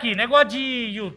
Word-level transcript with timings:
aqui, 0.00 0.14
negócio 0.14 0.48
de. 0.48 1.12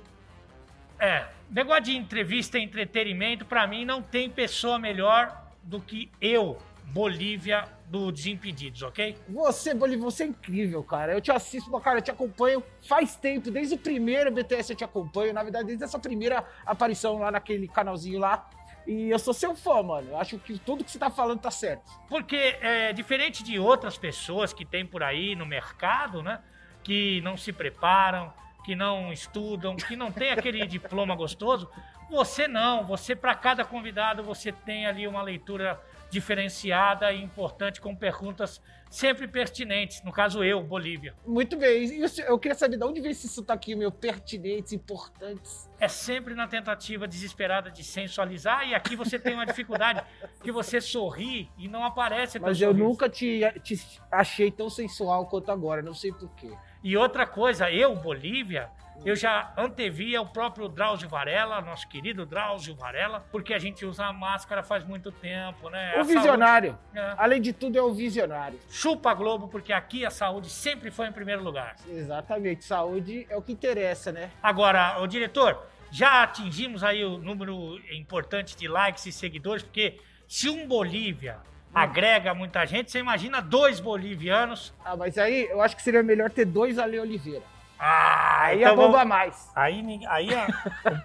É, 1.00 1.28
negócio 1.50 1.84
de 1.84 1.96
entrevista 1.96 2.60
e 2.60 2.64
entretenimento, 2.64 3.46
pra 3.46 3.66
mim, 3.66 3.86
não 3.86 4.02
tem 4.02 4.30
pessoa 4.30 4.78
melhor 4.78 5.42
do 5.64 5.80
que 5.80 6.12
eu, 6.20 6.58
Bolívia, 6.86 7.66
do 7.88 8.12
Desimpedidos, 8.12 8.82
ok? 8.82 9.18
Você, 9.30 9.74
Bolívia, 9.74 10.04
você 10.04 10.24
é 10.24 10.28
incrível, 10.28 10.84
cara. 10.84 11.14
Eu 11.14 11.22
te 11.22 11.32
assisto, 11.32 11.72
cara, 11.80 12.00
eu 12.00 12.02
te 12.02 12.12
acompanho 12.12 12.62
faz 12.88 13.16
tempo, 13.16 13.50
desde 13.50 13.76
o 13.76 13.78
primeiro 13.78 14.32
BTS 14.32 14.74
eu 14.74 14.78
te 14.78 14.84
acompanho, 14.84 15.34
na 15.34 15.44
verdade, 15.44 15.68
desde 15.68 15.84
essa 15.86 15.98
primeira 15.98 16.46
aparição 16.66 17.20
lá 17.20 17.32
naquele 17.32 17.68
canalzinho 17.68 18.20
lá. 18.20 18.50
E 18.86 19.10
eu 19.10 19.18
sou 19.18 19.34
seu 19.34 19.56
fã, 19.56 19.82
mano. 19.82 20.10
Eu 20.10 20.18
acho 20.18 20.38
que 20.40 20.60
tudo 20.60 20.84
que 20.84 20.92
você 20.92 21.00
tá 21.00 21.10
falando 21.10 21.40
tá 21.40 21.52
certo. 21.52 21.90
Porque, 22.10 22.58
é, 22.60 22.92
diferente 22.92 23.42
de 23.42 23.58
outras 23.58 23.98
pessoas 23.98 24.52
que 24.52 24.66
tem 24.66 24.86
por 24.86 25.02
aí 25.02 25.36
no 25.36 25.46
mercado, 25.46 26.22
né? 26.22 26.42
Que 26.84 27.22
não 27.22 27.38
se 27.38 27.54
preparam, 27.54 28.34
que 28.64 28.76
não 28.76 29.12
estudam, 29.12 29.76
que 29.76 29.96
não 29.96 30.12
tem 30.12 30.32
aquele 30.32 30.66
diploma 30.68 31.16
gostoso, 31.16 31.70
você 32.10 32.48
não. 32.48 32.86
Você, 32.86 33.16
para 33.16 33.36
cada 33.36 33.66
convidado, 33.66 34.24
você 34.24 34.52
tem 34.52 34.86
ali 34.86 35.08
uma 35.08 35.22
leitura 35.22 35.82
diferenciada 36.10 37.12
e 37.12 37.24
importante 37.24 37.82
com 37.82 37.96
perguntas 37.96 38.62
sempre 38.88 39.28
pertinentes. 39.28 40.04
No 40.04 40.12
caso, 40.12 40.44
eu, 40.44 40.62
Bolívia. 40.62 41.16
Muito 41.26 41.58
bem. 41.58 41.86
E 41.86 42.06
eu 42.28 42.38
queria 42.38 42.56
saber 42.56 42.78
de 42.78 42.84
onde 42.84 43.02
vem 43.02 43.10
esse 43.10 43.28
sotaque 43.28 43.74
meu 43.76 43.92
pertinentes, 43.92 44.72
importantes. 44.72 45.68
É 45.80 45.88
sempre 45.88 46.36
na 46.36 46.48
tentativa 46.48 47.08
desesperada 47.08 47.72
de 47.72 47.84
sensualizar, 47.84 48.68
e 48.68 48.76
aqui 48.76 48.96
você 48.96 49.18
tem 49.18 49.34
uma 49.34 49.48
dificuldade 49.48 50.04
que 50.44 50.52
você 50.52 50.80
sorri 50.80 51.50
e 51.58 51.68
não 51.68 51.84
aparece 51.84 52.38
Mas 52.38 52.62
eu 52.62 52.70
sorriso. 52.70 52.88
nunca 52.88 53.10
te, 53.10 53.42
te 53.64 54.00
achei 54.12 54.52
tão 54.52 54.70
sensual 54.70 55.26
quanto 55.26 55.52
agora, 55.52 55.82
não 55.82 55.96
sei 55.96 56.12
porquê. 56.12 56.52
E 56.84 56.98
outra 56.98 57.26
coisa, 57.26 57.72
eu, 57.72 57.96
Bolívia, 57.96 58.70
eu 59.06 59.16
já 59.16 59.54
antevia 59.58 60.22
o 60.22 60.26
próprio 60.28 60.68
Drauzio 60.68 61.08
Varela, 61.10 61.62
nosso 61.62 61.88
querido 61.88 62.26
Drauzio 62.26 62.76
Varela, 62.76 63.26
porque 63.32 63.54
a 63.54 63.60
gente 63.60 63.86
usa 63.86 64.06
a 64.06 64.14
máscara 64.14 64.62
faz 64.64 64.84
muito 64.86 65.12
tempo, 65.12 65.70
né? 65.70 65.94
O 65.98 66.02
A 66.02 66.04
visionário. 66.04 66.78
saúde- 66.94 67.00
é. 67.12 67.14
Além 67.18 67.42
de 67.42 67.54
tudo, 67.54 67.78
é 67.78 67.82
o 67.82 67.94
visionário. 67.94 68.60
Chupa 68.70 69.12
a 69.12 69.14
Globo, 69.14 69.48
porque 69.48 69.72
aqui 69.74 70.06
a 70.06 70.12
saúde 70.12 70.50
sempre 70.50 70.92
foi 70.92 71.08
em 71.08 71.12
primeiro 71.12 71.44
lugar. 71.44 71.76
Exatamente. 71.88 72.64
Saúde 72.66 73.26
é 73.30 73.36
o 73.38 73.42
que 73.42 73.52
interessa, 73.54 74.12
né? 74.12 74.30
Agora, 74.42 75.00
o 75.02 75.08
diretor, 75.08 75.66
já 75.92 76.24
atingimos 76.24 76.84
aí 76.84 77.04
o 77.04 77.18
número 77.18 77.80
importante 77.94 78.56
de 78.58 78.68
likes 78.68 79.06
e 79.06 79.12
seguidores, 79.12 79.64
porque 79.64 80.00
se 80.28 80.50
um 80.50 80.68
Bolívia 80.68 81.38
agrega 81.74 82.34
muita 82.34 82.66
gente, 82.66 82.92
você 82.92 83.00
imagina 83.00 83.42
dois 83.42 83.80
bolivianos. 83.80 84.74
Ah, 84.84 84.96
mas 84.96 85.18
aí 85.18 85.46
eu 85.50 85.62
acho 85.62 85.76
que 85.76 85.82
seria 85.82 86.04
melhor 86.04 86.30
ter 86.30 86.46
dois 86.46 86.78
Ale 86.78 87.00
Oliveira. 87.00 87.44
Ah, 87.80 88.44
Aí 88.46 88.62
então 88.62 88.74
a 88.74 88.76
bomba 88.76 88.92
vamos- 89.00 89.08
mais. 89.08 89.52
Aí, 89.56 90.02
aí 90.08 90.34
a- 90.34 90.48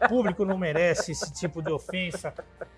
o 0.05 0.09
público 0.09 0.45
não 0.45 0.57
merece 0.57 1.11
esse 1.13 1.33
tipo 1.33 1.61
de 1.61 1.73
ofensa. 1.73 2.33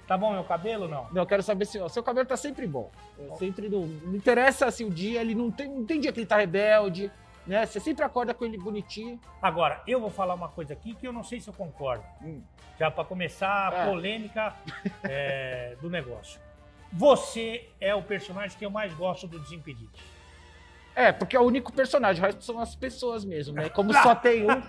Tá 0.06 0.16
bom 0.16 0.32
meu 0.32 0.44
cabelo 0.44 0.88
não? 0.88 1.06
Não, 1.12 1.22
eu 1.22 1.26
quero 1.26 1.42
saber 1.42 1.66
se 1.66 1.78
ó, 1.78 1.88
seu 1.88 2.02
cabelo 2.02 2.26
tá 2.26 2.36
sempre 2.36 2.66
bom. 2.66 2.90
Eu 3.18 3.34
sempre 3.36 3.68
não, 3.68 3.80
não 3.86 4.14
interessa 4.14 4.66
assim 4.66 4.84
o 4.86 4.90
dia, 4.90 5.20
ele 5.20 5.34
não 5.34 5.50
tem, 5.50 5.68
não 5.68 5.84
tem 5.84 6.00
dia 6.00 6.12
que 6.12 6.20
ele 6.20 6.26
tá 6.26 6.38
rebelde, 6.38 7.10
né? 7.46 7.66
Você 7.66 7.78
sempre 7.78 8.02
acorda 8.04 8.32
com 8.32 8.44
ele 8.44 8.56
bonitinho. 8.56 9.20
Agora, 9.42 9.82
eu 9.86 10.00
vou 10.00 10.10
falar 10.10 10.34
uma 10.34 10.48
coisa 10.48 10.72
aqui 10.72 10.94
que 10.94 11.06
eu 11.06 11.12
não 11.12 11.22
sei 11.24 11.38
se 11.40 11.48
eu 11.48 11.54
concordo. 11.54 12.04
Hum. 12.22 12.40
Já 12.78 12.90
para 12.90 13.04
começar 13.04 13.68
a 13.70 13.76
É. 13.82 13.86
polêmica 13.86 14.54
é, 15.04 15.76
do 15.82 15.90
negócio. 15.90 16.40
Você 16.92 17.68
é 17.80 17.94
o 17.94 18.02
personagem 18.02 18.56
que 18.58 18.64
eu 18.64 18.70
mais 18.70 18.92
gosto 18.94 19.26
do 19.26 19.38
Desimpedidos. 19.38 20.00
É, 20.94 21.12
porque 21.12 21.36
é 21.36 21.40
o 21.40 21.44
único 21.44 21.72
personagem, 21.72 22.20
o 22.22 22.26
resto 22.26 22.44
são 22.44 22.58
as 22.58 22.74
pessoas 22.74 23.24
mesmo, 23.24 23.54
né? 23.54 23.68
Como 23.68 23.92
só 23.94 24.12
tem 24.16 24.42
um. 24.44 24.60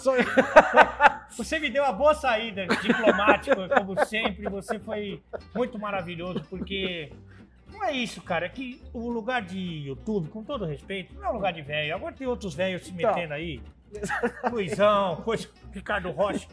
só- 0.00 0.12
Você 1.36 1.58
me 1.58 1.68
deu 1.68 1.82
uma 1.82 1.92
boa 1.92 2.14
saída 2.14 2.66
diplomática, 2.66 3.68
como 3.68 4.04
sempre. 4.06 4.48
Você 4.48 4.78
foi 4.78 5.20
muito 5.54 5.76
maravilhoso, 5.78 6.40
porque 6.48 7.12
não 7.72 7.82
é 7.84 7.92
isso, 7.92 8.22
cara. 8.22 8.46
É 8.46 8.48
que 8.48 8.80
o 8.92 9.10
lugar 9.10 9.42
de 9.42 9.58
YouTube, 9.58 10.28
com 10.28 10.44
todo 10.44 10.64
respeito, 10.64 11.14
não 11.14 11.24
é 11.24 11.28
um 11.30 11.34
lugar 11.34 11.52
de 11.52 11.62
velho. 11.62 11.94
Agora 11.96 12.14
tem 12.14 12.26
outros 12.28 12.54
velhos 12.54 12.84
se 12.84 12.92
Então. 12.92 13.12
metendo 13.12 13.34
aí. 13.34 13.60
Luizão, 14.50 15.16
coisa, 15.16 15.48
Ricardo 15.72 16.10
Rocha. 16.10 16.46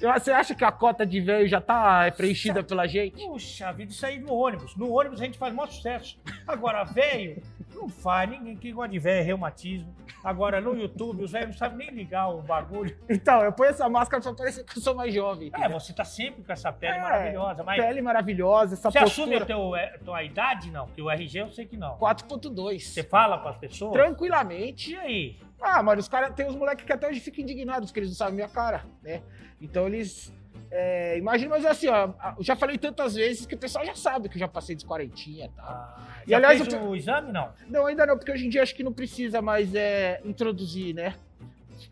Você 0.00 0.30
acha 0.30 0.54
que 0.54 0.64
a 0.64 0.72
cota 0.72 1.04
de 1.04 1.20
velho 1.20 1.46
já 1.48 1.60
tá 1.60 2.10
preenchida 2.16 2.62
pela 2.62 2.86
gente? 2.86 3.24
Puxa 3.26 3.72
vida, 3.72 3.92
isso 3.92 4.06
aí 4.06 4.18
no 4.18 4.32
ônibus. 4.32 4.76
No 4.76 4.90
ônibus 4.92 5.20
a 5.20 5.24
gente 5.24 5.38
faz 5.38 5.52
maior 5.54 5.66
sucesso. 5.68 6.18
Agora, 6.46 6.84
velho, 6.84 7.42
não 7.74 7.88
faz. 7.88 8.28
Ninguém 8.30 8.56
que 8.56 8.72
gosta 8.72 8.90
de 8.90 8.98
velho 8.98 9.20
é 9.20 9.22
reumatismo. 9.22 9.94
Agora, 10.22 10.60
no 10.60 10.74
YouTube, 10.74 11.22
os 11.24 11.32
velhos 11.32 11.48
não 11.48 11.54
sabem 11.56 11.78
nem 11.78 11.90
ligar 11.90 12.28
o 12.28 12.40
bagulho. 12.42 12.96
Então, 13.08 13.42
eu 13.42 13.52
ponho 13.52 13.70
essa 13.70 13.88
máscara 13.88 14.22
pra 14.22 14.32
parecer 14.34 14.64
que 14.64 14.78
eu 14.78 14.82
sou 14.82 14.94
mais 14.94 15.12
jovem. 15.12 15.50
É, 15.52 15.58
entendeu? 15.58 15.78
você 15.80 15.92
tá 15.92 16.04
sempre 16.04 16.42
com 16.42 16.52
essa 16.52 16.72
pele 16.72 16.94
É, 16.96 17.00
maravilhosa. 17.00 17.62
Mas 17.62 17.80
Pele 17.84 18.00
maravilhosa, 18.02 18.74
essa 18.74 18.90
você 18.90 18.98
assume 18.98 19.34
a 19.36 19.38
postura. 19.40 19.46
teu, 19.46 19.76
é, 19.76 19.98
tua 19.98 20.22
idade, 20.22 20.70
não? 20.70 20.86
Porque 20.86 21.02
o 21.02 21.10
RG 21.10 21.38
eu 21.40 21.50
sei 21.50 21.66
que 21.66 21.76
não. 21.76 21.98
4.2. 21.98 22.80
Você 22.80 23.02
fala 23.02 23.38
pras 23.38 23.56
pessoas? 23.58 23.92
Tranquilamente. 23.92 24.92
E 24.92 24.96
aí? 24.96 25.36
Ah, 25.60 25.82
mano, 25.82 26.00
os 26.00 26.08
caras 26.08 26.34
tem 26.34 26.46
uns 26.46 26.56
moleques 26.56 26.84
que 26.84 26.92
até 26.92 27.08
hoje 27.08 27.20
ficam 27.20 27.42
indignados 27.42 27.90
porque 27.90 28.00
eles 28.00 28.10
não 28.10 28.16
sabem 28.16 28.34
minha 28.34 28.48
cara, 28.48 28.84
né? 29.02 29.22
Então 29.60 29.86
eles. 29.86 30.32
É, 30.76 31.16
imagina, 31.18 31.50
mas 31.50 31.64
assim, 31.64 31.86
ó, 31.86 32.08
eu 32.36 32.42
já 32.42 32.56
falei 32.56 32.76
tantas 32.76 33.14
vezes 33.14 33.46
que 33.46 33.54
o 33.54 33.58
pessoal 33.58 33.84
já 33.86 33.94
sabe 33.94 34.28
que 34.28 34.34
eu 34.34 34.40
já 34.40 34.48
passei 34.48 34.74
dos 34.74 34.84
quarentinha 34.84 35.46
e 35.46 35.48
tal. 35.50 35.64
Ah, 35.68 35.96
E, 36.26 36.30
já 36.30 36.36
aliás, 36.38 36.60
fez 36.60 36.72
eu- 36.74 36.82
o 36.88 36.96
exame, 36.96 37.30
não? 37.30 37.52
Não, 37.68 37.86
ainda 37.86 38.04
não, 38.04 38.16
porque 38.18 38.32
hoje 38.32 38.44
em 38.46 38.48
dia 38.48 38.60
acho 38.60 38.74
que 38.74 38.82
não 38.82 38.92
precisa 38.92 39.40
mais 39.40 39.72
é, 39.72 40.20
introduzir, 40.24 40.92
né? 40.92 41.14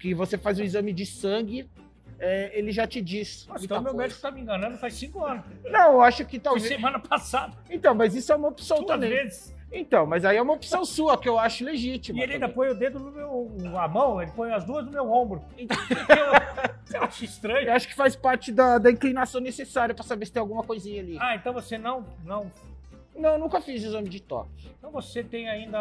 Que 0.01 0.13
você 0.15 0.37
faz 0.37 0.59
o 0.59 0.65
exame 0.65 0.93
de 0.93 1.07
sangue, 1.07 1.71
é, 2.19 2.59
ele 2.59 2.73
já 2.73 2.85
te 2.85 3.01
diz. 3.01 3.47
Nossa, 3.47 3.65
então 3.65 3.77
meu 3.81 3.93
coisa. 3.93 4.03
médico 4.03 4.21
tá 4.21 4.31
me 4.33 4.41
enganando 4.41 4.77
faz 4.79 4.95
cinco 4.95 5.25
anos. 5.25 5.45
Não, 5.65 5.93
eu 5.93 6.03
acho 6.03 6.25
que 6.25 6.33
Foi 6.33 6.41
talvez. 6.41 6.67
semana 6.67 6.99
passada, 6.99 7.57
Então, 7.71 7.95
mas 7.95 8.17
isso 8.17 8.33
é 8.33 8.37
uma 8.37 8.49
opção 8.49 8.79
duas 8.79 8.89
também. 8.89 9.11
vezes. 9.11 9.55
Então, 9.73 10.05
mas 10.07 10.25
aí 10.25 10.37
é 10.37 10.43
uma 10.43 10.53
opção 10.53 10.85
sua, 10.85 11.17
que 11.17 11.29
eu 11.29 11.39
acho 11.39 11.65
legítima. 11.65 12.19
E 12.19 12.23
ele 12.23 12.35
ainda 12.35 12.47
também. 12.49 12.55
põe 12.57 12.69
o 12.69 12.75
dedo 12.75 12.99
no 13.01 13.11
meu. 13.11 13.79
a 13.79 13.89
mão, 13.89 14.21
ele 14.21 14.31
põe 14.33 14.53
as 14.53 14.65
duas 14.65 14.85
no 14.85 14.91
meu 14.93 15.11
ombro. 15.11 15.43
Então, 15.59 15.77
Eu, 16.95 17.01
eu 17.01 17.03
acho 17.05 17.25
estranho. 17.25 17.69
eu 17.69 17.73
acho 17.73 17.89
que 17.89 17.95
faz 17.95 18.15
parte 18.15 18.53
da, 18.53 18.77
da 18.79 18.91
inclinação 18.91 19.41
necessária 19.41 19.95
pra 19.95 20.05
saber 20.05 20.27
se 20.27 20.33
tem 20.33 20.41
alguma 20.41 20.63
coisinha 20.63 21.01
ali. 21.01 21.17
Ah, 21.21 21.35
então 21.35 21.53
você 21.55 21.79
não. 21.79 22.05
não 22.25 22.51
Não, 23.17 23.39
nunca 23.39 23.61
fiz 23.63 23.83
exame 23.83 24.09
de 24.11 24.21
toque. 24.21 24.69
então 24.79 24.91
você 24.91 25.23
tem 25.23 25.49
ainda. 25.49 25.79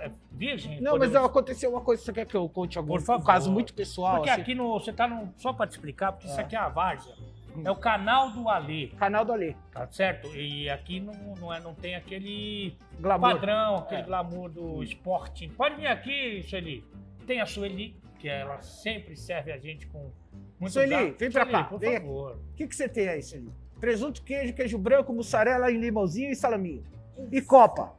É, 0.00 0.10
virgem? 0.32 0.80
Não, 0.80 0.92
mas 0.98 1.08
podemos- 1.10 1.28
aconteceu 1.28 1.70
uma 1.70 1.80
coisa, 1.82 2.02
você 2.02 2.12
quer 2.12 2.24
que 2.26 2.34
eu 2.36 2.48
conte 2.48 2.78
algum 2.78 2.94
Por 2.94 3.02
favor. 3.02 3.22
um 3.22 3.26
caso 3.26 3.50
muito 3.52 3.74
pessoal? 3.74 4.16
Porque 4.16 4.30
assim? 4.30 4.40
aqui 4.40 4.54
no. 4.54 4.72
Você 4.80 4.92
tá 4.92 5.06
no. 5.06 5.32
Só 5.36 5.52
pra 5.52 5.66
te 5.66 5.72
explicar, 5.72 6.12
porque 6.12 6.26
isso 6.28 6.38
É. 6.40 6.42
aqui 6.42 6.56
é 6.56 6.58
a 6.58 6.68
Várzea. 6.68 7.14
É 7.64 7.70
o 7.70 7.76
canal 7.76 8.30
do 8.30 8.48
Alê, 8.48 8.88
Canal 8.98 9.24
do 9.24 9.32
Alê. 9.32 9.54
tá 9.70 9.86
certo? 9.90 10.34
E 10.34 10.68
aqui 10.70 10.98
não, 11.00 11.12
não, 11.38 11.52
é, 11.52 11.60
não 11.60 11.74
tem 11.74 11.94
aquele 11.94 12.76
Glamour. 12.98 13.32
padrão, 13.32 13.76
aquele 13.76 14.00
É. 14.00 14.04
glamour 14.04 14.48
do 14.50 14.82
esporte. 14.82 15.48
Pode 15.48 15.76
vir 15.76 15.86
aqui, 15.86 16.42
Sueli. 16.48 16.84
Tem 17.26 17.40
a 17.40 17.46
Sueli, 17.46 17.94
que 18.18 18.28
ela 18.28 18.60
sempre 18.62 19.16
serve 19.16 19.52
a 19.52 19.58
gente 19.58 19.86
com 19.86 20.10
muito 20.58 20.72
Sueli, 20.72 21.14
vem 21.18 21.30
pra 21.30 21.42
Sueli, 21.44 21.50
cá, 21.52 21.64
por 21.64 21.78
vem 21.78 21.92
favor. 22.00 22.32
O 22.52 22.56
que, 22.56 22.66
que 22.66 22.74
você 22.74 22.88
tem 22.88 23.08
aí, 23.08 23.22
Celinho? 23.22 23.54
Presunto, 23.78 24.22
queijo, 24.22 24.54
queijo 24.54 24.78
branco, 24.78 25.12
mussarela 25.12 25.68
limãozinho 25.70 26.30
e 26.30 26.34
salaminho. 26.36 26.82
E 27.30 27.40
copa. 27.42 27.92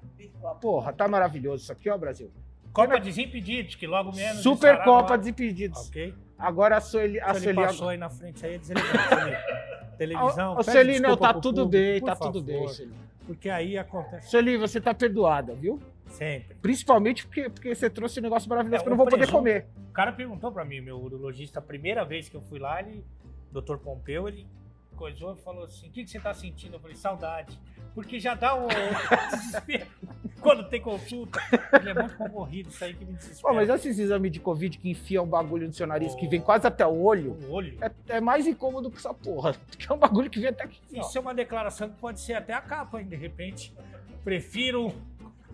Porra, 0.59 0.91
tá 0.91 1.07
maravilhoso 1.07 1.63
isso 1.63 1.71
aqui, 1.71 1.89
ó, 1.89 1.97
Brasil. 1.97 2.31
Copa 2.73 2.99
Desimpedidos, 2.99 3.75
que 3.75 3.87
logo 3.87 4.13
menos. 4.13 4.41
Super 4.41 4.83
Copa 4.83 5.17
Desimpedidos. 5.17 5.87
Ok? 5.87 6.13
Agora 6.37 6.77
a 6.77 6.81
Sueli... 6.81 7.19
A 7.19 7.33
Sueli 7.33 7.55
passou 7.55 7.89
aí 7.89 7.97
na 7.97 8.09
frente 8.09 8.45
aí, 8.45 8.55
é. 8.55 9.95
Televisão. 9.97 10.57
Ô, 10.57 10.63
Sueli, 10.63 10.99
não, 10.99 11.15
tá 11.15 11.31
pro 11.33 11.41
tudo 11.41 11.65
bem, 11.65 12.01
tá 12.01 12.15
tudo 12.15 12.41
bem, 12.41 12.67
Sueli. 12.67 12.93
Porque 13.25 13.49
aí 13.49 13.77
acontece 13.77 14.29
Sueli, 14.29 14.57
você 14.57 14.79
tá 14.79 14.93
perdoada, 14.93 15.53
viu? 15.53 15.79
sempre. 16.15 16.55
Principalmente 16.61 17.25
porque, 17.25 17.49
porque 17.49 17.75
você 17.75 17.89
trouxe 17.89 18.19
um 18.19 18.23
negócio 18.23 18.49
maravilhoso 18.49 18.81
É, 18.81 18.83
que 18.83 18.87
eu 18.87 18.91
não 18.91 18.97
vou 18.97 19.07
poder 19.07 19.29
comer. 19.29 19.67
O 19.89 19.93
cara 19.93 20.11
perguntou 20.11 20.51
pra 20.51 20.65
mim, 20.65 20.81
meu 20.81 20.97
urologista, 20.99 21.59
a 21.59 21.61
primeira 21.61 22.03
vez 22.03 22.29
que 22.29 22.35
eu 22.35 22.41
fui 22.41 22.59
lá, 22.59 22.79
ele, 22.79 23.03
Dr. 23.51 23.77
Pompeu, 23.77 24.27
ele 24.27 24.47
coisou 24.95 25.33
e 25.33 25.37
falou 25.37 25.63
assim: 25.63 25.87
o 25.87 25.91
que, 25.91 26.03
que 26.03 26.09
você 26.09 26.19
tá 26.19 26.33
sentindo? 26.33 26.75
Eu 26.75 26.79
falei, 26.79 26.95
saudade. 26.95 27.59
Porque 27.93 28.19
já 28.19 28.33
dá 28.33 28.55
o 28.55 28.67
desespero 29.31 29.87
quando 30.45 30.63
tem 30.69 30.79
consulta. 30.81 31.39
Ele 31.79 31.89
é 31.89 31.93
muito 31.93 32.15
concorrido, 32.15 32.69
isso 32.69 32.83
aí 32.83 32.93
que 32.93 33.03
me 33.03 33.13
desespera. 33.13 33.41
Pô, 33.41 33.53
mas 33.53 33.67
esses 33.69 33.99
exames 33.99 34.31
de 34.31 34.39
Covid 34.39 34.77
que 34.77 34.89
enfia 34.89 35.21
um 35.21 35.27
bagulho 35.27 35.67
no 35.67 35.73
seu 35.73 35.85
nariz 35.87 36.13
que 36.15 36.27
vem 36.27 36.39
quase 36.39 36.65
até 36.67 36.85
o 36.85 37.01
olho, 37.01 37.37
O 37.49 37.51
olho. 37.53 37.77
é, 37.81 37.91
é 38.17 38.21
mais 38.21 38.45
incômodo 38.47 38.89
que 38.91 38.97
essa 38.97 39.13
porra. 39.13 39.53
Porque 39.67 39.91
é 39.91 39.93
um 39.93 39.97
bagulho 39.97 40.29
que 40.29 40.39
vem 40.39 40.49
até 40.49 40.63
aqui. 40.63 40.79
ó. 40.97 41.01
Isso 41.01 41.17
é 41.17 41.21
uma 41.21 41.33
declaração 41.33 41.89
que 41.89 41.95
pode 41.95 42.19
ser 42.21 42.33
até 42.33 42.53
a 42.53 42.61
capa, 42.61 43.01
hein, 43.01 43.07
de 43.07 43.15
repente. 43.15 43.73
Prefiro 44.23 44.93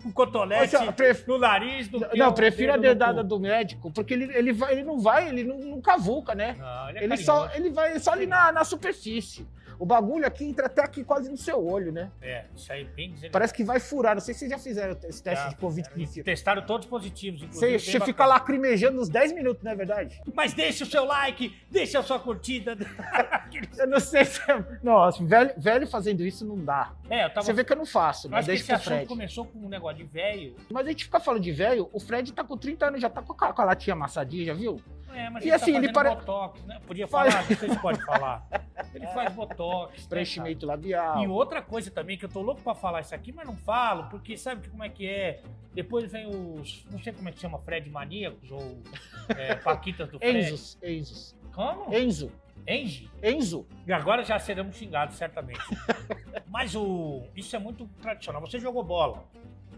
um 0.04 0.10
cotonete 0.10 0.76
pref- 0.96 1.26
no 1.28 1.38
nariz 1.38 1.88
do 1.88 2.00
que 2.00 2.16
Não, 2.18 2.32
prefiro 2.32 2.72
a 2.72 2.76
dedada 2.76 3.22
do 3.22 3.38
médico, 3.38 3.90
porque 3.92 4.12
ele, 4.14 4.24
ele, 4.36 4.52
vai, 4.52 4.72
ele 4.72 4.82
não 4.82 4.98
vai, 4.98 5.28
ele 5.28 5.44
não, 5.44 5.58
não 5.58 5.80
cavuca, 5.80 6.34
né? 6.34 6.56
Não, 6.58 6.88
ele 6.90 6.98
é 6.98 7.04
Ele 7.04 7.16
só, 7.18 7.48
ele 7.54 7.70
vai 7.70 7.98
só 8.00 8.12
ali 8.12 8.26
na, 8.26 8.50
na 8.50 8.64
superfície. 8.64 9.46
O 9.82 9.84
bagulho 9.84 10.24
aqui 10.24 10.44
entra 10.44 10.66
até 10.66 10.80
aqui 10.80 11.02
quase 11.02 11.28
no 11.28 11.36
seu 11.36 11.60
olho, 11.66 11.90
né? 11.90 12.08
É, 12.22 12.44
isso 12.54 12.72
aí 12.72 12.84
bem 12.84 13.08
deselegante. 13.08 13.32
Parece 13.32 13.52
que 13.52 13.64
vai 13.64 13.80
furar. 13.80 14.14
Não 14.14 14.20
sei 14.20 14.32
se 14.32 14.38
vocês 14.38 14.50
já 14.52 14.58
fizeram 14.58 14.96
esse 15.08 15.20
teste 15.20 15.42
Já, 15.42 15.48
de 15.50 15.56
Covid 15.56 15.88
que 15.90 16.00
enfia. 16.00 16.22
Testaram 16.22 16.62
todos 16.64 16.86
positivos, 16.86 17.40
Você, 17.40 17.46
inclusive. 17.66 17.78
você 17.80 17.90
fica 17.98 18.12
bacana. 18.22 18.28
lacrimejando 18.28 19.00
uns 19.00 19.08
10 19.08 19.32
minutos, 19.32 19.64
não 19.64 19.72
é 19.72 19.74
verdade? 19.74 20.20
Mas 20.32 20.54
deixa 20.54 20.84
o 20.84 20.86
seu 20.86 21.04
like, 21.04 21.52
deixa 21.68 21.98
a 21.98 22.02
sua 22.04 22.20
curtida. 22.20 22.76
Eu 23.76 23.88
não 23.88 23.98
sei 23.98 24.24
se 24.24 24.40
é... 24.48 24.64
Nossa, 24.84 25.22
velho, 25.24 25.52
velho 25.58 25.86
fazendo 25.86 26.22
isso 26.24 26.46
não 26.46 26.56
dá. 26.56 26.92
é, 27.10 27.24
eu 27.24 27.30
tava. 27.30 27.44
Você 27.44 27.52
vê 27.52 27.64
que 27.64 27.72
eu 27.72 27.76
não 27.76 27.84
faço, 27.84 28.28
que 28.28 28.34
Deixa 28.42 28.52
esse 28.62 28.72
assunto 28.72 28.84
Fred. 28.94 29.06
começou 29.06 29.44
com 29.44 29.58
um 29.58 29.68
negócio 29.68 29.98
de 29.98 30.04
velho. 30.04 30.54
Mas 30.70 30.86
a 30.86 30.90
gente 30.90 31.04
fica 31.04 31.20
falando 31.20 31.42
de 31.42 31.52
velho, 31.52 31.90
o 31.92 32.00
Fred 32.00 32.32
tá 32.32 32.42
com 32.44 32.56
30 32.56 32.86
anos, 32.86 33.00
já 33.02 33.10
tá 33.10 33.20
com 33.20 33.32
a, 33.44 33.52
com 33.52 33.62
a 33.62 33.64
latinha 33.64 33.92
amassadinha, 33.94 34.44
já 34.46 34.54
viu? 34.54 34.80
É, 35.14 35.28
mas 35.30 35.44
E 35.44 35.48
ele 35.48 35.54
assim, 35.54 35.72
tá 35.72 35.78
ele 35.78 35.92
pare- 35.92 36.08
botox, 36.10 36.62
né? 36.64 36.80
Podia 36.86 37.06
Faz- 37.06 37.32
falar, 37.32 37.48
não 37.50 37.56
sei 37.56 37.68
se 37.70 37.78
pode 37.78 38.04
falar. 38.04 38.46
Ele 38.94 39.06
faz 39.06 39.32
botox. 39.32 40.02
né, 40.02 40.06
Preenchimento 40.08 40.66
cara? 40.66 40.72
labial. 40.76 41.22
E 41.22 41.26
outra 41.26 41.62
coisa 41.62 41.90
também, 41.90 42.18
que 42.18 42.26
eu 42.26 42.28
tô 42.28 42.42
louco 42.42 42.60
pra 42.60 42.74
falar 42.74 43.00
isso 43.00 43.14
aqui, 43.14 43.32
mas 43.32 43.46
não 43.46 43.56
falo, 43.56 44.04
porque 44.10 44.36
sabe 44.36 44.68
como 44.68 44.84
é 44.84 44.88
que 44.90 45.06
é? 45.08 45.40
Depois 45.72 46.10
vem 46.12 46.26
os. 46.26 46.84
Não 46.90 46.98
sei 46.98 47.10
como 47.14 47.26
é 47.28 47.32
que 47.32 47.38
chama, 47.40 47.58
Fred 47.60 47.88
Maníacos 47.88 48.50
ou 48.50 48.82
é, 49.30 49.54
Paquitas 49.64 50.10
do 50.10 50.18
Fred. 50.18 50.38
Enzos, 50.40 50.78
Enzos. 50.82 51.34
Como? 51.54 51.94
Enzo, 51.94 52.30
Engie? 52.68 53.10
Enzo. 53.22 53.66
E 53.86 53.92
agora 53.94 54.22
já 54.24 54.38
seremos 54.38 54.76
xingados, 54.76 55.16
certamente. 55.16 55.60
Mas 56.48 56.74
o. 56.74 57.22
Isso 57.34 57.56
é 57.56 57.58
muito 57.58 57.86
tradicional. 58.02 58.42
Você 58.42 58.58
jogou 58.58 58.82
bola. 58.84 59.24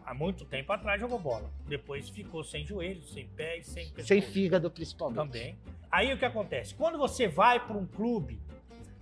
Há 0.07 0.13
muito 0.13 0.45
tempo 0.45 0.73
atrás 0.73 1.01
jogou 1.01 1.19
bola. 1.19 1.51
Depois 1.67 2.09
ficou 2.09 2.45
sem 2.45 2.65
joelhos, 2.65 3.13
sem 3.13 3.27
pés, 3.27 3.67
sem 3.67 3.87
pescoço. 3.87 4.09
Sem 4.09 4.21
fígado, 4.21 4.71
principalmente. 4.71 5.17
Também. 5.17 5.59
Aí 5.91 6.13
o 6.13 6.19
que 6.19 6.25
acontece? 6.25 6.75
Quando 6.75 6.99
você 6.99 7.27
vai 7.27 7.65
para 7.65 7.77
um 7.77 7.87
clube, 7.87 8.41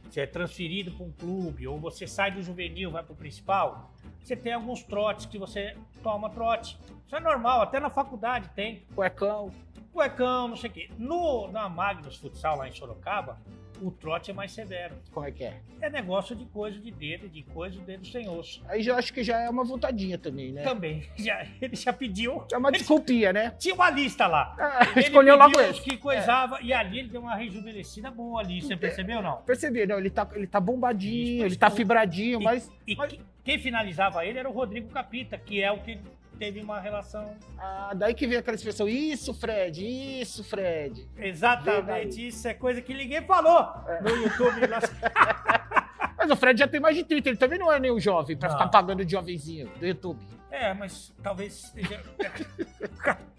você 0.08 0.20
é 0.20 0.26
transferido 0.26 0.93
para 0.93 1.04
um 1.04 1.10
clube, 1.10 1.66
ou 1.66 1.81
você 1.81 2.06
sai 2.06 2.31
do 2.31 2.43
juvenil, 2.43 2.90
vai 2.90 3.02
para 3.02 3.14
o 3.14 3.16
principal, 3.16 3.90
você 4.22 4.37
tem 4.37 4.52
alguns 4.52 4.82
trotes 4.82 5.26
que 5.26 5.38
você 5.38 5.76
toma 6.02 6.31
trote. 6.31 6.78
Isso 7.06 7.16
é 7.16 7.20
normal, 7.20 7.62
até 7.62 7.81
na 7.81 7.90
faculdade 7.90 8.49
tem. 8.50 8.84
Cuecão. 8.94 9.50
Cuecão, 9.93 10.49
não 10.49 10.56
sei 10.56 10.70
o 10.70 10.72
quê. 10.72 10.90
No, 10.99 11.50
na 11.50 11.69
Magnus 11.69 12.16
Futsal, 12.16 12.56
lá 12.58 12.69
em 12.69 12.72
Sorocaba, 12.72 13.40
o 13.82 13.90
trote 13.90 14.31
é 14.31 14.34
mais 14.34 14.52
severo. 14.52 14.94
Como 15.11 15.26
é 15.26 15.31
que 15.32 15.44
é? 15.44 15.61
É 15.81 15.90
negócio 15.90 16.34
de 16.37 16.44
coisa 16.46 16.79
de 16.79 16.90
dedo, 16.90 17.29
de 17.29 17.43
coisa 17.43 17.76
de 17.79 17.84
dedo 17.84 18.06
sem 18.06 18.29
osso. 18.29 18.62
Aí 18.69 18.82
já 18.82 18.96
acho 18.96 19.12
que 19.12 19.23
já 19.25 19.40
é 19.40 19.50
uma 19.50 19.64
vontadinha 19.64 20.17
também, 20.17 20.52
né? 20.52 20.62
Também. 20.62 21.02
Já, 21.17 21.46
ele 21.61 21.76
já 21.76 21.93
pediu. 21.93 22.44
É 22.52 22.56
uma 22.56 22.70
desculpinha, 22.73 23.32
né? 23.32 23.50
Tinha 23.58 23.75
uma 23.75 23.90
lista 23.90 24.26
lá. 24.26 24.55
Ah, 24.58 24.87
Ele 24.93 25.00
escolheu 25.06 25.37
logo 25.37 25.58
os 25.61 25.81
que 25.81 25.96
coisava. 25.96 26.58
E 26.62 26.73
ali 26.73 27.00
ele 27.00 27.08
deu 27.08 27.20
uma 27.20 27.34
rejuvenescida 27.34 28.11
boa 28.11 28.40
ali. 28.40 28.61
Você 28.62 28.76
percebeu 28.76 29.19
ou 29.19 29.23
não? 29.23 29.37
Percebi, 29.43 29.87
não, 29.87 29.99
ele 29.99 30.11
tá, 30.11 30.28
ele 30.35 30.46
tá 30.46 30.61
bombadinho, 30.61 31.38
Isso, 31.38 31.46
ele 31.46 31.56
tá 31.56 31.70
fibradinho, 31.70 32.40
E- 32.40 32.44
mas 32.44 32.70
E 32.87 32.94
Mas- 32.96 33.12
que- 33.12 33.20
quem 33.44 33.58
finalizava 33.58 34.25
ele 34.25 34.38
era 34.38 34.49
o 34.49 34.52
Rodrigo 34.52 34.88
Capita, 34.90 35.37
que 35.37 35.62
é 35.62 35.70
o 35.73 35.78
que 35.81 35.99
teve 36.38 36.61
uma 36.61 36.81
relação. 36.81 37.37
ah, 37.58 37.93
daí 37.94 38.14
que 38.14 38.26
vem 38.26 38.38
aquela 38.38 38.55
expressão, 38.56 38.88
isso, 38.88 39.32
Fred, 39.34 40.20
isso, 40.20 40.43
Fred. 40.44 41.08
Exatamente, 41.17 42.26
isso 42.29 42.46
é 42.49 42.55
coisa 42.55 42.81
que 42.82 42.93
ninguém 42.94 43.23
falou 43.23 43.67
É. 43.88 44.00
no 44.02 44.11
YouTube. 44.11 44.67
lá. 44.67 44.81
Mas 46.19 46.31
o 46.31 46.37
Fred 46.37 46.58
já 46.58 46.69
tem 46.69 46.81
mais 46.81 46.94
de 46.96 47.02
30, 47.05 47.29
ele 47.31 47.37
também 47.38 47.58
não 47.58 47.73
é 47.73 47.81
nenhum 47.81 47.99
jovem 47.99 48.37
pra 48.37 48.49
Não. 48.49 48.56
ficar 48.56 48.69
pagando 48.70 49.05
de 49.05 49.11
jovenzinho 49.12 49.69
do 49.79 49.84
YouTube. 49.87 50.20
É, 50.50 50.73
mas 50.75 51.12
talvez 51.23 51.64
esteja. 51.64 52.00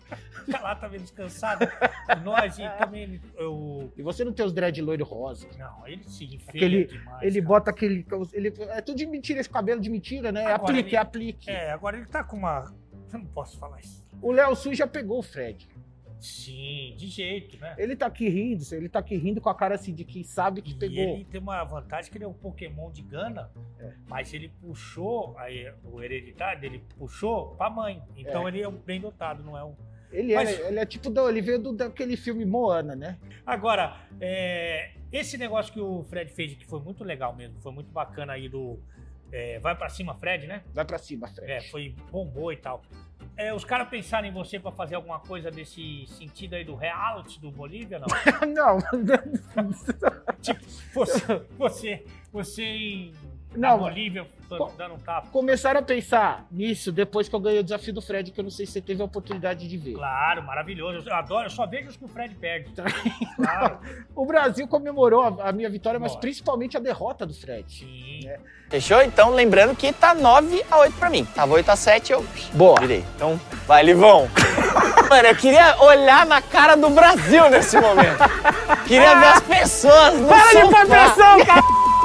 Tá 0.52 0.60
lá, 0.60 0.76
tá 0.76 0.90
meio 0.90 1.02
descansado. 1.02 1.66
Nós 2.22 2.60
e 2.60 2.68
também. 2.78 3.22
Eu... 3.38 3.90
E 3.96 4.02
você 4.02 4.26
não 4.26 4.34
tem 4.34 4.46
os 4.46 4.52
dread 4.52 4.82
loiro 4.82 5.06
rosa. 5.06 5.48
Não, 5.58 5.88
ele 5.88 6.02
enfeia 6.06 6.40
Aquele- 6.50 6.84
demais. 6.86 7.22
Ele 7.24 7.36
cara. 7.42 7.48
bota 7.48 7.72
aquele. 7.72 8.06
Ele, 8.34 8.54
é 8.60 8.82
tudo 8.82 8.98
de 8.98 9.06
mentira, 9.06 9.40
esse 9.40 9.50
cabelo 9.50 9.80
de 9.80 9.90
mentira, 9.90 10.34
né? 10.34 10.42
Agora 10.48 10.56
aplique, 10.56 10.90
ele- 10.90 10.96
é 10.98 11.00
aplique. 11.00 11.50
É, 11.50 11.72
agora 11.72 11.96
ele 11.96 12.06
tá 12.08 12.26
com 12.26 12.36
uma. 12.36 12.74
Eu 13.14 13.20
não 13.20 13.26
posso 13.28 13.58
falar 13.60 13.80
isso. 13.80 14.04
O 14.22 14.32
Léo 14.32 14.56
Sul 14.56 14.74
já 14.74 14.88
pegou 14.88 15.20
o 15.20 15.24
Fred. 15.24 15.68
Sim, 16.20 16.94
de 16.98 17.08
jeito, 17.08 17.58
né? 17.60 17.76
Ele 17.78 17.98
tá 17.98 18.06
aqui 18.06 18.30
rindo, 18.30 18.64
ele 18.72 18.88
tá 18.88 19.00
aqui 19.00 19.18
rindo 19.18 19.42
com 19.42 19.50
a 19.50 19.56
cara 19.56 19.76
assim 19.76 19.94
de 19.94 20.06
quem 20.06 20.24
sabe 20.24 20.62
que 20.62 20.72
E 20.72 20.76
pegou. 20.76 20.98
ele 21.04 21.26
tem 21.26 21.42
uma 21.42 21.62
vantagem 21.66 22.10
que 22.10 22.18
ele 22.18 22.24
é 22.24 22.28
um 22.28 22.34
Pokémon 22.34 22.90
de 22.92 23.02
Gana, 23.02 23.52
É. 23.78 23.92
mas 24.08 24.34
ele 24.34 24.48
puxou, 24.62 25.36
aí, 25.38 25.70
o 25.84 26.02
hereditário 26.02 26.62
dele 26.62 26.82
puxou 26.98 27.56
pra 27.56 27.70
mãe. 27.70 28.02
Então 28.16 28.48
É. 28.48 28.52
ele 28.52 28.62
é 28.62 28.68
um 28.70 28.78
bem 28.78 29.02
dotado, 29.02 29.44
não 29.44 29.58
é 29.58 29.66
um. 29.66 29.76
Ele, 30.14 30.34
Mas- 30.34 30.58
é, 30.60 30.68
ele 30.70 30.80
é 30.80 30.86
tipo, 30.86 31.10
do, 31.10 31.28
ele 31.28 31.42
veio 31.42 31.60
do, 31.60 31.74
daquele 31.74 32.16
filme 32.16 32.46
Moana, 32.46 32.96
né? 32.96 33.18
Agora, 33.46 33.98
é, 34.22 34.92
esse 35.12 35.38
negócio 35.38 35.74
que 35.74 35.82
o 35.82 36.04
Fred 36.04 36.32
fez, 36.32 36.54
que 36.54 36.66
foi 36.66 36.80
muito 36.80 37.04
legal 37.04 37.36
mesmo, 37.36 37.60
foi 37.60 37.72
muito 37.74 37.92
bacana 37.92 38.32
aí 38.34 38.48
do. 38.48 38.80
é, 39.32 39.60
vai 39.60 39.76
pra 39.76 39.90
cima, 39.90 40.14
Fred, 40.14 40.46
né? 40.46 40.62
Vai 40.74 40.86
pra 40.86 41.00
cima, 41.00 41.28
Fred. 41.28 41.52
É, 41.52 41.62
foi 41.70 41.96
bombou 42.12 42.54
e 42.54 42.56
tal. 42.58 42.84
É, 43.36 43.54
os 43.54 43.66
caras 43.66 43.90
pensaram 43.90 44.28
em 44.28 44.32
você 44.32 44.60
pra 44.60 44.72
fazer 44.72 44.96
alguma 44.96 45.20
coisa 45.20 45.50
desse 45.50 46.06
sentido 46.08 46.54
aí 46.54 46.64
do 46.64 46.76
reality 46.76 47.40
do 47.40 47.52
Bolívia, 47.52 48.00
não? 48.00 48.08
não, 48.54 48.78
tipo, 50.42 50.64
você, 50.94 51.46
você, 51.58 52.06
você 52.32 52.64
em 52.64 53.14
na 53.56 53.70
Não, 53.70 53.80
Bolívia 53.80 54.26
Co- 54.58 54.72
dando 54.78 54.96
um 54.96 55.00
tapa. 55.00 55.28
começaram 55.32 55.80
a 55.80 55.84
pensar 55.84 56.46
nisso 56.52 56.92
depois 56.92 57.28
que 57.30 57.36
eu 57.36 57.40
ganhei 57.40 57.60
o 57.60 57.64
desafio 57.64 57.94
do 57.94 58.02
Fred, 58.02 58.32
que 58.32 58.40
eu 58.40 58.44
não 58.44 58.52
sei 58.52 58.66
se 58.66 58.74
você 58.74 58.82
teve 58.82 59.02
a 59.02 59.06
oportunidade 59.06 59.68
de 59.68 59.78
ver. 59.78 59.94
Claro, 59.94 60.44
maravilhoso. 60.44 61.08
Eu 61.10 61.16
adoro, 61.16 61.46
eu 61.46 61.50
só 61.52 61.66
vejo 61.66 61.90
os 61.90 61.98
que 61.98 62.06
o 62.06 62.08
Fred 62.08 62.34
perde. 62.36 62.72
Tá. 62.74 62.84
Claro, 63.36 63.78
O 64.16 64.26
Brasil 64.26 64.68
comemorou 64.68 65.22
a, 65.24 65.50
a 65.50 65.52
minha 65.52 65.70
vitória, 65.70 66.00
mas 66.00 66.16
principalmente 66.16 66.78
a 66.78 66.80
derrota 66.80 67.26
do 67.26 67.34
Fred. 67.34 67.66
sim. 67.72 68.28
É. 68.28 68.40
Fechou? 68.70 69.04
Então, 69.04 69.30
lembrando 69.30 69.76
que 69.76 69.94
tá 69.94 70.16
9 70.16 70.64
a 70.72 70.78
8 70.80 70.96
pra 70.98 71.08
mim. 71.10 71.24
Tava 71.26 71.54
8 71.54 71.70
a 71.70 71.76
7, 71.76 72.12
eu 72.12 72.26
Boa. 72.54 72.80
virei. 72.80 73.06
Então, 73.16 73.40
vai, 73.68 73.84
Livão. 73.84 74.28
Mano, 75.10 75.28
eu 75.28 75.36
queria 75.36 75.80
olhar 75.80 76.26
na 76.26 76.42
cara 76.42 76.76
do 76.76 76.90
Brasil 76.90 77.50
nesse 77.52 77.80
momento. 77.80 78.18
Queria 78.88 79.16
ver 79.20 79.26
as 79.28 79.42
pessoas 79.42 80.20
no 80.20 80.28
Para 80.28 80.48
de 80.54 80.62
pôr 80.62 80.72
sofá. 80.72 80.86
pressão, 80.86 81.46
cara! 81.46 81.62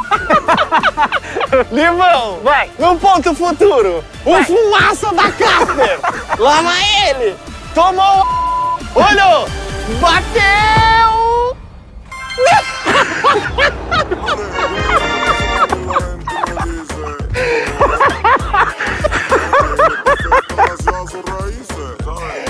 Livão, 1.73 2.41
Vai! 2.43 2.71
no 2.79 2.99
ponto 2.99 3.35
futuro, 3.35 4.05
o 4.25 4.45
fumaça 4.45 5.13
da 5.13 5.31
Casper. 5.33 5.99
Lava 6.39 6.73
ele. 7.07 7.37
Tomou. 7.75 8.25
Olhou. 8.95 9.49
Bateu. 10.01 11.57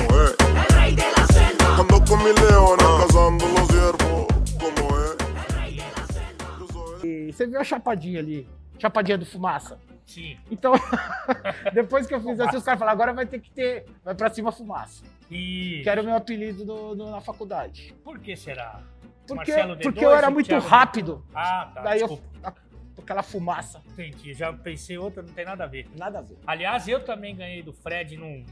você 7.39 7.47
viu 7.47 7.61
a 7.61 7.65
chapadinha 7.65 8.19
ali? 8.19 8.49
Chapadinha 8.79 9.17
do 9.17 9.25
fumaça. 9.25 9.79
Sim. 10.05 10.37
Então, 10.51 10.73
depois 11.73 12.07
que 12.07 12.15
eu 12.15 12.21
fiz 12.21 12.41
assim, 12.41 12.57
os 12.57 12.65
caras 12.65 12.79
falaram, 12.79 12.95
agora 12.97 13.13
vai 13.13 13.27
ter 13.27 13.41
que 13.41 13.51
ter. 13.51 13.85
Vai 14.05 14.15
pra 14.15 14.29
cima 14.31 14.51
fumaça. 14.51 15.05
E 15.31 15.81
Que 15.83 15.89
era 15.91 16.01
o 16.01 16.05
meu 16.05 16.15
apelido 16.17 16.65
no- 16.65 16.95
no- 16.95 17.11
na 17.11 17.21
faculdade. 17.21 17.95
por 18.03 18.19
que 18.19 18.35
será? 18.35 18.81
Porque, 19.27 19.53
Marcelo 19.53 19.75
D2 19.77 19.83
porque 19.83 20.05
eu 20.05 20.11
era 20.15 20.31
muito 20.31 20.47
Thiago 20.47 20.67
rápido. 20.67 21.25
Ah, 21.35 21.71
tá. 21.75 21.83
Daí 21.83 22.01
eu. 22.01 22.09
desculpa. 22.09 22.55
Aquela 23.01 23.23
fumaça. 23.23 23.81
Entendi. 23.93 24.35
Já 24.35 24.53
pensei 24.53 24.99
outra, 24.99 25.23
não 25.23 25.33
tem 25.33 25.45
nada 25.45 25.65
a 25.65 25.67
ver. 25.67 25.87
Nada 25.97 26.19
a 26.19 26.23
ver. 26.23 26.37
Aliás, 26.47 26.89
eu 26.89 27.05
também 27.05 27.35
ganhei 27.37 27.63
do 27.63 27.73
Fred 27.73 28.17
num 28.17 28.45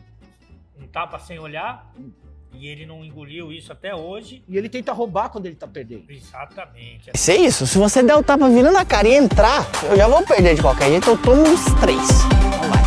um 0.79 0.87
tapa 0.87 1.19
sem 1.19 1.39
olhar. 1.39 1.91
E 2.59 2.69
ele 2.69 2.87
não 2.87 3.05
engoliu 3.05 3.53
isso 3.53 3.71
até 3.71 3.95
hoje. 3.95 4.43
E 4.49 4.57
ele 4.57 4.69
tenta 4.69 4.93
roubar 4.93 5.29
quando 5.29 5.47
ele 5.47 5.55
tá 5.55 5.69
perdendo. 5.69 6.05
Exatamente. 6.09 7.11
Isso 7.15 7.31
é 7.31 7.37
isso. 7.37 7.67
Se 7.67 7.77
você 7.77 8.03
der 8.03 8.17
o 8.17 8.23
tapa 8.23 8.49
virando 8.49 8.73
na 8.73 8.85
cara 8.85 9.07
e 9.07 9.15
entrar, 9.15 9.67
eu 9.91 9.97
já 9.97 10.09
vou 10.09 10.25
perder 10.25 10.55
de 10.55 10.63
qualquer 10.63 10.89
jeito. 10.91 11.11
Eu 11.11 11.19
tomo 11.19 11.43
uns 11.43 11.65
três. 11.81 12.01
Então 12.47 12.71
vai. 12.71 12.87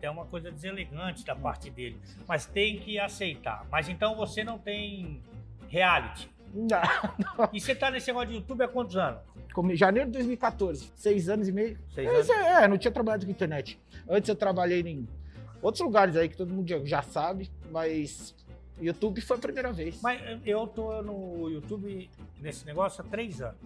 É 0.00 0.10
uma 0.10 0.24
coisa 0.24 0.50
deselegante 0.50 1.24
da 1.24 1.36
parte 1.36 1.68
dele. 1.70 2.00
Mas 2.26 2.46
tem 2.46 2.78
que 2.78 2.98
aceitar. 2.98 3.66
Mas 3.70 3.90
então 3.90 4.14
você 4.16 4.42
não 4.42 4.58
tem 4.58 5.20
reality. 5.68 6.30
Não. 6.54 7.48
E 7.52 7.60
você 7.60 7.74
tá 7.74 7.90
nesse 7.90 8.06
negócio 8.06 8.28
de 8.28 8.34
YouTube 8.36 8.62
há 8.62 8.68
quantos 8.68 8.96
anos? 8.96 9.20
Como- 9.52 9.74
Janeiro 9.74 10.06
de 10.08 10.12
2014. 10.14 10.90
Seis 10.94 11.28
anos 11.28 11.48
e 11.48 11.52
meio. 11.52 11.78
Seis 11.94 12.08
É, 12.08 12.12
anos? 12.14 12.30
É, 12.30 12.68
não 12.68 12.78
tinha 12.78 12.92
trabalhado 12.92 13.26
com 13.26 13.32
internet. 13.32 13.78
Antes 14.08 14.28
eu 14.28 14.36
trabalhei 14.36 14.80
em 14.80 15.08
outros 15.60 15.82
lugares 15.84 16.16
aí 16.16 16.28
que 16.28 16.36
todo 16.36 16.52
mundo 16.52 16.68
já- 16.86 17.02
sabe, 17.02 17.50
mas 17.70 18.34
YouTube 18.80 19.20
foi 19.20 19.36
a 19.36 19.40
primeira 19.40 19.72
vez. 19.72 20.00
Mas 20.02 20.20
eu 20.46 20.66
tô 20.66 21.02
no 21.02 21.48
YouTube 21.50 22.08
nesse 22.40 22.64
negócio 22.66 23.02
há 23.04 23.08
três 23.08 23.40
anos. 23.42 23.56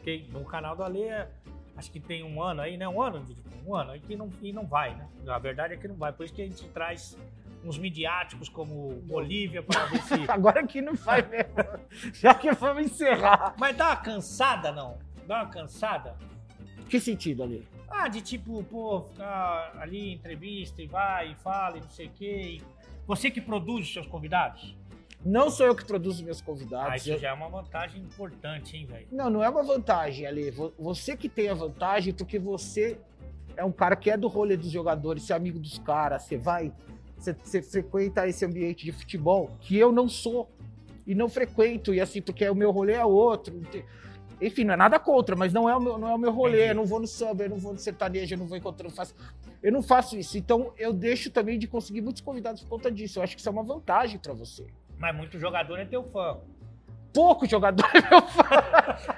Ok? 0.00 0.28
No 0.32 0.44
canal 0.44 0.76
do 0.76 0.82
Ale, 0.82 1.02
é- 1.02 1.28
acho 1.76 1.90
que 1.90 1.98
tem 2.00 2.22
um 2.24 2.42
ano 2.42 2.60
aí, 2.60 2.76
né? 2.76 2.88
Um 2.88 3.00
ano, 3.02 3.24
um 3.66 3.74
ano, 3.74 3.92
aí 3.92 4.00
que 4.00 4.14
não, 4.16 4.30
e 4.42 4.52
não 4.52 4.66
vai, 4.66 4.94
né? 4.94 5.06
A 5.26 5.38
verdade 5.38 5.74
é 5.74 5.76
que 5.76 5.88
não 5.88 5.94
vai. 5.96 6.12
Por 6.12 6.24
isso 6.24 6.34
que 6.34 6.42
a 6.42 6.46
gente 6.46 6.66
traz 6.68 7.16
uns 7.64 7.78
midiáticos 7.78 8.48
como 8.48 8.94
Bolívia 9.06 9.62
para 9.62 9.86
ver 9.86 10.02
se. 10.02 10.14
Agora 10.30 10.66
que 10.66 10.80
não 10.80 10.94
vai 10.94 11.22
mesmo. 11.22 11.52
Já 12.14 12.34
que 12.34 12.50
vamos 12.52 12.84
encerrar. 12.84 13.54
Mas 13.58 13.76
dá 13.76 13.86
uma 13.88 13.96
cansada, 13.96 14.72
não? 14.72 14.98
Dá 15.26 15.42
uma 15.42 15.50
cansada? 15.50 16.16
Que 16.88 16.98
sentido 16.98 17.42
ali? 17.42 17.66
Ah, 17.90 18.08
de 18.08 18.20
tipo, 18.20 18.62
pô, 18.64 19.02
ficar 19.02 19.72
ali, 19.80 20.12
entrevista 20.12 20.80
e 20.82 20.86
vai 20.86 21.32
e 21.32 21.34
fala 21.36 21.76
e 21.78 21.80
não 21.80 21.90
sei 21.90 22.06
o 22.06 22.10
quê. 22.10 22.60
Você 23.06 23.30
que 23.30 23.40
produz 23.40 23.86
os 23.86 23.92
seus 23.92 24.06
convidados? 24.06 24.76
Não 25.24 25.50
sou 25.50 25.66
eu 25.66 25.74
que 25.74 25.84
produzo 25.84 26.24
meus 26.24 26.40
Ah, 26.40 26.44
convidados. 26.44 27.00
isso 27.02 27.10
eu- 27.10 27.18
já 27.18 27.30
é 27.30 27.32
uma 27.32 27.48
vantagem 27.48 28.00
importante, 28.00 28.76
hein, 28.76 28.86
velho? 28.86 29.08
Não, 29.10 29.28
não 29.28 29.42
é 29.42 29.48
uma 29.48 29.62
vantagem, 29.64 30.26
Ale. 30.26 30.50
Vo- 30.50 30.72
Você 30.78 31.16
que 31.16 31.28
tem 31.28 31.48
a 31.48 31.54
vantagem 31.54 32.14
porque 32.14 32.38
você 32.38 32.98
é 33.56 33.64
um 33.64 33.72
cara 33.72 33.96
que 33.96 34.10
é 34.10 34.16
do 34.16 34.28
rolê 34.28 34.56
dos 34.56 34.70
jogadores, 34.70 35.24
você 35.24 35.32
é 35.32 35.36
amigo 35.36 35.58
dos 35.58 35.78
caras, 35.78 36.22
você 36.22 36.36
vai, 36.36 36.72
você, 37.18 37.32
você 37.32 37.62
frequenta 37.62 38.26
esse 38.26 38.44
ambiente 38.44 38.84
de 38.84 38.92
futebol 38.92 39.50
que 39.60 39.76
eu 39.76 39.90
não 39.92 40.08
sou 40.08 40.48
e 41.06 41.14
não 41.14 41.28
frequento, 41.28 41.94
e 41.94 42.00
assim, 42.00 42.20
porque 42.20 42.48
o 42.48 42.54
meu 42.54 42.70
rolê 42.70 42.92
é 42.92 43.04
outro. 43.04 43.60
Enfim, 44.40 44.64
não 44.64 44.74
é 44.74 44.76
nada 44.76 44.98
contra, 44.98 45.34
mas 45.34 45.52
não 45.52 45.68
é 45.68 45.74
o 45.74 45.80
meu, 45.80 45.98
não 45.98 46.08
é 46.08 46.14
o 46.14 46.18
meu 46.18 46.30
rolê. 46.30 46.58
Entendi. 46.58 46.70
Eu 46.70 46.74
não 46.76 46.84
vou 46.84 47.00
no 47.00 47.06
samba, 47.06 47.44
eu 47.44 47.50
não 47.50 47.56
vou 47.56 47.72
no 47.72 47.78
sertanejo, 47.78 48.34
eu 48.34 48.38
não 48.38 48.46
vou 48.46 48.56
encontrar, 48.56 48.84
eu 48.84 48.90
não 48.90 48.96
faço. 48.96 49.14
Eu 49.62 49.72
não 49.72 49.82
faço 49.82 50.16
isso. 50.16 50.38
Então 50.38 50.72
eu 50.78 50.92
deixo 50.92 51.30
também 51.30 51.58
de 51.58 51.66
conseguir 51.66 52.02
muitos 52.02 52.22
convidados 52.22 52.62
por 52.62 52.68
conta 52.68 52.90
disso. 52.90 53.18
Eu 53.18 53.22
acho 53.24 53.34
que 53.34 53.40
isso 53.40 53.48
é 53.48 53.52
uma 53.52 53.64
vantagem 53.64 54.18
pra 54.18 54.32
você. 54.32 54.66
Mas 54.98 55.16
muito 55.16 55.38
jogador 55.38 55.78
é 55.78 55.84
teu 55.84 56.04
fã. 56.04 56.38
pouco 57.12 57.46
jogador 57.46 57.88
é 57.94 58.10
meu 58.10 58.22
fã. 58.22 58.44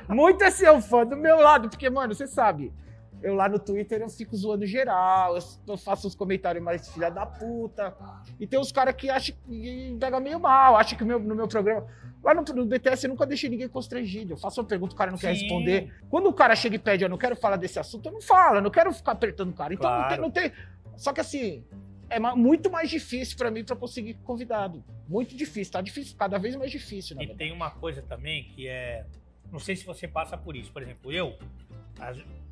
Muito 0.08 0.42
é 0.44 0.50
seu 0.50 0.80
fã 0.80 1.04
do 1.04 1.16
meu 1.16 1.38
lado, 1.40 1.68
porque, 1.68 1.90
mano, 1.90 2.14
você 2.14 2.26
sabe, 2.26 2.72
eu 3.22 3.34
lá 3.34 3.48
no 3.48 3.58
Twitter 3.58 4.00
eu 4.00 4.08
fico 4.08 4.36
zoando 4.36 4.66
geral, 4.66 5.36
eu, 5.66 5.76
faço 5.76 6.06
uns 6.06 6.14
comentários 6.14 6.62
mais 6.62 6.88
filha 6.88 7.10
da 7.10 7.26
puta. 7.26 7.94
E 8.38 8.46
tem 8.46 8.58
uns 8.58 8.72
caras 8.72 8.94
que 8.94 9.10
acham 9.10 9.34
que 9.46 9.96
pega 10.00 10.18
meio 10.20 10.40
mal, 10.40 10.76
acham 10.76 10.96
que 10.98 11.04
meu, 11.04 11.18
no 11.18 11.34
meu 11.34 11.48
programa. 11.48 11.86
Lá 12.22 12.34
no, 12.34 12.42
no 12.42 12.66
BTS 12.66 13.04
eu 13.06 13.10
nunca 13.10 13.26
deixei 13.26 13.48
ninguém 13.48 13.68
constrangido. 13.68 14.34
Eu 14.34 14.36
faço 14.36 14.60
uma 14.60 14.66
pergunta, 14.66 14.94
o 14.94 14.96
cara 14.96 15.10
não 15.10 15.18
quer 15.18 15.34
Sim. 15.34 15.42
responder. 15.42 15.94
Quando 16.10 16.26
o 16.28 16.32
cara 16.34 16.54
chega 16.54 16.76
e 16.76 16.78
pede, 16.78 17.02
eu 17.04 17.08
não 17.08 17.16
quero 17.16 17.34
falar 17.34 17.56
desse 17.56 17.78
assunto, 17.78 18.06
eu 18.06 18.12
não 18.12 18.20
falo, 18.20 18.56
eu 18.58 18.62
não 18.62 18.70
quero 18.70 18.92
ficar 18.92 19.12
apertando 19.12 19.50
o 19.50 19.54
cara. 19.54 19.72
Então 19.72 19.90
não, 19.90 19.98
tem, 19.98 20.06
Claro. 20.08 20.22
não 20.22 20.30
tem. 20.30 20.52
Só 20.96 21.12
que 21.14 21.20
assim, 21.20 21.64
é 22.10 22.18
muito 22.18 22.70
mais 22.70 22.90
difícil 22.90 23.36
pra 23.38 23.50
mim 23.50 23.64
pra 23.64 23.74
conseguir 23.74 24.14
convidado. 24.22 24.84
Muito 25.08 25.34
difícil, 25.34 25.72
tá 25.72 25.80
difícil, 25.80 26.14
cada 26.16 26.38
vez 26.38 26.54
mais 26.56 26.70
difícil, 26.70 27.14
E 27.16 27.18
verdade. 27.18 27.38
tem 27.38 27.52
uma 27.52 27.70
coisa 27.70 28.02
também 28.02 28.44
que 28.44 28.68
é. 28.68 29.06
Não 29.50 29.58
sei 29.58 29.74
se 29.74 29.84
você 29.84 30.06
passa 30.06 30.36
por 30.36 30.54
isso. 30.54 30.70
Por 30.72 30.82
exemplo, 30.82 31.10
eu, 31.10 31.36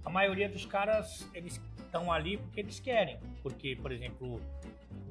a, 0.08 0.10
maioria 0.10 0.48
dos 0.48 0.64
caras, 0.64 1.28
eles 1.34 1.60
estão 1.76 2.10
ali 2.10 2.38
porque 2.38 2.60
eles 2.60 2.80
querem. 2.80 3.18
Porque, 3.42 3.76
por 3.76 3.92
exemplo, 3.92 4.40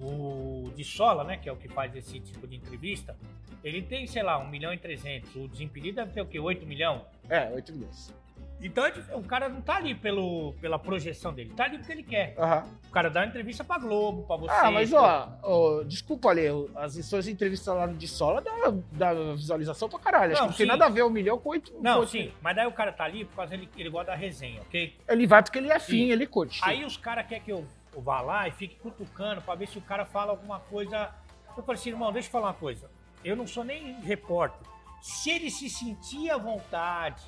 o 0.01 0.71
de 0.75 0.83
Sola, 0.83 1.23
né, 1.23 1.37
que 1.37 1.47
é 1.47 1.51
o 1.51 1.55
que 1.55 1.67
faz 1.67 1.95
esse 1.95 2.19
tipo 2.19 2.47
de 2.47 2.55
entrevista, 2.55 3.15
ele 3.63 3.81
tem, 3.81 4.07
sei 4.07 4.23
lá, 4.23 4.37
1 4.39 4.49
milhão 4.49 4.73
e 4.73 4.77
300. 4.77 5.35
O 5.35 5.47
Desimpedido 5.47 5.97
deve 5.97 6.11
ter 6.13 6.21
o 6.21 6.25
quê? 6.25 6.39
8 6.39 6.65
milhões? 6.65 7.01
É, 7.29 7.49
oito 7.51 7.75
meses. 7.75 8.13
Então 8.59 8.83
é 8.85 8.91
o 9.13 9.21
cara 9.21 9.47
não 9.47 9.61
tá 9.61 9.75
ali 9.75 9.93
pelo, 9.93 10.53
pela 10.59 10.79
projeção 10.79 11.31
dele, 11.31 11.53
tá 11.55 11.65
ali 11.65 11.77
porque 11.77 11.91
ele 11.91 12.03
quer. 12.03 12.33
Aham. 12.37 12.65
O 12.87 12.91
cara 12.91 13.09
dá 13.09 13.19
uma 13.21 13.27
entrevista 13.27 13.63
pra 13.63 13.77
Globo, 13.77 14.23
pra 14.23 14.35
você. 14.35 14.51
Ah, 14.51 14.71
mas 14.71 14.91
ó, 14.93 15.29
ó, 15.43 15.83
desculpa, 15.83 16.29
Ale, 16.31 16.47
as 16.75 16.93
suas 17.05 17.27
entrevistas 17.27 17.75
lá 17.75 17.85
no 17.85 17.93
de 17.93 18.07
Sola 18.07 18.41
dá, 18.41 18.51
dá 18.93 19.13
visualização 19.33 19.87
pra 19.87 19.99
caralho. 19.99 20.33
Acho 20.33 20.41
Não, 20.41 20.47
que 20.47 20.51
não 20.53 20.57
tem 20.57 20.65
nada 20.67 20.85
a 20.85 20.89
ver 20.89 21.03
um 21.03 21.09
milhão 21.09 21.37
com 21.37 21.49
oito. 21.49 21.71
Não, 21.81 21.93
com 21.95 21.99
oito- 21.99 22.11
sim, 22.11 22.31
mas 22.41 22.55
daí 22.55 22.65
o 22.65 22.71
cara 22.71 22.91
tá 22.91 23.03
ali 23.03 23.25
por 23.25 23.35
causa 23.35 23.53
ele, 23.53 23.69
ele 23.77 23.89
gosta 23.89 24.11
da 24.11 24.17
resenha, 24.17 24.61
ok? 24.61 24.97
Ele 25.07 25.27
vai 25.27 25.43
porque 25.43 25.59
ele 25.59 25.71
é 25.71 25.77
fim, 25.79 26.05
Sim. 26.07 26.11
ele 26.11 26.25
curte. 26.25 26.59
Aí 26.63 26.83
os 26.83 26.97
caras 26.97 27.27
querem 27.27 27.43
que 27.43 27.51
eu, 27.51 27.63
eu 27.93 28.01
vá 28.01 28.21
lá 28.21 28.47
e 28.47 28.51
fique 28.51 28.75
cutucando 28.79 29.41
pra 29.41 29.53
ver 29.53 29.67
se 29.67 29.77
o 29.77 29.81
cara 29.81 30.03
fala 30.03 30.31
alguma 30.31 30.59
coisa. 30.61 31.11
Eu 31.55 31.61
falei 31.63 31.79
assim, 31.79 31.89
irmão, 31.89 32.11
deixa 32.11 32.27
eu 32.27 32.31
falar 32.31 32.47
uma 32.47 32.53
coisa. 32.55 32.89
Eu 33.23 33.35
não 33.35 33.45
sou 33.45 33.63
nem 33.63 33.99
repórter. 34.01 34.67
Se 34.99 35.29
ele 35.29 35.51
se 35.51 35.69
sentir 35.69 36.31
à 36.31 36.37
vontade 36.37 37.23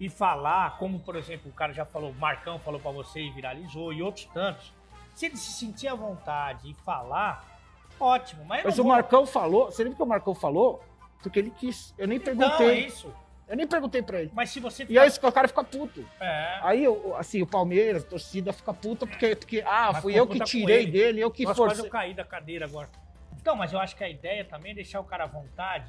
e 0.00 0.08
falar, 0.08 0.76
como 0.78 0.98
por 1.00 1.16
exemplo 1.16 1.50
o 1.50 1.54
cara 1.54 1.72
já 1.72 1.84
falou, 1.84 2.10
o 2.10 2.14
Marcão 2.14 2.58
falou 2.58 2.80
pra 2.80 2.90
você 2.90 3.20
e 3.20 3.30
viralizou, 3.30 3.92
e 3.92 4.02
outros 4.02 4.24
tantos. 4.26 4.72
Se 5.14 5.26
ele 5.26 5.36
se 5.36 5.52
sentir 5.52 5.86
à 5.88 5.94
vontade 5.94 6.70
e 6.70 6.74
falar, 6.74 7.44
ótimo. 8.00 8.44
Mas, 8.44 8.64
Mas 8.64 8.78
o 8.78 8.82
vou- 8.82 8.92
Marcão 8.92 9.24
falou, 9.26 9.66
você 9.70 9.84
lembra 9.84 9.96
que 9.96 10.02
o 10.02 10.06
Marcão 10.06 10.34
falou? 10.34 10.82
Porque 11.22 11.38
ele 11.38 11.50
quis. 11.50 11.94
Eu 11.96 12.06
nem 12.08 12.18
Não, 12.18 12.22
é 12.24 12.26
perguntei. 12.26 12.86
isso. 12.86 13.14
eu 13.48 13.56
nem 13.56 13.66
perguntei 13.66 14.02
pra 14.02 14.20
ele. 14.22 14.30
Mas 14.34 14.50
se 14.50 14.58
você 14.60 14.84
E 14.88 14.98
aí 14.98 15.08
o 15.08 15.32
cara 15.32 15.46
fica 15.48 15.62
puto. 15.64 16.04
É. 16.20 16.58
Aí, 16.62 16.84
assim, 17.16 17.40
o 17.40 17.46
Palmeiras, 17.46 18.02
a 18.04 18.06
torcida 18.06 18.52
fica 18.52 18.74
puta 18.74 19.06
porque, 19.06 19.36
porque 19.36 19.62
ah, 19.66 19.90
Mas 19.92 20.02
fui 20.02 20.18
eu 20.18 20.26
que 20.26 20.40
tirei 20.40 20.82
ele. 20.82 20.90
dele, 20.92 21.20
eu 21.20 21.30
que 21.30 21.46
forcei. 21.54 21.86
eu 21.86 21.90
caí 21.90 22.12
da 22.14 22.24
cadeira 22.24 22.66
agora. 22.66 22.88
Então, 23.40 23.54
mas 23.54 23.72
eu 23.72 23.78
acho 23.78 23.94
que 23.96 24.02
a 24.02 24.08
ideia 24.08 24.44
também 24.44 24.72
é 24.72 24.74
deixar 24.74 25.00
o 25.00 25.04
cara 25.04 25.24
à 25.24 25.26
vontade, 25.26 25.86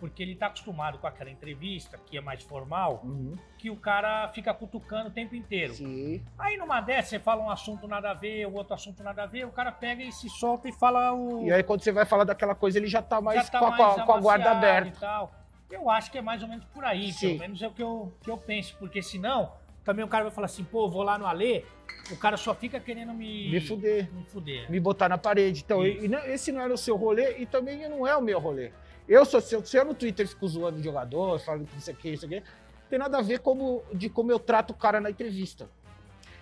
porque 0.00 0.22
ele 0.22 0.34
tá 0.34 0.46
acostumado 0.46 0.98
com 0.98 1.06
aquela 1.06 1.30
entrevista, 1.30 1.98
que 2.06 2.16
é 2.16 2.20
mais 2.20 2.42
formal, 2.42 3.02
Uhum. 3.04 3.36
que 3.58 3.70
o 3.70 3.76
cara 3.76 4.26
fica 4.28 4.52
cutucando 4.54 5.08
o 5.08 5.12
tempo 5.12 5.36
inteiro. 5.36 5.74
Sim. 5.74 6.22
Aí 6.38 6.56
numa 6.56 6.80
dessas, 6.80 7.10
você 7.10 7.18
fala 7.20 7.42
um 7.44 7.50
assunto 7.50 7.86
nada 7.86 8.10
a 8.10 8.14
ver, 8.14 8.46
o 8.46 8.54
outro 8.54 8.74
assunto 8.74 9.02
nada 9.02 9.22
a 9.22 9.26
ver, 9.26 9.44
o 9.46 9.50
cara 9.52 9.70
pega 9.70 10.02
e 10.02 10.10
se 10.10 10.28
solta 10.30 10.68
e 10.68 10.72
fala 10.72 11.12
o. 11.12 11.46
E 11.46 11.52
aí, 11.52 11.62
quando 11.62 11.82
você 11.82 11.92
vai 11.92 12.06
falar 12.06 12.24
daquela 12.24 12.54
coisa, 12.54 12.78
ele 12.78 12.86
já 12.88 13.02
tá 13.02 13.20
mais, 13.20 13.44
já 13.44 13.50
tá 13.50 13.58
com, 13.58 13.66
a, 13.66 13.70
mais 13.70 14.02
com 14.02 14.12
a- 14.12 14.20
guarda 14.20 14.50
aberta. 14.50 14.88
E 14.88 14.92
tal. 15.00 15.32
Eu 15.70 15.88
acho 15.88 16.10
que 16.10 16.18
é 16.18 16.22
mais 16.22 16.42
ou 16.42 16.48
menos 16.48 16.64
por 16.64 16.84
aí, 16.84 17.12
Sim. 17.12 17.28
pelo 17.28 17.38
menos 17.40 17.62
é 17.62 17.68
o 17.68 17.70
que 17.70 17.82
eu, 17.82 18.12
que 18.24 18.30
eu 18.30 18.36
penso, 18.36 18.74
porque 18.78 19.00
senão, 19.02 19.52
também 19.84 20.04
o 20.04 20.08
cara 20.08 20.24
vai 20.24 20.32
falar 20.32 20.46
assim, 20.46 20.64
pô, 20.64 20.88
vou 20.88 21.02
lá 21.04 21.16
no 21.16 21.26
Alê, 21.26 21.64
o 22.10 22.16
cara 22.16 22.36
só 22.36 22.52
fica 22.54 22.80
querendo 22.80 23.12
me. 23.12 23.50
Me 23.50 23.60
fuder. 23.60 24.12
Me 24.12 24.24
fuder. 24.24 24.70
me 24.70 24.80
botar 24.80 25.08
na 25.08 25.16
parede. 25.18 25.62
Então, 25.64 25.86
e 25.86 26.08
não- 26.08 26.24
esse 26.24 26.50
não 26.50 26.60
era 26.60 26.72
o 26.74 26.78
seu 26.78 26.96
rolê 26.96 27.38
e 27.38 27.46
também 27.46 27.88
não 27.88 28.04
é 28.06 28.16
o 28.16 28.20
meu 28.22 28.40
rolê. 28.40 28.72
Eu 29.10 29.24
sou 29.24 29.40
se 29.40 29.54
eu, 29.56 29.64
se 29.66 29.76
eu 29.76 29.84
no 29.84 29.92
Twitter 29.92 30.26
fico 30.28 30.46
zoando 30.46 30.78
o 30.78 30.82
jogador, 30.82 31.38
falando 31.40 31.66
que 31.66 31.76
isso 31.76 31.90
aqui, 31.90 32.10
isso 32.12 32.24
aqui, 32.26 32.40
tem 32.88 32.96
nada 32.96 33.18
a 33.18 33.20
ver 33.22 33.40
como, 33.40 33.82
de 33.92 34.08
como 34.08 34.30
eu 34.30 34.38
trato 34.38 34.70
o 34.70 34.74
cara 34.74 35.00
na 35.00 35.10
entrevista. 35.10 35.68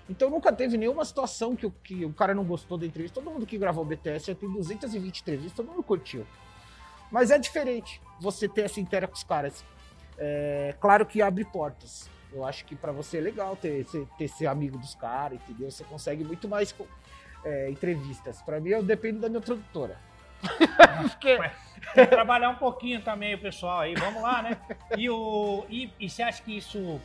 Então 0.08 0.28
nunca 0.28 0.52
teve 0.52 0.76
nenhuma 0.76 1.02
situação 1.04 1.56
que, 1.56 1.64
o- 1.64 1.70
que 1.82 2.04
o 2.04 2.12
cara 2.12 2.34
não 2.34 2.44
gostou 2.44 2.76
da 2.76 2.84
entrevista. 2.84 3.20
Todo 3.20 3.32
mundo 3.32 3.46
que 3.46 3.56
gravou 3.56 3.84
o 3.84 3.86
BTS 3.86 4.26
já 4.26 4.34
tem 4.34 4.50
220 4.52 5.20
entrevistas, 5.20 5.54
todo 5.54 5.66
mundo 5.70 5.82
curtiu. 5.82 6.26
Mas 7.10 7.30
é 7.30 7.38
diferente 7.38 8.02
você 8.20 8.46
ter 8.46 8.62
essa 8.66 8.80
intera 8.80 9.08
com 9.08 9.14
os 9.14 9.24
caras. 9.24 9.64
É, 10.18 10.74
claro 10.78 11.06
que 11.06 11.22
abre 11.22 11.46
portas. 11.46 12.08
Eu 12.30 12.44
acho 12.44 12.66
que 12.66 12.76
pra 12.76 12.92
você 12.92 13.16
é 13.16 13.20
legal 13.22 13.56
ter, 13.56 13.86
ter 14.18 14.28
ser 14.28 14.46
amigo 14.46 14.76
dos 14.76 14.94
caras, 14.94 15.38
entendeu? 15.40 15.70
Você 15.70 15.84
consegue 15.84 16.22
muito 16.22 16.46
mais 16.46 16.74
é, 17.44 17.70
entrevistas. 17.70 18.42
Pra 18.42 18.60
mim, 18.60 18.68
eu 18.70 18.82
dependo 18.82 19.20
da 19.20 19.28
minha 19.30 19.40
produtora. 19.40 19.98
Porque 21.02 21.38
trabalhar 22.10 22.50
um 22.50 22.56
pouquinho 22.56 23.02
também 23.02 23.34
o 23.34 23.38
pessoal 23.38 23.80
aí, 23.80 23.94
vamos 23.94 24.22
lá, 24.22 24.42
né? 24.42 24.58
E, 24.96 25.08
o, 25.08 25.64
e, 25.68 25.90
e 25.98 26.08
você 26.08 26.22
acha 26.22 26.42
que 26.42 26.56
isso 26.56 27.00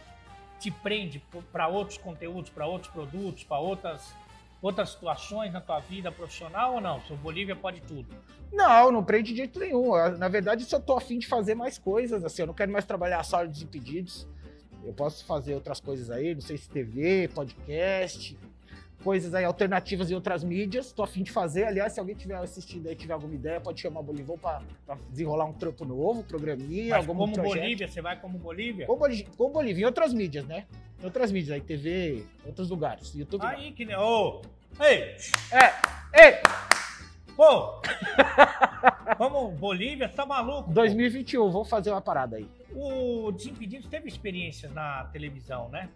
te 0.59 0.71
prende 0.71 1.21
para 1.51 1.67
outros 1.67 1.97
conteúdos, 1.97 2.49
para 2.49 2.65
outros 2.65 2.91
produtos, 2.91 3.43
para 3.43 3.59
outras, 3.59 4.13
outras 4.61 4.89
situações 4.89 5.51
na 5.51 5.59
tua 5.59 5.79
vida 5.79 6.11
profissional 6.11 6.75
ou 6.75 6.81
não? 6.81 7.01
Seu 7.01 7.17
Bolívia 7.17 7.55
pode 7.55 7.81
tudo. 7.81 8.07
Não, 8.51 8.91
não 8.91 9.03
prende 9.03 9.31
de 9.31 9.37
jeito 9.37 9.59
nenhum. 9.59 9.91
Na 10.17 10.27
verdade, 10.27 10.65
eu 10.71 10.79
tô 10.79 10.95
afim 10.95 11.19
de 11.19 11.27
fazer 11.27 11.55
mais 11.55 11.77
coisas, 11.77 12.23
assim, 12.23 12.43
eu 12.43 12.47
não 12.47 12.53
quero 12.53 12.71
mais 12.71 12.85
trabalhar 12.85 13.23
só 13.23 13.43
de 13.43 13.63
impedidos. 13.63 14.27
Eu 14.85 14.93
posso 14.93 15.25
fazer 15.25 15.55
outras 15.55 15.79
coisas 15.79 16.09
aí, 16.09 16.33
não 16.33 16.41
sei 16.41 16.57
se 16.57 16.69
TV, 16.69 17.29
podcast, 17.33 18.37
coisas 19.03 19.33
aí 19.33 19.43
alternativas 19.43 20.09
em 20.09 20.15
outras 20.15 20.43
mídias. 20.43 20.91
Tô 20.91 21.03
afim 21.03 21.23
de 21.23 21.31
fazer. 21.31 21.65
Aliás, 21.65 21.93
se 21.93 21.99
alguém 21.99 22.15
tiver 22.15 22.35
assistindo 22.35 22.87
aí, 22.87 22.95
tiver 22.95 23.13
alguma 23.13 23.35
ideia, 23.35 23.59
pode 23.59 23.81
chamar 23.81 23.99
o 23.99 24.03
Bolivão 24.03 24.37
pra, 24.37 24.61
pra 24.85 24.97
desenrolar 25.09 25.45
um 25.45 25.53
trampo 25.53 25.85
novo, 25.85 26.23
programinha, 26.23 26.95
Mas 26.95 27.07
algum 27.07 27.19
como 27.19 27.33
projeto. 27.33 27.61
Bolívia, 27.61 27.87
você 27.87 28.01
vai 28.01 28.19
como 28.19 28.37
Bolívia? 28.37 28.85
Com 28.85 28.97
Bolívia, 28.97 29.27
com 29.37 29.49
Bolívia, 29.51 29.81
em 29.83 29.85
outras 29.85 30.13
mídias, 30.13 30.45
né? 30.45 30.65
Em 31.01 31.05
outras 31.05 31.31
mídias, 31.31 31.51
aí 31.51 31.61
TV, 31.61 32.23
outros 32.45 32.69
lugares, 32.69 33.13
YouTube. 33.13 33.45
Aí 33.45 33.71
que 33.71 33.85
nem. 33.85 33.95
Ô! 33.95 34.41
Ei! 34.79 35.15
É, 35.51 36.25
ei, 36.25 36.39
Pô! 37.35 37.81
Vamos, 39.17 39.59
Bolívia, 39.59 40.07
tá 40.07 40.25
maluco? 40.25 40.63
pô? 40.63 40.73
2021, 40.73 41.49
vamos 41.49 41.69
fazer 41.69 41.91
uma 41.91 42.01
parada 42.01 42.37
aí. 42.37 42.47
O 42.75 43.31
Desimpedidos 43.31 43.87
teve 43.87 44.07
experiências 44.07 44.71
na 44.71 45.05
televisão, 45.05 45.69
né? 45.69 45.89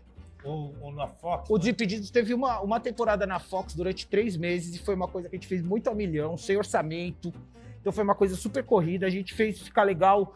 Ou, 0.48 0.76
ou 0.82 0.92
na 0.92 1.08
Fox. 1.08 1.50
O 1.50 1.58
Desimpedidos 1.58 2.10
teve 2.10 2.34
uma, 2.34 2.62
uma 2.62 2.80
temporada 2.80 3.26
na 3.26 3.40
Fox 3.40 3.74
durante 3.74 4.08
três 4.08 4.38
meses 4.38 4.76
e 4.76 4.80
foi 4.80 4.96
uma 4.96 5.08
coisa 5.08 5.28
que 5.30 5.36
a 5.36 5.38
gente 5.38 5.48
fez 5.48 5.62
muito 5.62 5.90
a 5.90 5.96
milhão, 5.96 6.38
sem 6.38 6.56
orçamento. 6.58 7.34
Então 7.82 7.92
foi 7.92 8.04
uma 8.04 8.16
coisa 8.16 8.36
super 8.36 8.64
corrida. 8.64 9.06
A 9.06 9.10
gente 9.10 9.34
fez 9.34 9.60
ficar 9.60 9.84
legal 9.84 10.36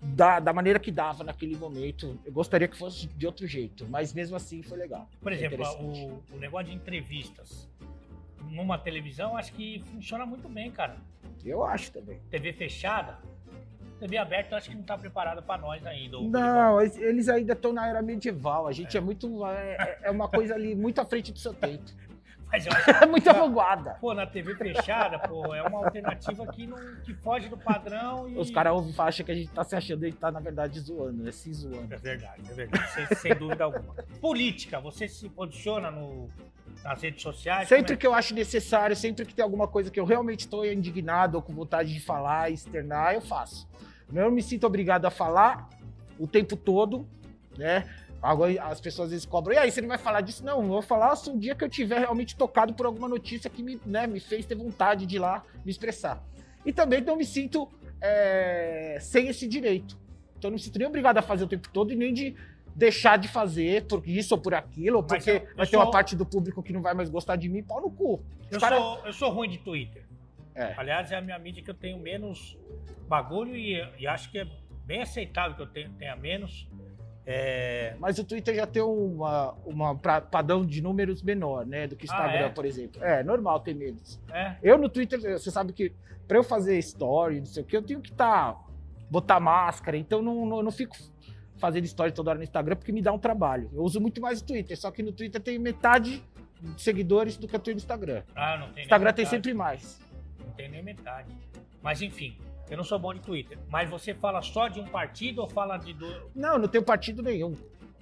da, 0.00 0.40
da 0.40 0.52
maneira 0.52 0.78
que 0.78 0.90
dava 0.90 1.24
naquele 1.24 1.56
momento. 1.56 2.18
Eu 2.24 2.32
gostaria 2.32 2.68
que 2.68 2.76
fosse 2.76 3.06
de 3.06 3.26
outro 3.26 3.46
jeito, 3.46 3.86
mas 3.88 4.12
mesmo 4.12 4.36
assim 4.36 4.62
foi 4.62 4.78
legal. 4.78 5.08
Por 5.20 5.32
exemplo, 5.32 5.64
o, 5.80 6.34
o 6.34 6.38
negócio 6.38 6.66
de 6.68 6.74
entrevistas 6.74 7.68
numa 8.50 8.78
televisão, 8.78 9.36
acho 9.36 9.52
que 9.52 9.82
funciona 9.92 10.26
muito 10.26 10.48
bem, 10.48 10.70
cara. 10.70 10.96
Eu 11.44 11.64
acho 11.64 11.92
também. 11.92 12.20
TV 12.30 12.52
fechada, 12.52 13.18
TV 14.00 14.16
aberta 14.18 14.54
eu 14.54 14.58
acho 14.58 14.70
que 14.70 14.76
não 14.76 14.82
tá 14.82 14.96
preparada 14.98 15.40
pra 15.42 15.56
nós 15.58 15.84
ainda. 15.86 16.18
Não, 16.20 16.80
eles- 16.80 17.28
ainda 17.28 17.52
estão 17.52 17.72
na 17.72 17.88
era 17.88 18.02
medieval. 18.02 18.66
A 18.66 18.72
gente 18.72 18.96
é, 18.96 19.00
muito. 19.00 19.46
É, 19.46 19.98
é 20.02 20.10
uma 20.10 20.28
coisa 20.28 20.54
ali 20.54 20.74
muito 20.74 21.00
à 21.00 21.04
frente 21.04 21.32
do 21.32 21.38
seu 21.38 21.54
tempo. 21.54 21.84
Mas 22.50 22.66
eu 22.66 22.72
acho 22.74 22.90
É 22.90 23.06
muita 23.06 23.32
vanguarda. 23.32 23.96
Pô, 24.00 24.14
na 24.14 24.26
TV 24.26 24.54
fechada, 24.54 25.18
pô, 25.18 25.54
é 25.54 25.62
uma 25.62 25.78
alternativa 25.84 26.46
que, 26.46 26.66
não, 26.66 26.78
que 27.02 27.14
foge 27.14 27.48
do 27.48 27.56
padrão 27.56 28.28
e. 28.28 28.36
Os 28.38 28.50
caras 28.50 28.72
ouvem 28.72 28.92
e 28.92 29.00
acham 29.00 29.26
que 29.26 29.32
a 29.32 29.34
gente 29.34 29.50
tá 29.50 29.64
se 29.64 29.74
achando 29.74 30.06
e 30.06 30.12
tá, 30.12 30.30
na 30.30 30.40
verdade, 30.40 30.78
zoando, 30.80 31.28
é 31.28 31.32
se 31.32 31.52
zoando. 31.52 31.92
É 31.92 31.96
verdade, 31.96 32.42
é 32.48 32.54
verdade, 32.54 32.92
sem, 32.92 33.06
sem 33.16 33.34
dúvida 33.34 33.64
alguma. 33.64 33.94
Política, 34.20 34.80
você 34.80 35.08
se 35.08 35.28
posiciona 35.28 35.90
no, 35.90 36.28
nas 36.82 37.00
redes 37.02 37.22
sociais? 37.22 37.68
Sempre 37.68 37.94
é- 37.94 37.96
que 37.96 38.06
eu 38.06 38.14
acho 38.14 38.34
necessário, 38.34 38.94
sempre 38.94 39.24
que 39.24 39.34
tem 39.34 39.42
alguma 39.42 39.66
coisa 39.66 39.90
que 39.90 39.98
eu 39.98 40.04
realmente 40.04 40.40
estou 40.40 40.64
indignado 40.64 41.36
ou 41.36 41.42
com 41.42 41.52
vontade 41.52 41.92
de 41.92 42.00
falar, 42.00 42.50
externar, 42.50 43.14
eu 43.14 43.20
faço. 43.20 43.68
Eu 44.12 44.30
me 44.30 44.42
sinto 44.42 44.66
obrigado 44.66 45.06
a 45.06 45.10
falar 45.10 45.68
o 46.18 46.26
tempo 46.26 46.56
todo, 46.56 47.06
né? 47.56 47.88
Agora 48.24 48.62
as 48.64 48.80
pessoas 48.80 49.06
às 49.06 49.10
vezes 49.12 49.26
cobram, 49.26 49.54
e 49.54 49.58
aí, 49.58 49.70
você 49.70 49.80
não 49.80 49.88
vai 49.88 49.98
falar 49.98 50.20
disso? 50.22 50.44
Não, 50.44 50.62
eu 50.62 50.66
vou 50.68 50.82
falar 50.82 51.14
só 51.16 51.30
um 51.30 51.38
dia 51.38 51.54
que 51.54 51.62
eu 51.62 51.68
tiver 51.68 51.98
realmente 51.98 52.34
tocado 52.34 52.72
por 52.72 52.86
alguma 52.86 53.06
notícia 53.08 53.50
que 53.50 53.62
me, 53.62 53.78
né, 53.84 54.06
me 54.06 54.18
fez 54.18 54.46
ter 54.46 54.54
vontade 54.54 55.04
de 55.04 55.16
ir 55.16 55.18
lá 55.18 55.44
me 55.64 55.70
expressar. 55.70 56.22
E 56.64 56.72
também 56.72 57.00
não 57.02 57.16
me 57.16 57.24
sinto 57.26 57.68
é, 58.00 58.96
sem 59.00 59.28
esse 59.28 59.46
direito. 59.46 59.98
Então 60.38 60.48
eu 60.48 60.52
não 60.52 60.56
me 60.56 60.62
sinto 60.62 60.78
nem 60.78 60.88
obrigado 60.88 61.18
a 61.18 61.22
fazer 61.22 61.44
o 61.44 61.46
tempo 61.48 61.68
todo 61.70 61.92
e 61.92 61.96
nem 61.96 62.12
de 62.14 62.34
deixar 62.74 63.16
de 63.18 63.28
fazer 63.28 63.84
por 63.86 64.02
isso 64.08 64.34
ou 64.34 64.40
por 64.40 64.54
aquilo, 64.54 64.96
ou 64.98 65.02
porque 65.02 65.30
eu- 65.30 65.34
eu 65.36 65.56
vai 65.56 65.66
ter 65.66 65.76
uma 65.76 65.90
parte 65.90 66.16
do 66.16 66.26
público 66.26 66.62
que 66.62 66.72
não 66.72 66.82
vai 66.82 66.92
mais 66.94 67.08
gostar 67.10 67.36
de 67.36 67.48
mim, 67.48 67.62
pau 67.62 67.80
no 67.80 67.90
cu. 67.90 68.24
Eu, 68.50 68.58
cara- 68.58 68.76
sou, 68.78 69.06
eu 69.06 69.12
sou 69.12 69.30
ruim 69.30 69.48
de 69.48 69.58
Twitter. 69.58 70.04
É. 70.54 70.72
Aliás, 70.76 71.10
é 71.12 71.16
a 71.16 71.20
minha 71.20 71.38
mídia 71.38 71.62
que 71.62 71.70
eu 71.70 71.74
tenho 71.74 71.98
menos 71.98 72.56
bagulho 73.08 73.54
e, 73.56 73.74
e 73.98 74.06
acho 74.06 74.30
que 74.30 74.38
é 74.38 74.46
bem 74.86 75.02
aceitável 75.02 75.56
que 75.56 75.62
eu 75.62 75.66
tenha, 75.66 75.90
tenha 75.98 76.16
menos. 76.16 76.66
É, 77.26 77.94
Mas 77.98 78.18
o 78.18 78.24
Twitter 78.24 78.54
já 78.54 78.66
tem 78.66 78.82
uma, 78.82 79.52
uma 79.64 79.94
pra- 79.96 80.20
padrão 80.20 80.64
de 80.64 80.82
números 80.82 81.22
menor, 81.22 81.64
né? 81.66 81.86
Do 81.86 81.96
que 81.96 82.06
o 82.06 82.10
Ah, 82.10 82.14
Instagram, 82.14 82.46
é? 82.46 82.48
por 82.50 82.64
exemplo. 82.66 83.02
É, 83.02 83.22
normal 83.22 83.60
ter 83.60 83.74
menos. 83.74 84.20
é, 84.30 84.56
Eu 84.62 84.76
no 84.76 84.88
Twitter, 84.88 85.18
você 85.20 85.50
sabe 85.50 85.72
que 85.72 85.92
pra 86.28 86.36
eu 86.38 86.44
fazer 86.44 86.78
story, 86.78 87.38
não 87.40 87.46
sei 87.46 87.62
o 87.62 87.66
que, 87.66 87.76
eu 87.76 87.82
tenho 87.82 88.00
que 88.00 88.12
tá, 88.12 88.58
botar 89.10 89.40
máscara, 89.40 89.96
então 89.96 90.20
não, 90.20 90.44
não, 90.44 90.62
não 90.62 90.70
fico 90.70 90.96
fazendo 91.56 91.84
story 91.84 92.12
toda 92.12 92.30
hora 92.30 92.38
no 92.38 92.44
Instagram 92.44 92.76
porque 92.76 92.92
me 92.92 93.00
dá 93.00 93.12
um 93.12 93.18
trabalho. 93.18 93.70
Eu 93.72 93.82
uso 93.82 94.00
muito 94.00 94.20
mais 94.20 94.40
o 94.40 94.44
Twitter, 94.44 94.76
só 94.78 94.90
que 94.90 95.02
no 95.02 95.12
Twitter 95.12 95.40
tem 95.40 95.58
metade 95.58 96.22
de 96.60 96.82
seguidores 96.82 97.36
do 97.38 97.46
que 97.48 97.56
eu 97.56 97.60
tenho 97.60 97.76
no 97.76 97.78
Instagram. 97.80 98.22
ah, 98.34 98.56
não 98.58 98.70
tem 98.72 98.82
Instagram 98.84 99.12
tem 99.12 99.24
sempre 99.24 99.54
mais. 99.54 99.98
Não 100.44 100.52
tem 100.52 100.68
nem 100.68 100.82
metade. 100.82 101.28
Mas 101.82 102.02
enfim, 102.02 102.36
eu 102.70 102.76
não 102.76 102.84
sou 102.84 102.98
bom 102.98 103.12
de 103.12 103.20
Twitter. 103.20 103.58
Mas 103.68 103.88
você 103.88 104.14
fala 104.14 104.40
só 104.42 104.68
de 104.68 104.80
um 104.80 104.86
partido 104.86 105.42
ou 105.42 105.48
fala 105.48 105.76
de. 105.76 105.92
Do... 105.92 106.30
Não, 106.34 106.54
eu 106.54 106.58
não 106.58 106.68
tenho 106.68 106.84
partido 106.84 107.22
nenhum. 107.22 107.54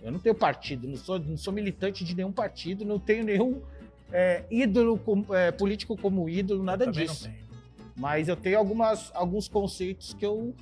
Eu 0.03 0.11
não 0.11 0.19
tenho 0.19 0.35
partido, 0.35 0.89
não 0.89 0.97
sou, 0.97 1.19
não 1.19 1.37
sou 1.37 1.53
militante 1.53 2.05
de 2.05 2.15
nenhum 2.15 2.33
partido, 2.33 2.85
não 2.85 2.99
tenho 2.99 3.25
nenhum 3.25 3.63
é, 4.11 4.45
ídolo 4.51 5.01
é, 5.31 5.53
político 5.53 5.97
como 5.97 6.29
ídolo, 6.29 6.63
nada 6.63 6.87
disso. 6.91 7.31
Mas 7.97 8.29
eu 8.29 8.37
tenho 8.37 8.59
algumas, 8.59 9.13
alguns 9.15 9.47
conceitos 9.47 10.13
que 10.13 10.27
eu, 10.27 10.55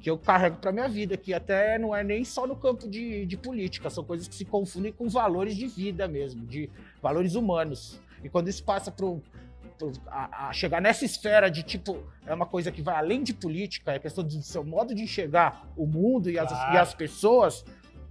que 0.00 0.08
eu 0.08 0.16
carrego 0.16 0.56
para 0.56 0.72
minha 0.72 0.88
vida, 0.88 1.18
que 1.18 1.34
até 1.34 1.78
não 1.78 1.94
é 1.94 2.02
nem 2.02 2.24
só 2.24 2.46
no 2.46 2.56
campo 2.56 2.88
de, 2.88 3.26
de 3.26 3.36
política, 3.36 3.90
são 3.90 4.02
coisas 4.02 4.26
que 4.26 4.34
se 4.34 4.44
confundem 4.44 4.90
com 4.90 5.06
valores 5.06 5.54
de 5.54 5.66
vida 5.66 6.08
mesmo, 6.08 6.46
de 6.46 6.70
valores 7.02 7.34
humanos. 7.34 8.00
E 8.24 8.28
quando 8.28 8.48
isso 8.48 8.64
passa 8.64 8.90
para 8.90 9.06
a, 10.06 10.48
a 10.48 10.52
chegar 10.52 10.80
nessa 10.80 11.04
esfera 11.04 11.50
de 11.50 11.62
tipo, 11.62 12.02
é 12.26 12.32
uma 12.34 12.46
coisa 12.46 12.70
que 12.72 12.82
vai 12.82 12.94
além 12.96 13.22
de 13.22 13.32
política, 13.34 13.92
é 13.92 13.98
questão 13.98 14.22
do 14.24 14.42
seu 14.42 14.62
modo 14.64 14.94
de 14.94 15.02
enxergar 15.02 15.66
o 15.76 15.86
mundo 15.86 16.30
e 16.30 16.38
as, 16.38 16.48
Claro. 16.48 16.74
e 16.74 16.78
as 16.78 16.94
pessoas, 16.94 17.64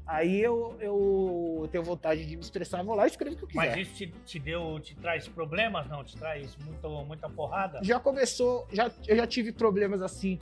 aí 0.05 0.41
eu, 0.41 0.75
eu 0.79 1.67
tenho 1.71 1.83
vontade 1.83 2.25
de 2.25 2.35
me 2.35 2.41
expressar, 2.41 2.83
vou 2.83 2.95
lá 2.95 3.05
e 3.05 3.09
escrevo 3.09 3.35
o 3.35 3.37
que 3.37 3.43
eu 3.43 3.47
quiser. 3.47 3.75
Mas 3.77 3.87
isso 3.87 3.95
te, 3.95 4.07
te 4.25 4.39
deu, 4.39 4.79
te 4.79 4.95
traz 4.95 5.27
problemas? 5.27 5.87
Não, 5.87 6.03
te 6.03 6.15
traz 6.17 6.55
muito, 6.65 6.89
muita 7.05 7.29
porrada? 7.29 7.79
já 7.83 7.99
começou, 7.99 8.67
já, 8.71 8.91
eu 9.07 9.15
já 9.15 9.27
tive 9.27 9.51
problemas 9.51 10.01
assim 10.01 10.39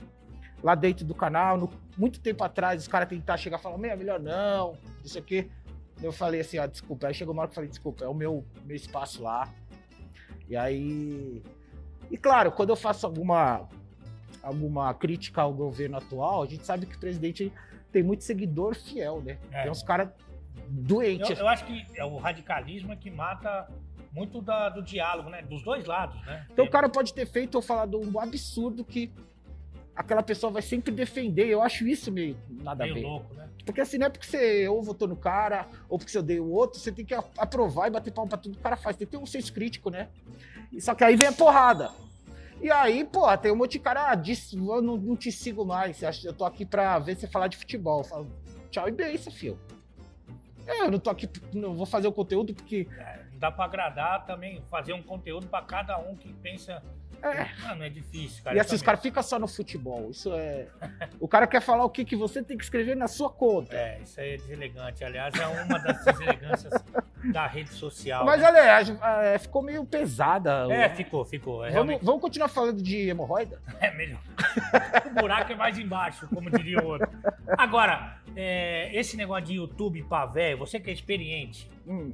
lá 0.62 0.74
dentro 0.74 1.06
do 1.06 1.14
canal, 1.14 1.56
no- 1.56 1.70
muito 1.96 2.20
tempo 2.20 2.44
atrás, 2.44 2.82
os 2.82 2.88
caras 2.88 3.08
tentar 3.08 3.36
chegar 3.36 3.58
e 3.58 3.62
falar, 3.62 3.76
é 3.88 3.96
melhor 3.96 4.20
não, 4.20 4.72
não 4.98 5.04
sei 5.06 5.20
o 5.20 5.24
quê. 5.24 5.48
Eu 6.02 6.12
falei 6.12 6.40
assim, 6.40 6.58
ó, 6.58 6.66
desculpa. 6.66 7.08
Aí 7.08 7.14
chegou 7.14 7.34
uma 7.34 7.42
hora 7.42 7.48
que 7.48 7.52
eu 7.52 7.56
falei, 7.56 7.68
desculpa, 7.68 8.04
é 8.04 8.08
o 8.08 8.14
meu, 8.14 8.42
meu 8.64 8.74
espaço 8.74 9.22
lá. 9.22 9.46
E 10.50 10.56
aí. 10.56 11.42
E 12.10 12.16
claro, 12.18 12.50
quando 12.50 12.70
eu 12.70 12.76
faço 12.76 13.06
alguma, 13.06 13.68
alguma 14.42 14.92
crítica 14.92 15.40
ao 15.42 15.54
governo 15.54 15.96
atual, 15.96 16.42
a 16.42 16.46
gente 16.46 16.66
sabe 16.66 16.86
que 16.86 16.96
o 16.96 16.98
presidente 17.00 17.52
tem 17.92 18.02
muito 18.02 18.24
seguidor 18.24 18.74
fiel, 18.74 19.22
né? 19.22 19.38
É. 19.52 19.62
Tem 19.62 19.70
uns 19.70 19.82
caras 19.82 20.08
doentes. 20.68 21.30
Eu, 21.30 21.36
eu 21.36 21.48
acho 21.48 21.64
que 21.64 21.86
é 21.94 22.04
o 22.04 22.16
radicalismo 22.16 22.92
é 22.92 22.96
que 22.96 23.10
mata 23.10 23.68
muito 24.12 24.42
da- 24.42 24.68
do 24.68 24.82
diálogo, 24.82 25.30
né? 25.30 25.40
Dos 25.42 25.62
dois 25.62 25.86
lados, 25.86 26.20
né? 26.26 26.46
Então 26.50 26.64
o 26.64 26.70
cara 26.70 26.88
pode 26.88 27.14
ter 27.14 27.26
feito 27.26 27.54
ou 27.54 27.62
falado 27.62 28.00
um 28.00 28.18
absurdo 28.18 28.84
que 28.84 29.12
aquela 29.94 30.22
pessoa 30.22 30.52
vai 30.52 30.62
sempre 30.62 30.92
defender. 30.92 31.46
Eu 31.48 31.62
acho 31.62 31.86
isso 31.86 32.10
meio 32.10 32.36
nada 32.48 32.84
a 32.84 32.86
meio 32.86 32.94
ver. 32.96 33.02
louco, 33.02 33.34
né? 33.34 33.48
Porque 33.64 33.80
assim, 33.80 33.98
não 33.98 34.06
é 34.06 34.10
porque 34.10 34.26
você 34.26 34.66
ou 34.68 34.82
votou 34.82 35.06
no 35.06 35.16
cara, 35.16 35.66
ou 35.88 35.98
porque 35.98 36.10
você 36.10 36.18
odeia 36.18 36.42
o 36.42 36.50
outro, 36.50 36.78
você 36.80 36.90
tem 36.90 37.04
que 37.04 37.14
a- 37.14 37.24
aprovar 37.38 37.86
e 37.88 37.90
bater 37.90 38.12
palma 38.12 38.28
pra 38.28 38.38
tudo 38.38 38.54
que 38.54 38.60
o 38.60 38.62
cara 38.62 38.76
faz. 38.76 38.96
Tem 38.96 39.06
que 39.06 39.10
ter 39.12 39.16
um 39.22 39.26
senso 39.26 39.52
crítico, 39.52 39.90
né? 39.90 40.08
Só 40.78 40.94
que 40.94 41.04
aí 41.04 41.16
vem 41.16 41.28
a 41.28 41.32
porrada. 41.32 41.90
E 42.62 42.70
aí, 42.70 43.04
pô, 43.04 43.36
tem 43.38 43.50
um 43.50 43.56
monte 43.56 43.72
de 43.72 43.78
cara, 43.78 44.10
ah, 44.10 44.14
disse, 44.14 44.56
eu 44.56 44.82
não, 44.82 44.96
não 44.96 45.16
te 45.16 45.32
sigo 45.32 45.64
mais. 45.64 46.02
Eu 46.24 46.32
tô 46.32 46.44
aqui 46.44 46.64
pra 46.66 46.98
ver 46.98 47.16
você 47.16 47.26
falar 47.26 47.48
de 47.48 47.56
futebol. 47.56 48.00
Eu 48.00 48.04
falo, 48.04 48.30
tchau 48.70 48.86
e 48.88 48.92
benção, 48.92 49.32
filho. 49.32 49.58
É, 50.66 50.82
Eu 50.82 50.90
não 50.90 50.98
tô 50.98 51.10
aqui, 51.10 51.28
não 51.54 51.74
vou 51.74 51.86
fazer 51.86 52.06
o 52.08 52.12
conteúdo 52.12 52.54
porque. 52.54 52.86
É, 52.98 53.24
não 53.32 53.38
dá 53.38 53.50
pra 53.50 53.64
agradar 53.64 54.26
também, 54.26 54.62
fazer 54.70 54.92
um 54.92 55.02
conteúdo 55.02 55.46
pra 55.46 55.62
cada 55.62 55.98
um 55.98 56.14
que 56.14 56.32
pensa. 56.34 56.82
É. 57.22 57.48
Ah, 57.64 57.74
não 57.74 57.84
é 57.84 57.88
difícil, 57.88 58.42
cara. 58.42 58.56
E 58.56 58.60
assim, 58.60 58.74
os 58.74 58.82
caras 58.82 59.00
ficam 59.00 59.22
só 59.22 59.38
no 59.38 59.46
futebol. 59.46 60.10
Isso 60.10 60.32
é. 60.34 60.66
O 61.18 61.28
cara 61.28 61.46
quer 61.46 61.60
falar 61.60 61.84
o 61.84 61.90
que, 61.90 62.04
que 62.04 62.16
você 62.16 62.42
tem 62.42 62.56
que 62.56 62.64
escrever 62.64 62.96
na 62.96 63.08
sua 63.08 63.30
conta. 63.30 63.76
É, 63.76 64.00
isso 64.02 64.20
aí 64.20 64.34
é 64.34 64.36
deselegante. 64.36 65.04
Aliás, 65.04 65.34
é 65.34 65.46
uma 65.46 65.78
das 65.78 66.04
deselegâncias 66.04 66.72
da 67.32 67.46
rede 67.46 67.70
social. 67.70 68.24
Mas 68.24 68.40
né? 68.40 68.48
aliás, 68.48 68.90
é, 69.24 69.38
ficou 69.38 69.62
meio 69.62 69.84
pesada. 69.84 70.66
É, 70.72 70.88
ficou, 70.88 71.24
ficou. 71.24 71.64
É, 71.64 71.70
vamos, 71.70 71.74
realmente 71.74 72.04
vamos 72.04 72.20
continuar 72.20 72.48
falando 72.48 72.82
de 72.82 73.08
hemorroida? 73.08 73.60
é 73.80 73.90
melhor. 73.94 74.20
o 75.06 75.20
buraco 75.20 75.52
é 75.52 75.56
mais 75.56 75.78
embaixo, 75.78 76.26
como 76.28 76.50
diria 76.50 76.80
o 76.80 76.86
outro. 76.86 77.08
Agora, 77.58 78.18
é, 78.36 78.90
esse 78.94 79.16
negócio 79.16 79.44
de 79.44 79.54
YouTube 79.54 80.02
pra 80.04 80.26
velho, 80.26 80.58
você 80.58 80.80
que 80.80 80.90
é 80.90 80.92
experiente, 80.92 81.68
Hum. 81.86 82.12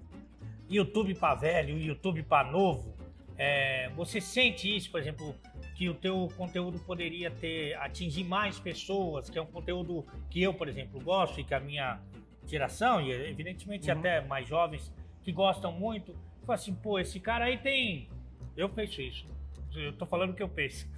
YouTube 0.69 1.15
pra 1.15 1.35
velho, 1.35 1.79
YouTube 1.79 2.23
pra 2.23 2.43
novo, 2.43 2.96
é, 3.39 3.91
você 3.91 4.21
sente 4.21 4.75
isso, 4.75 4.91
por 4.91 5.01
exemplo, 5.01 5.35
que 5.75 5.89
o 5.89 5.95
teu 5.95 6.29
conteúdo 6.37 6.79
poderia 6.81 7.31
ter 7.31 7.75
atingir 7.75 8.25
mais 8.25 8.59
pessoas, 8.59 9.29
que 9.29 9.39
é 9.39 9.43
um 9.43 9.47
conteúdo 9.47 10.07
que 10.31 10.43
eu, 10.43 10.55
por 10.55 10.69
exemplo, 10.69 11.01
gosto 11.01 11.41
e 11.41 11.45
que 11.45 11.55
a 11.55 11.61
minha 11.61 12.01
geração, 12.47 13.01
e 13.01 13.11
evidentemente 13.11 13.91
Uhum. 13.91 13.99
até 13.99 14.21
mais 14.23 14.49
jovens 14.49 14.93
que 15.23 15.33
gostam 15.33 15.73
muito, 15.73 16.15
fala 16.47 16.55
assim, 16.55 16.75
pô, 16.75 16.99
esse 16.99 17.21
cara 17.21 17.47
aí 17.47 17.59
tem... 17.59 18.09
Eu 18.57 18.69
penso 18.71 19.03
isso. 19.03 19.27
Eu 19.75 19.93
tô 19.93 20.07
falando 20.07 20.31
o 20.31 20.35
que 20.35 20.43
eu 20.43 20.49
penso. 20.49 20.89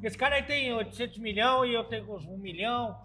Esse 0.00 0.16
cara 0.16 0.36
aí 0.36 0.42
tem 0.44 0.72
800 0.72 1.18
milhões 1.18 1.70
e 1.70 1.74
eu 1.74 1.82
tenho 1.82 2.14
uns 2.14 2.24
1 2.24 2.38
milhão 2.38 2.96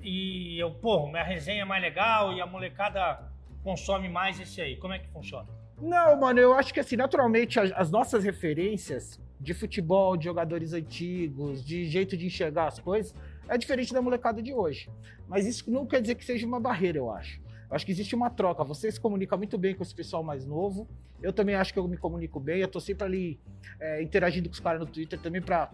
e 0.00 0.56
eu, 0.60 0.70
pô, 0.70 1.08
minha 1.08 1.24
resenha 1.24 1.62
é 1.62 1.64
mais 1.64 1.82
legal 1.82 2.32
e 2.32 2.40
a 2.40 2.46
molecada 2.46 3.32
consome 3.64 4.08
mais 4.08 4.38
esse 4.38 4.60
aí. 4.60 4.76
Como 4.76 4.92
é 4.94 5.00
que 5.00 5.08
funciona? 5.08 5.48
Não, 5.80 6.16
mano, 6.16 6.40
eu 6.40 6.52
acho 6.54 6.74
que 6.74 6.80
assim, 6.80 6.96
naturalmente, 6.96 7.58
as, 7.58 7.70
as 7.72 7.90
nossas 7.90 8.24
referências 8.24 9.20
de 9.40 9.54
futebol, 9.54 10.16
de 10.16 10.24
jogadores 10.24 10.72
antigos, 10.72 11.64
de 11.64 11.84
jeito 11.84 12.16
de 12.16 12.26
enxergar 12.26 12.66
as 12.66 12.78
coisas, 12.80 13.14
é 13.48 13.56
diferente 13.56 13.92
da 13.92 14.02
molecada 14.02 14.42
de 14.42 14.52
hoje. 14.52 14.90
Mas 15.28 15.46
isso 15.46 15.70
não 15.70 15.86
quer 15.86 16.00
dizer 16.00 16.16
que 16.16 16.24
seja 16.24 16.46
uma 16.46 16.58
barreira, 16.58 16.98
eu 16.98 17.10
acho. 17.10 17.40
Eu 17.70 17.76
acho 17.76 17.84
que 17.84 17.92
existe 17.92 18.14
uma 18.14 18.30
troca. 18.30 18.64
Você 18.64 18.90
se 18.90 18.98
comunica 18.98 19.36
muito 19.36 19.58
bem 19.58 19.74
com 19.74 19.82
esse 19.82 19.94
pessoal 19.94 20.22
mais 20.22 20.46
novo. 20.46 20.88
Eu 21.22 21.32
também 21.32 21.54
acho 21.54 21.72
que 21.72 21.78
eu 21.78 21.86
me 21.86 21.96
comunico 21.96 22.40
bem. 22.40 22.60
Eu 22.60 22.68
tô 22.68 22.80
sempre 22.80 23.04
ali 23.04 23.40
é, 23.78 24.02
interagindo 24.02 24.48
com 24.48 24.54
os 24.54 24.60
caras 24.60 24.80
no 24.80 24.86
Twitter 24.86 25.20
também 25.20 25.42
pra, 25.42 25.70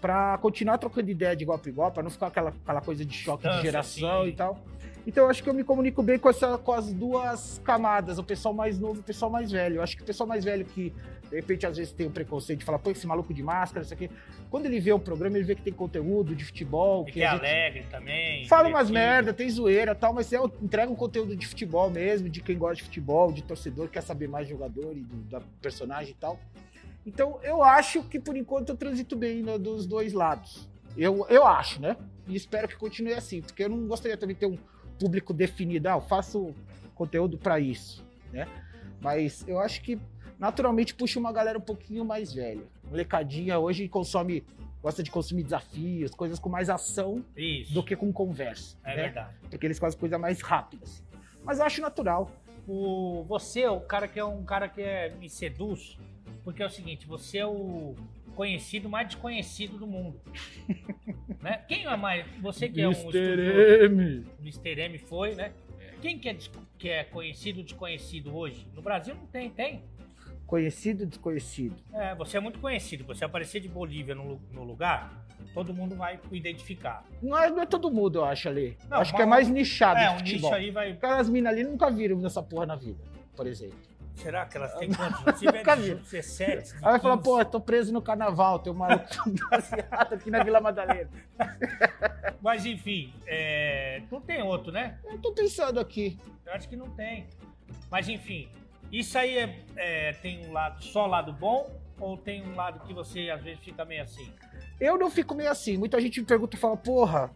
pra 0.00 0.38
continuar 0.38 0.78
trocando 0.78 1.10
ideia 1.10 1.36
de 1.36 1.44
igual 1.44 1.58
para 1.58 1.70
igual, 1.70 1.92
pra 1.92 2.02
não 2.02 2.10
ficar 2.10 2.28
aquela, 2.28 2.50
aquela 2.50 2.80
coisa 2.80 3.04
de 3.04 3.14
choque 3.14 3.44
de 3.44 3.48
Distância, 3.48 3.70
geração 3.70 4.24
sim. 4.24 4.30
e 4.30 4.32
tal. 4.32 4.58
Então 5.06 5.24
eu 5.24 5.30
acho 5.30 5.40
que 5.40 5.48
eu 5.48 5.54
me 5.54 5.62
comunico 5.62 6.02
bem 6.02 6.18
com, 6.18 6.28
essa, 6.28 6.58
com 6.58 6.72
as 6.72 6.92
duas 6.92 7.60
camadas, 7.64 8.18
o 8.18 8.24
pessoal 8.24 8.52
mais 8.52 8.76
novo 8.80 8.96
e 8.96 9.00
o 9.00 9.04
pessoal 9.04 9.30
mais 9.30 9.52
velho. 9.52 9.76
Eu 9.76 9.82
acho 9.82 9.96
que 9.96 10.02
o 10.02 10.06
pessoal 10.06 10.26
mais 10.26 10.44
velho 10.44 10.64
que, 10.64 10.92
de 11.30 11.36
repente, 11.36 11.66
às 11.66 11.76
vezes 11.76 11.92
tem 11.92 12.06
o 12.06 12.10
preconceito 12.10 12.60
de 12.60 12.64
falar, 12.64 12.78
pô, 12.78 12.90
esse 12.90 13.06
maluco 13.06 13.34
de 13.34 13.42
máscara, 13.42 13.84
isso 13.84 13.92
aqui. 13.92 14.10
Quando 14.50 14.66
ele 14.66 14.78
vê 14.78 14.92
o 14.92 14.98
programa, 14.98 15.36
ele 15.36 15.44
vê 15.44 15.54
que 15.54 15.62
tem 15.62 15.72
conteúdo 15.72 16.34
de 16.34 16.44
futebol, 16.44 17.04
que 17.04 17.12
que 17.12 17.22
é 17.22 17.30
gente 17.30 17.40
alegre 17.40 17.86
também. 17.90 18.46
fala 18.46 18.68
umas 18.68 18.90
merda, 18.90 19.32
tem 19.32 19.48
zoeira 19.50 19.94
tal, 19.94 20.12
mas 20.12 20.32
é, 20.32 20.38
entrega 20.62 20.90
um 20.90 20.96
conteúdo 20.96 21.36
de 21.36 21.46
futebol 21.46 21.90
mesmo, 21.90 22.28
de 22.28 22.40
quem 22.40 22.56
gosta 22.56 22.76
de 22.76 22.84
futebol, 22.84 23.32
de 23.32 23.42
torcedor, 23.42 23.88
quer 23.88 24.02
saber 24.02 24.28
mais 24.28 24.48
jogador 24.48 24.96
e 24.96 25.00
do, 25.00 25.16
da 25.28 25.40
personagem 25.60 26.12
e 26.12 26.14
tal. 26.14 26.38
Então 27.04 27.38
eu 27.42 27.62
acho 27.62 28.02
que 28.04 28.18
por 28.18 28.36
enquanto 28.36 28.70
eu 28.70 28.76
transito 28.76 29.16
bem 29.16 29.42
né, 29.42 29.58
dos 29.58 29.86
dois 29.86 30.12
lados. 30.12 30.68
Eu, 30.96 31.26
eu 31.28 31.46
acho, 31.46 31.80
né? 31.80 31.96
E 32.26 32.34
espero 32.34 32.66
que 32.66 32.76
continue 32.76 33.12
assim, 33.12 33.42
porque 33.42 33.64
eu 33.64 33.68
não 33.68 33.86
gostaria 33.86 34.16
também 34.16 34.34
de 34.34 34.40
ter 34.40 34.46
um 34.46 34.58
público 34.98 35.34
definido. 35.34 35.88
Ah, 35.88 35.92
eu 35.92 36.00
faço 36.00 36.54
conteúdo 36.94 37.36
para 37.36 37.60
isso, 37.60 38.04
né? 38.32 38.48
Mas 39.00 39.46
eu 39.46 39.60
acho 39.60 39.82
que 39.82 39.98
naturalmente 40.38 40.94
puxa 40.94 41.18
uma 41.18 41.32
galera 41.32 41.58
um 41.58 41.62
pouquinho 41.62 42.04
mais 42.04 42.32
velha. 42.32 42.64
Molecadinha 42.88 43.58
hoje 43.58 43.88
consome, 43.88 44.44
gosta 44.82 45.02
de 45.02 45.10
consumir 45.10 45.42
desafios, 45.42 46.10
coisas 46.12 46.38
com 46.38 46.48
mais 46.48 46.68
ação 46.68 47.24
Isso. 47.36 47.72
do 47.72 47.82
que 47.82 47.96
com 47.96 48.12
conversa. 48.12 48.76
É 48.84 48.96
né? 48.96 49.02
verdade. 49.04 49.34
Porque 49.50 49.66
eles 49.66 49.78
fazem 49.78 49.98
coisas 49.98 50.20
mais 50.20 50.40
rápidas. 50.40 51.02
Mas 51.44 51.58
eu 51.58 51.64
acho 51.64 51.80
natural. 51.80 52.30
O, 52.66 53.24
você 53.28 53.60
é 53.60 53.70
o 53.70 53.80
cara 53.80 54.08
que 54.08 54.18
é 54.18 54.24
um 54.24 54.44
cara 54.44 54.68
que 54.68 54.82
é, 54.82 55.10
me 55.10 55.30
seduz, 55.30 55.96
porque 56.42 56.62
é 56.62 56.66
o 56.66 56.70
seguinte, 56.70 57.06
você 57.06 57.38
é 57.38 57.46
o 57.46 57.94
conhecido 58.34 58.88
mais 58.88 59.08
desconhecido 59.08 59.78
do 59.78 59.86
mundo. 59.86 60.20
né? 61.40 61.64
Quem 61.68 61.86
é 61.86 61.96
mais? 61.96 62.26
Você 62.42 62.68
que 62.68 62.80
é 62.80 62.88
um 62.88 62.92
estudioso, 62.92 63.40
M. 63.84 64.26
Mr. 64.40 64.80
M 64.80 64.98
foi, 64.98 65.34
né? 65.34 65.52
Quem 66.02 66.18
que 66.18 66.28
é, 66.28 66.36
que 66.78 66.88
é 66.88 67.04
conhecido 67.04 67.62
desconhecido 67.62 68.36
hoje? 68.36 68.66
No 68.74 68.82
Brasil 68.82 69.14
não 69.14 69.26
tem, 69.26 69.48
tem? 69.48 69.82
Conhecido, 70.46 71.04
desconhecido. 71.04 71.76
É, 71.92 72.14
você 72.14 72.36
é 72.36 72.40
muito 72.40 72.60
conhecido. 72.60 73.04
Você 73.04 73.24
aparecer 73.24 73.60
de 73.60 73.68
Bolívia 73.68 74.14
no, 74.14 74.40
no 74.52 74.62
lugar, 74.62 75.26
todo 75.52 75.74
mundo 75.74 75.96
vai 75.96 76.20
identificar. 76.30 77.04
Não 77.20 77.36
é, 77.36 77.50
não 77.50 77.62
é 77.62 77.66
todo 77.66 77.90
mundo, 77.90 78.18
eu 78.18 78.24
acho, 78.24 78.48
ali. 78.48 78.76
Não, 78.88 78.98
acho 78.98 79.14
que 79.14 79.22
é 79.22 79.26
mais 79.26 79.48
nichado 79.48 79.98
é, 79.98 80.10
um 80.10 80.20
nicho 80.20 80.54
aí 80.54 80.70
vai. 80.70 80.92
Aquelas 80.92 81.28
minas 81.28 81.52
ali 81.52 81.64
nunca 81.64 81.90
viram 81.90 82.18
nessa 82.18 82.42
porra 82.42 82.66
na 82.66 82.76
vida, 82.76 83.02
por 83.34 83.46
exemplo. 83.46 83.78
Será 84.16 84.46
que 84.46 84.56
elas 84.56 84.74
têm 84.74 84.90
quantos? 84.94 85.38
Se 85.38 85.46
tiver 85.46 85.58
Nunca 85.58 85.76
vi. 85.76 85.94
17. 85.94 86.74
Aí 86.76 86.80
vai 86.80 87.00
falar, 87.00 87.16
15. 87.18 87.24
pô, 87.24 87.40
eu 87.40 87.44
tô 87.44 87.60
preso 87.60 87.92
no 87.92 88.00
carnaval, 88.00 88.58
tem 88.58 88.72
um 88.72 88.76
maluco 88.76 89.04
baseado 89.50 90.14
aqui 90.14 90.30
na 90.30 90.42
Vila 90.42 90.60
Madalena. 90.60 91.10
Mas 92.40 92.64
enfim, 92.64 93.12
é, 93.26 94.02
não 94.10 94.20
tem 94.20 94.42
outro, 94.42 94.72
né? 94.72 94.98
Eu 95.04 95.18
tô 95.18 95.32
pensando 95.32 95.78
aqui. 95.80 96.18
Eu 96.44 96.52
acho 96.52 96.68
que 96.68 96.76
não 96.76 96.88
tem. 96.90 97.26
Mas 97.90 98.08
enfim, 98.08 98.48
isso 98.92 99.18
aí 99.18 99.38
é, 99.38 99.64
é, 99.76 100.12
tem 100.14 100.46
um 100.46 100.52
lado 100.52 100.82
só 100.82 101.06
lado 101.06 101.32
bom 101.32 101.70
ou 101.98 102.16
tem 102.16 102.42
um 102.46 102.54
lado 102.54 102.80
que 102.86 102.92
você 102.92 103.30
às 103.30 103.42
vezes 103.42 103.60
fica 103.62 103.84
meio 103.84 104.02
assim? 104.02 104.32
Eu 104.80 104.98
não 104.98 105.10
fico 105.10 105.34
meio 105.34 105.50
assim. 105.50 105.76
Muita 105.76 106.00
gente 106.00 106.20
me 106.20 106.26
pergunta 106.26 106.56
e 106.56 106.58
fala, 106.58 106.76
porra, 106.76 107.30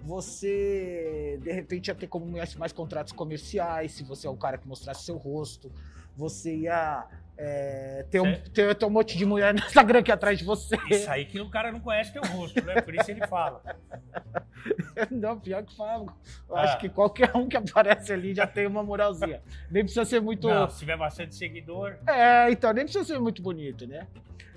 você 0.00 1.38
de 1.42 1.52
repente 1.52 1.88
ia 1.88 1.94
ter 1.94 2.06
como 2.06 2.26
mais, 2.26 2.54
mais 2.54 2.72
contratos 2.72 3.12
comerciais, 3.12 3.92
se 3.92 4.04
você 4.04 4.26
é 4.26 4.30
o 4.30 4.36
cara 4.36 4.58
que 4.58 4.68
mostrasse 4.68 5.04
seu 5.04 5.16
rosto. 5.16 5.72
Você 6.16 6.54
ia 6.54 7.06
é, 7.38 8.04
ter, 8.10 8.20
um, 8.20 8.34
ter, 8.50 8.74
ter 8.74 8.84
um 8.86 8.90
monte 8.90 9.16
de 9.16 9.24
mulher 9.26 9.52
no 9.52 9.60
Instagram 9.60 9.98
aqui 10.00 10.10
atrás 10.10 10.38
de 10.38 10.44
você. 10.44 10.76
Isso 10.90 11.10
aí 11.10 11.24
que 11.26 11.40
o 11.40 11.50
cara 11.50 11.70
não 11.70 11.80
conhece 11.80 12.12
teu 12.12 12.22
rosto, 12.22 12.64
né? 12.64 12.80
Por 12.80 12.94
isso 12.94 13.10
ele 13.10 13.26
fala. 13.26 13.62
Não, 15.10 15.38
pior 15.38 15.62
que 15.62 15.76
falo. 15.76 16.12
Eu 16.48 16.56
Ah. 16.56 16.62
acho 16.62 16.78
que 16.78 16.88
qualquer 16.88 17.30
um 17.36 17.48
que 17.48 17.56
aparece 17.56 18.12
ali 18.12 18.34
já 18.34 18.46
tem 18.46 18.66
uma 18.66 18.82
moralzinha. 18.82 19.40
Nem 19.70 19.82
precisa 19.84 20.04
ser 20.04 20.20
muito. 20.20 20.48
Não, 20.48 20.68
se 20.68 20.78
tiver 20.80 20.96
bastante 20.96 21.34
seguidor. 21.34 21.96
É, 22.06 22.50
então, 22.50 22.72
nem 22.72 22.84
precisa 22.84 23.04
ser 23.04 23.18
muito 23.20 23.42
bonito, 23.42 23.86
né? 23.86 24.06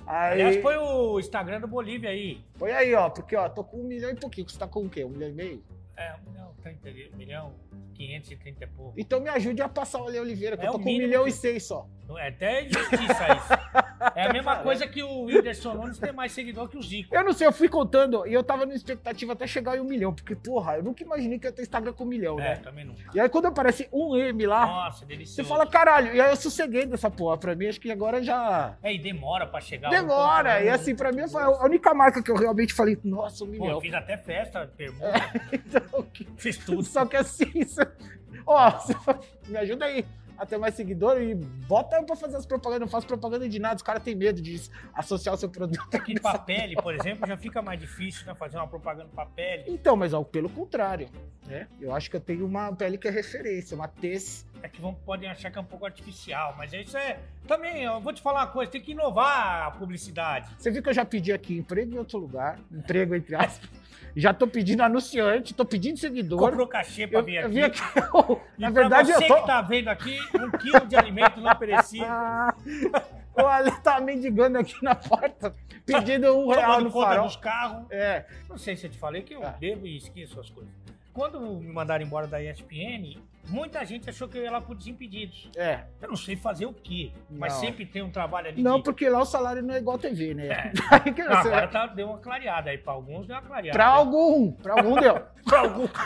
Aí, 0.08 0.34
Aliás, 0.42 0.58
põe 0.58 0.76
o 0.78 1.20
Instagram 1.20 1.62
do 1.62 1.68
Bolívia 1.68 2.10
aí. 2.10 2.42
Põe 2.58 2.72
aí, 2.72 2.96
ó, 2.96 3.10
porque 3.10 3.36
ó, 3.36 3.48
tô 3.48 3.64
com 3.64 3.78
um 3.78 3.84
milhão 3.84 4.10
e 4.10 4.16
pouquinho. 4.16 4.50
Você 4.50 4.58
tá 4.58 4.68
com 4.68 4.86
o 4.86 4.90
quê? 4.90 5.04
Um 5.04 5.10
milhão 5.10 5.30
e 5.30 5.34
meio? 5.34 5.64
É, 5.96 6.16
um 6.16 6.32
milhão, 6.32 6.54
30, 6.64 6.90
um 7.14 7.18
milhão, 7.18 7.54
530 8.08 8.64
e 8.64 8.68
pouco. 8.68 8.94
Então 8.98 9.20
me 9.20 9.30
ajude 9.30 9.62
a 9.62 9.68
passar 9.68 10.02
o 10.02 10.08
Ale 10.08 10.20
Oliveira, 10.20 10.56
que 10.58 10.64
É 10.66 10.68
eu 10.70 10.72
tô 10.72 10.78
com 10.80 10.84
um 10.84 10.86
mínimo 10.86 11.08
milhão 11.08 11.24
que- 11.26 11.30
e 11.30 11.34
seis 11.34 11.64
só. 11.64 11.86
Não 12.08 12.18
É 12.18 12.30
até 12.30 12.64
justiça 12.64 13.28
isso. 13.36 13.50
É 14.16 14.28
a 14.28 14.34
mesma 14.34 14.58
coisa 14.58 14.88
que 14.88 15.02
o 15.04 15.24
Whindersson 15.26 15.74
Nunes 15.74 15.98
tem 16.00 16.12
mais 16.12 16.32
seguidor 16.32 16.68
que 16.70 16.78
o 16.78 16.82
Zico. 16.82 17.14
Eu 17.14 17.24
não 17.24 17.34
sei, 17.34 17.48
eu 17.48 17.52
fui 17.52 17.68
contando 17.70 18.26
e 18.28 18.34
eu 18.34 18.44
tava 18.44 18.66
na 18.66 18.74
expectativa 18.74 19.34
até 19.34 19.46
chegar 19.48 19.78
em 19.78 19.80
um 19.82 19.84
milhão, 19.86 20.14
porque, 20.14 20.36
porra, 20.36 20.78
eu 20.78 20.84
nunca 20.84 21.04
imaginei 21.04 21.38
que 21.40 21.46
ia 21.48 21.52
ter 21.52 21.62
Instagram 21.62 21.94
com 21.94 22.04
um 22.04 22.08
milhão, 22.08 22.40
É, 22.40 22.44
né? 22.50 22.56
também 22.58 22.86
não. 22.86 22.96
E 23.14 23.20
aí 23.20 23.30
quando 23.30 23.48
aparece 23.48 23.88
um 23.92 24.16
M 24.16 24.46
lá, 24.46 24.66
Nossa, 24.66 25.00
você 25.00 25.06
delicioso. 25.06 25.50
fala, 25.50 25.66
caralho, 25.68 26.16
e 26.16 26.22
aí 26.22 26.30
eu 26.32 26.36
sosseguei 26.36 26.86
dessa 26.86 27.10
porra. 27.10 27.38
Pra 27.38 27.56
mim, 27.56 27.68
acho 27.68 27.80
que 27.80 27.92
agora 27.92 28.22
já. 28.24 28.76
É, 28.84 28.94
e 28.94 28.98
demora 29.00 29.46
pra 29.48 29.60
chegar. 29.62 29.90
Demora! 29.90 30.60
um 30.60 30.64
E 30.64 30.70
assim, 30.70 30.96
pra 30.96 31.12
mim, 31.12 31.28
foi 31.28 31.42
a 31.42 31.50
única 31.64 31.94
marca 31.94 32.22
que 32.24 32.30
eu 32.32 32.36
realmente 32.36 32.74
falei, 32.74 32.98
nossa, 33.04 33.44
um 33.44 33.48
Pô, 33.48 33.52
milhão. 33.54 33.70
eu 33.70 33.82
fiz 33.82 33.94
até 33.94 34.18
festa, 34.18 34.70
permuta, 34.78 35.12
Então, 35.52 36.04
que- 36.14 36.28
fiz 36.38 36.58
tudo. 36.58 36.84
Só 36.84 37.06
que 37.06 37.16
assim, 37.18 37.50
isso- 37.56 37.80
ó, 38.46 38.70
você 38.72 38.94
me 39.48 39.58
ajuda 39.58 39.86
aí 39.86 40.06
a 40.40 40.46
ter 40.46 40.58
mais 40.58 40.74
seguidor 40.74 41.22
e 41.22 41.36
bota 41.36 41.98
eu 41.98 42.04
pra 42.04 42.16
fazer 42.16 42.38
as 42.38 42.46
propagandas. 42.46 42.82
Não 42.82 42.88
faço 42.88 43.06
propaganda 43.06 43.48
de 43.48 43.60
nada, 43.60 43.76
os 43.76 43.82
caras 43.82 44.02
têm 44.02 44.16
medo 44.16 44.42
de 44.42 44.60
associar 44.94 45.36
o 45.36 45.38
seu 45.38 45.50
produto. 45.50 45.94
Aqui 45.94 46.20
pra 46.20 46.40
pele, 46.40 46.76
por 46.76 46.96
exemplo, 46.96 47.28
já 47.28 47.36
fica 47.36 47.62
mais 47.62 47.80
difícil, 47.80 48.26
né? 48.26 48.34
Fazer 48.34 48.58
uma 48.58 48.68
propaganda 48.68 49.10
pra 49.14 49.26
pele. 49.26 49.66
Então, 49.68 49.98
mas 49.98 50.14
ó, 50.14 50.24
pelo 50.24 50.50
contrário, 50.50 51.10
né? 51.46 51.68
Eu 51.80 51.94
acho 51.94 52.10
que 52.10 52.16
eu 52.16 52.22
tenho 52.22 52.46
uma 52.46 52.74
pele 52.74 52.98
que 52.98 53.08
é 53.08 53.12
referência, 53.12 53.76
uma 53.76 53.88
tez. 53.88 54.48
É 54.64 54.70
que 54.70 54.82
vão, 54.82 54.94
podem 54.94 55.30
achar 55.30 55.52
que 55.52 55.58
é 55.58 55.62
um 55.62 55.66
pouco 55.66 55.86
artificial, 55.86 56.56
mas 56.58 56.72
isso 56.72 56.98
é. 56.98 57.20
Também, 57.48 57.84
eu 57.84 58.00
vou 58.00 58.14
te 58.14 58.22
falar 58.22 58.42
uma 58.42 58.48
coisa, 58.48 58.72
tem 58.72 58.82
que 58.82 58.92
inovar 58.92 59.68
a 59.68 59.72
publicidade. 59.72 60.50
Você 60.58 60.72
viu 60.72 60.82
que 60.82 60.90
eu 60.90 60.94
já 60.94 61.04
pedi 61.04 61.34
aqui 61.34 61.58
emprego 61.58 61.94
em 61.94 61.98
outro 61.98 62.18
lugar, 62.18 62.60
emprego 62.72 63.14
entre 63.16 63.36
aspas. 63.36 63.70
Já 64.16 64.34
tô 64.34 64.48
pedindo 64.48 64.82
anunciante, 64.82 65.54
tô 65.54 65.64
pedindo 65.66 65.98
seguidor. 65.98 66.40
Comprou 66.40 66.68
cachê 66.68 67.06
pra 67.08 67.20
Eu, 67.20 67.24
vir 67.24 67.36
eu 67.36 67.46
aqui. 67.46 67.54
vim 67.56 67.62
aqui. 67.62 67.80
E 68.58 68.62
Na 68.62 68.70
verdade, 68.70 69.14
você 69.14 69.24
eu 69.24 69.28
tô. 69.28 69.36
que 69.42 69.48
tá 69.48 69.62
vendo 69.62 69.88
aqui, 69.88 70.20
um 70.36 70.52
quilo 70.58 70.86
de 70.88 70.96
alimento 70.96 71.40
não 71.42 71.56
perecível. 71.56 72.08
Ah, 73.36 73.44
o 73.44 73.48
Ale 73.48 73.72
tá 73.82 74.02
mendigando 74.02 74.58
aqui 74.58 74.76
na 74.84 74.96
porta, 74.96 75.56
pedindo 75.86 76.36
um 76.38 76.50
real 76.50 76.62
tomando 76.72 76.84
no 76.86 76.92
conta 76.92 77.08
farol. 77.08 77.26
dos 77.28 77.36
carros. 77.38 77.86
É, 77.90 78.26
Não 78.50 78.58
sei 78.58 78.76
se 78.76 78.88
eu 78.88 78.92
te 78.92 78.98
falei 78.98 79.22
que 79.22 79.34
eu 79.34 79.42
Ah. 79.44 79.56
devo 79.60 79.88
e 79.88 79.96
esqueço 79.96 80.40
as 80.40 80.50
coisas. 80.50 80.72
Quando 81.14 81.40
me 81.40 81.72
mandaram 81.72 82.04
embora 82.04 82.28
da 82.28 82.42
ESPN, 82.44 83.18
muita 83.50 83.84
gente 83.86 84.10
achou 84.10 84.28
que 84.28 84.38
eu 84.38 84.44
ia 84.44 84.52
lá 84.52 84.62
por 84.62 84.76
Desimpedidos. 84.76 85.50
é. 85.56 85.84
Eu 86.02 86.10
não 86.10 86.16
sei 86.16 86.36
fazer 86.36 86.66
o 86.66 86.74
quê, 86.74 87.12
mas 87.30 87.54
Não. 87.54 87.60
sempre 87.60 87.86
tem 87.86 88.02
um 88.02 88.10
trabalho 88.10 88.48
ali. 88.50 88.62
Não, 88.62 88.78
de- 88.78 88.84
porque 88.84 89.10
lá 89.10 89.20
o 89.22 89.26
salário 89.26 89.62
não 89.62 89.74
é 89.74 89.78
igual 89.80 89.98
a 89.98 90.00
TV, 90.00 90.34
né? 90.34 90.48
É. 90.48 90.72
Aí 90.92 91.14
que 91.14 91.24
Não, 91.24 91.34
agora 91.38 91.68
tá, 91.68 91.88
deu 91.88 92.08
uma 92.08 92.18
clareada 92.20 92.70
aí. 92.70 92.78
Pra 92.78 92.94
alguns 92.94 93.28
deu 93.28 93.36
uma 93.36 93.42
clareada. 93.42 93.78
Pra 93.78 93.86
algum, 93.88 94.52
pra 94.52 94.74
algum 94.74 94.96
deu. 95.00 95.20
Pra 95.50 95.60
algum. 95.62 95.88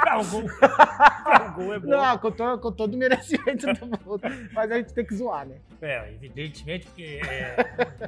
pra 0.00 0.12
algum. 0.14 0.46
pra 0.48 1.44
algum 1.44 1.72
é 1.72 1.78
bom. 1.78 1.88
Não, 1.88 2.18
com 2.18 2.30
todo, 2.30 2.60
com 2.60 2.72
todo 2.72 2.96
merecimento 2.96 3.66
do 3.74 3.86
mundo. 3.86 4.20
Mas 4.52 4.70
a 4.70 4.76
gente 4.76 4.92
tem 4.92 5.04
que 5.04 5.14
zoar, 5.14 5.46
né? 5.46 5.56
É, 5.80 6.12
evidentemente, 6.12 6.86
porque 6.86 7.20
é, 7.26 7.56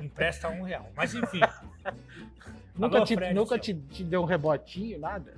empresta 0.03 0.49
um 0.49 0.63
real. 0.63 0.91
Mas 0.95 1.15
enfim. 1.15 1.41
Nunca, 2.77 2.97
Alô, 2.99 3.05
te, 3.07 3.15
Fred, 3.15 3.35
nunca 3.35 3.59
te, 3.59 3.75
te 3.75 4.05
deu 4.05 4.23
um 4.23 4.27
rebotinho, 4.27 4.99
nada? 4.99 5.35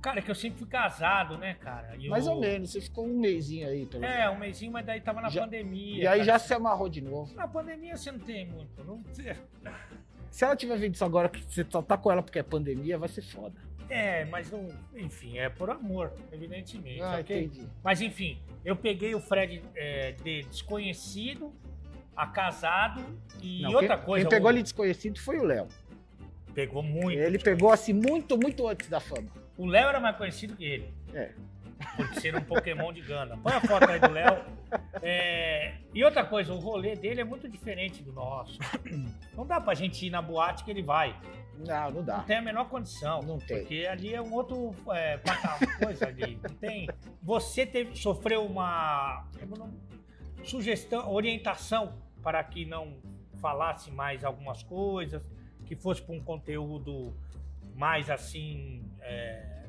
Cara, 0.00 0.18
é 0.18 0.22
que 0.22 0.30
eu 0.30 0.34
sempre 0.34 0.58
fui 0.58 0.66
casado, 0.68 1.36
né, 1.36 1.54
cara? 1.54 1.94
E 1.98 2.08
Mais 2.08 2.26
eu- 2.26 2.32
ou 2.32 2.40
menos, 2.40 2.70
você 2.72 2.80
ficou 2.80 3.06
um 3.06 3.18
mêsinho 3.20 3.68
aí, 3.68 3.84
pelo. 3.84 4.04
É, 4.04 4.30
um 4.30 4.38
mêsinho, 4.38 4.72
mas 4.72 4.86
daí 4.86 5.00
tava 5.00 5.20
na 5.20 5.28
Já- 5.28 5.42
pandemia. 5.42 5.96
E 6.02 6.06
aí 6.06 6.20
cara. 6.20 6.24
já 6.24 6.38
se 6.38 6.54
amarrou 6.54 6.88
de 6.88 7.00
novo. 7.02 7.34
Na 7.34 7.46
pandemia 7.46 7.96
você 7.96 8.10
não 8.10 8.18
tem 8.20 8.46
muito. 8.46 8.82
Não... 8.84 9.02
Se 10.30 10.44
ela 10.44 10.54
tiver 10.54 10.76
vendo 10.78 10.94
isso 10.94 11.04
agora, 11.04 11.28
que 11.28 11.42
você 11.42 11.66
só 11.68 11.82
tá 11.82 11.98
com 11.98 12.10
ela 12.10 12.22
porque 12.22 12.38
é 12.38 12.42
pandemia, 12.42 12.96
vai 12.96 13.08
ser 13.08 13.20
foda. 13.22 13.60
É, 13.88 14.24
mas 14.26 14.48
não. 14.50 14.68
Enfim, 14.94 15.36
é 15.38 15.48
por 15.48 15.68
amor, 15.68 16.12
evidentemente. 16.30 17.02
Ah, 17.02 17.18
ok? 17.20 17.44
entendi. 17.46 17.66
Mas 17.82 18.00
enfim, 18.00 18.38
eu 18.64 18.76
peguei 18.76 19.12
o 19.14 19.20
Fred 19.20 19.60
é, 19.74 20.12
de 20.12 20.44
desconhecido 20.44 21.52
a 22.16 22.28
casado 22.28 23.04
e 23.42 23.62
Não, 23.62 23.72
outra 23.72 23.96
quem, 23.96 24.06
coisa. 24.06 24.24
Quem 24.28 24.30
pegou 24.38 24.48
o- 24.48 24.52
ele 24.54 24.62
desconhecido 24.62 25.18
foi 25.18 25.38
o 25.38 25.42
Léo. 25.42 25.66
Pegou 26.54 26.82
muito. 26.82 27.18
Ele 27.18 27.38
pegou 27.38 27.72
assim 27.72 27.92
muito, 27.92 28.38
muito 28.38 28.68
antes 28.68 28.88
da 28.88 29.00
fama. 29.00 29.28
O 29.60 29.66
Léo 29.66 29.88
era 29.90 30.00
mais 30.00 30.16
conhecido 30.16 30.56
que 30.56 30.64
ele. 30.64 30.94
É. 31.12 31.32
Por 31.96 32.06
ser 32.14 32.34
um 32.36 32.40
Pokémon 32.42 32.92
de 32.92 33.00
Gana. 33.00 33.36
Põe 33.38 33.52
a 33.54 33.60
foto 33.60 33.90
aí 33.90 33.98
do 34.00 34.10
Léo. 34.10 34.42
É, 35.02 35.74
E 35.94 36.04
outra 36.04 36.24
coisa, 36.24 36.52
o 36.52 36.58
rolê 36.58 36.94
dele 36.94 37.20
é 37.20 37.24
muito 37.24 37.48
diferente 37.48 38.02
do 38.02 38.12
nosso. 38.12 38.58
Não 39.34 39.46
dá 39.46 39.60
pra 39.60 39.74
gente 39.74 40.06
ir 40.06 40.10
na 40.10 40.20
boate 40.22 40.62
que 40.64 40.70
ele 40.70 40.82
vai. 40.82 41.18
Não, 41.58 41.84
não 41.86 41.90
Não 41.96 42.04
dá. 42.04 42.20
tem 42.20 42.36
a 42.36 42.42
menor 42.42 42.68
condição. 42.68 43.20
Não 43.22 43.38
tem. 43.38 43.58
Porque 43.60 43.86
ali 43.90 44.14
é 44.14 44.20
um 44.22 44.32
outro 44.32 44.74
é, 44.92 45.18
coisa 45.82 46.06
ali. 46.06 46.38
Não 46.42 46.54
tem. 46.56 46.88
Você 47.22 47.66
teve, 47.66 47.96
sofreu 47.96 48.44
uma 48.46 49.26
não- 49.46 49.72
sugestão, 50.44 51.10
orientação 51.12 51.94
para 52.22 52.42
que 52.44 52.64
não 52.64 52.96
falasse 53.40 53.90
mais 53.90 54.22
algumas 54.24 54.62
coisas, 54.62 55.22
que 55.66 55.74
fosse 55.76 56.02
para 56.02 56.14
um 56.14 56.20
conteúdo 56.22 57.14
mais 57.74 58.08
assim 58.10 58.84
é, 59.00 59.66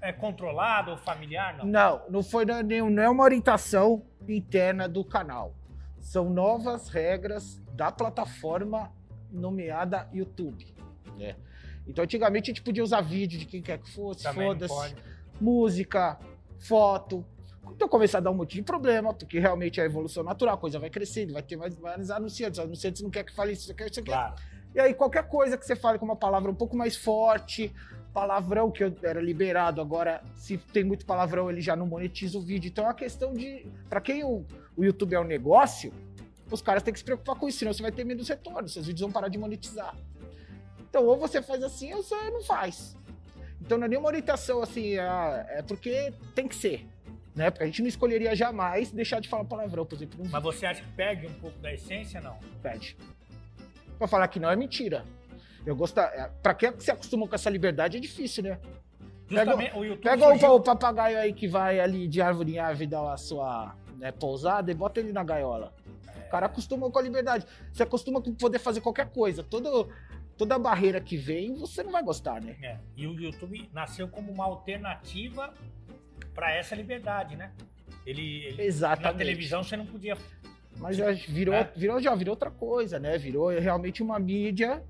é 0.00 0.12
controlado 0.12 0.90
ou 0.90 0.96
familiar, 0.96 1.56
não. 1.56 1.64
Não, 1.66 2.02
não 2.10 2.22
foi 2.22 2.44
na- 2.44 2.62
nenhum- 2.62 2.90
não 2.90 3.02
é 3.02 3.08
uma 3.08 3.24
orientação 3.24 4.04
interna 4.28 4.88
do 4.88 5.04
canal. 5.04 5.54
São 6.00 6.28
novas 6.30 6.88
regras 6.88 7.60
da 7.72 7.90
plataforma 7.90 8.92
nomeada 9.30 10.08
YouTube. 10.12 10.72
né? 11.16 11.36
Então, 11.86 12.02
antigamente 12.04 12.50
a 12.50 12.54
gente 12.54 12.62
podia 12.62 12.82
usar 12.82 13.00
vídeo 13.00 13.38
de 13.38 13.44
quem 13.46 13.62
quer 13.62 13.78
que 13.78 13.90
fosse, 13.90 14.24
foda-se, 14.32 14.72
música, 15.40 16.18
foto. 16.58 17.24
Então 17.70 17.88
começar 17.88 18.18
a 18.18 18.20
dar 18.20 18.30
um 18.30 18.34
monte 18.34 18.54
de 18.54 18.62
problema, 18.62 19.12
porque 19.14 19.38
realmente 19.38 19.80
é 19.80 19.82
a 19.82 19.86
evolução 19.86 20.22
natural, 20.22 20.54
a 20.54 20.58
coisa 20.58 20.78
vai 20.78 20.90
crescendo, 20.90 21.32
vai 21.32 21.42
ter 21.42 21.56
mais, 21.56 21.76
mais 21.78 22.10
anunciantes. 22.10 22.58
Os 22.58 22.64
anunciantes 22.64 23.00
não 23.02 23.10
querem 23.10 23.26
que 23.26 23.34
fale 23.34 23.52
isso, 23.52 23.74
quer 23.74 23.90
isso, 23.90 24.02
quer. 24.02 24.12
Claro. 24.12 24.34
E 24.74 24.80
aí, 24.80 24.92
qualquer 24.92 25.28
coisa 25.28 25.56
que 25.56 25.64
você 25.64 25.76
fale 25.76 25.98
com 25.98 26.04
uma 26.04 26.16
palavra 26.16 26.50
um 26.50 26.54
pouco 26.54 26.76
mais 26.76 26.96
forte, 26.96 27.72
palavrão 28.12 28.70
que 28.70 28.82
eu 28.82 28.94
era 29.02 29.20
liberado, 29.20 29.80
agora, 29.80 30.22
se 30.36 30.56
tem 30.56 30.84
muito 30.84 31.06
palavrão, 31.06 31.50
ele 31.50 31.60
já 31.60 31.76
não 31.76 31.86
monetiza 31.86 32.38
o 32.38 32.40
vídeo. 32.40 32.68
Então 32.68 32.84
é 32.84 32.88
uma 32.88 32.94
questão 32.94 33.32
de. 33.32 33.66
Pra 33.88 34.00
quem 34.00 34.24
o, 34.24 34.44
o 34.76 34.84
YouTube 34.84 35.14
é 35.14 35.20
um 35.20 35.24
negócio, 35.24 35.92
os 36.50 36.62
caras 36.62 36.82
têm 36.82 36.92
que 36.92 36.98
se 36.98 37.04
preocupar 37.04 37.36
com 37.36 37.48
isso, 37.48 37.58
senão 37.58 37.72
você 37.72 37.82
vai 37.82 37.92
ter 37.92 38.04
menos 38.04 38.28
retorno, 38.28 38.68
seus 38.68 38.86
vídeos 38.86 39.02
vão 39.02 39.12
parar 39.12 39.28
de 39.28 39.38
monetizar. 39.38 39.96
Então, 40.88 41.04
ou 41.04 41.16
você 41.16 41.42
faz 41.42 41.62
assim, 41.62 41.92
ou 41.92 42.02
você 42.02 42.14
não 42.30 42.42
faz. 42.42 42.96
Então 43.60 43.78
não 43.78 43.86
é 43.86 43.88
nenhuma 43.88 44.08
orientação 44.08 44.62
assim, 44.62 44.98
ah, 44.98 45.46
é 45.48 45.62
porque 45.62 46.12
tem 46.34 46.46
que 46.46 46.54
ser. 46.54 46.86
Né? 47.34 47.50
Porque 47.50 47.64
a 47.64 47.66
gente 47.66 47.82
não 47.82 47.88
escolheria 47.88 48.36
jamais 48.36 48.92
deixar 48.92 49.20
de 49.20 49.28
falar 49.28 49.44
palavrão, 49.44 49.84
por 49.84 49.96
exemplo. 49.96 50.24
Mas 50.30 50.42
você 50.42 50.66
acha 50.66 50.82
que 50.82 50.92
perde 50.92 51.26
um 51.26 51.32
pouco 51.34 51.58
da 51.58 51.72
essência, 51.72 52.20
não? 52.20 52.38
pede. 52.62 52.96
Pra 53.98 54.06
falar 54.08 54.28
que 54.28 54.38
não 54.40 54.50
é 54.50 54.56
mentira. 54.56 55.04
Eu 55.64 55.74
gosto. 55.76 55.98
é, 55.98 56.30
Pra 56.42 56.54
quem 56.54 56.78
se 56.78 56.90
acostumou 56.90 57.28
com 57.28 57.34
essa 57.34 57.48
liberdade 57.50 57.96
é 57.96 58.00
difícil, 58.00 58.42
né? 58.42 58.58
Justamente 59.28 59.74
o 59.76 59.84
YouTube 59.84 60.02
Pega 60.02 60.26
o, 60.26 60.30
surgiu- 60.30 60.54
o 60.54 60.60
papagaio 60.60 61.18
aí 61.18 61.32
que 61.32 61.48
vai 61.48 61.80
ali 61.80 62.06
de 62.06 62.20
árvore 62.20 62.54
em 62.54 62.58
árvore 62.58 62.86
dar 62.86 63.12
a 63.12 63.16
sua 63.16 63.74
né, 63.96 64.12
pousada 64.12 64.70
e 64.70 64.74
bota 64.74 65.00
ele 65.00 65.12
na 65.12 65.24
gaiola. 65.24 65.72
O 66.26 66.30
cara 66.30 66.46
acostuma 66.46 66.90
com 66.90 66.98
a 66.98 67.02
liberdade. 67.02 67.46
Você 67.72 67.82
acostuma 67.82 68.20
com 68.20 68.34
poder 68.34 68.58
fazer 68.58 68.80
qualquer 68.82 69.08
coisa. 69.08 69.42
Todo, 69.42 69.88
toda 70.36 70.58
barreira 70.58 71.00
que 71.00 71.16
vem, 71.16 71.54
você 71.54 71.82
não 71.82 71.92
vai 71.92 72.02
gostar, 72.02 72.42
né? 72.42 72.56
É, 72.60 72.76
E 72.96 73.06
o 73.06 73.14
YouTube 73.18 73.70
nasceu 73.72 74.08
como 74.08 74.30
uma 74.30 74.44
alternativa 74.44 75.54
para 76.34 76.52
essa 76.52 76.74
liberdade, 76.74 77.36
né? 77.36 77.52
Ele, 78.04 78.44
ele- 78.44 78.62
Exatamente. 78.62 79.12
na 79.12 79.18
televisão 79.18 79.62
você 79.62 79.76
não 79.76 79.86
podia. 79.86 80.18
Mas 80.84 80.96
já 80.98 81.10
virou, 81.12 81.54
É. 81.54 81.70
virou, 81.74 82.00
já 82.00 82.14
virou 82.14 82.32
outra 82.34 82.50
coisa, 82.50 82.98
né? 82.98 83.16
Virou 83.18 83.48
realmente 83.48 84.02
uma 84.02 84.18
mídia 84.18 84.82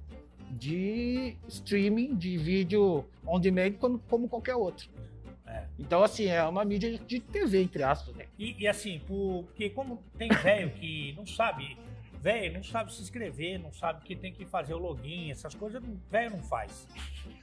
de 0.50 1.36
streaming, 1.48 2.14
de 2.14 2.36
vídeo 2.36 3.04
on 3.26 3.40
demand, 3.40 3.72
como, 3.72 3.98
como 4.00 4.28
qualquer 4.28 4.54
outro. 4.56 4.88
É. 5.46 5.64
Então, 5.78 6.02
assim, 6.02 6.26
é 6.26 6.42
uma 6.44 6.64
mídia 6.64 6.98
de 6.98 7.20
TV, 7.20 7.62
entre 7.62 7.82
aspas, 7.82 8.14
né? 8.16 8.26
E, 8.38 8.56
e 8.62 8.66
assim, 8.68 9.00
por- 9.06 9.44
porque 9.44 9.70
como 9.70 10.02
tem 10.18 10.28
velho 10.28 10.70
que 10.70 11.12
não 11.16 11.26
sabe, 11.26 11.76
velho 12.20 12.54
não 12.54 12.62
sabe 12.64 12.92
se 12.92 13.00
inscrever, 13.02 13.58
não 13.60 13.72
sabe 13.72 14.02
que 14.04 14.16
tem 14.16 14.32
que 14.32 14.44
fazer 14.44 14.74
o 14.74 14.78
login, 14.78 15.30
essas 15.30 15.54
coisas, 15.54 15.82
velho 16.10 16.30
não 16.30 16.42
faz. 16.42 16.86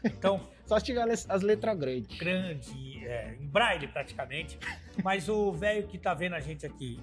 Então, 0.04 0.42
Só 0.66 0.80
se 0.80 0.86
tiver 0.86 1.10
as 1.10 1.30
as 1.30 1.42
letras 1.42 1.78
grandes. 1.78 2.18
grande, 2.18 3.06
é, 3.06 3.36
em 3.40 3.46
braille 3.48 3.88
praticamente. 3.88 4.58
Mas 5.04 5.28
o 5.30 5.52
velho 5.52 5.88
que 5.88 5.98
tá 5.98 6.14
vendo 6.14 6.34
a 6.36 6.40
gente 6.40 6.66
aqui, 6.66 7.00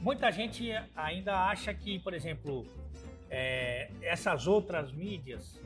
muita 0.00 0.30
gente 0.30 0.70
ainda 0.94 1.34
acha 1.48 1.72
que, 1.74 1.98
por 1.98 2.14
exemplo, 2.14 2.66
é, 3.30 3.90
essas 4.02 4.46
outras 4.46 4.92
mídias 4.92 5.60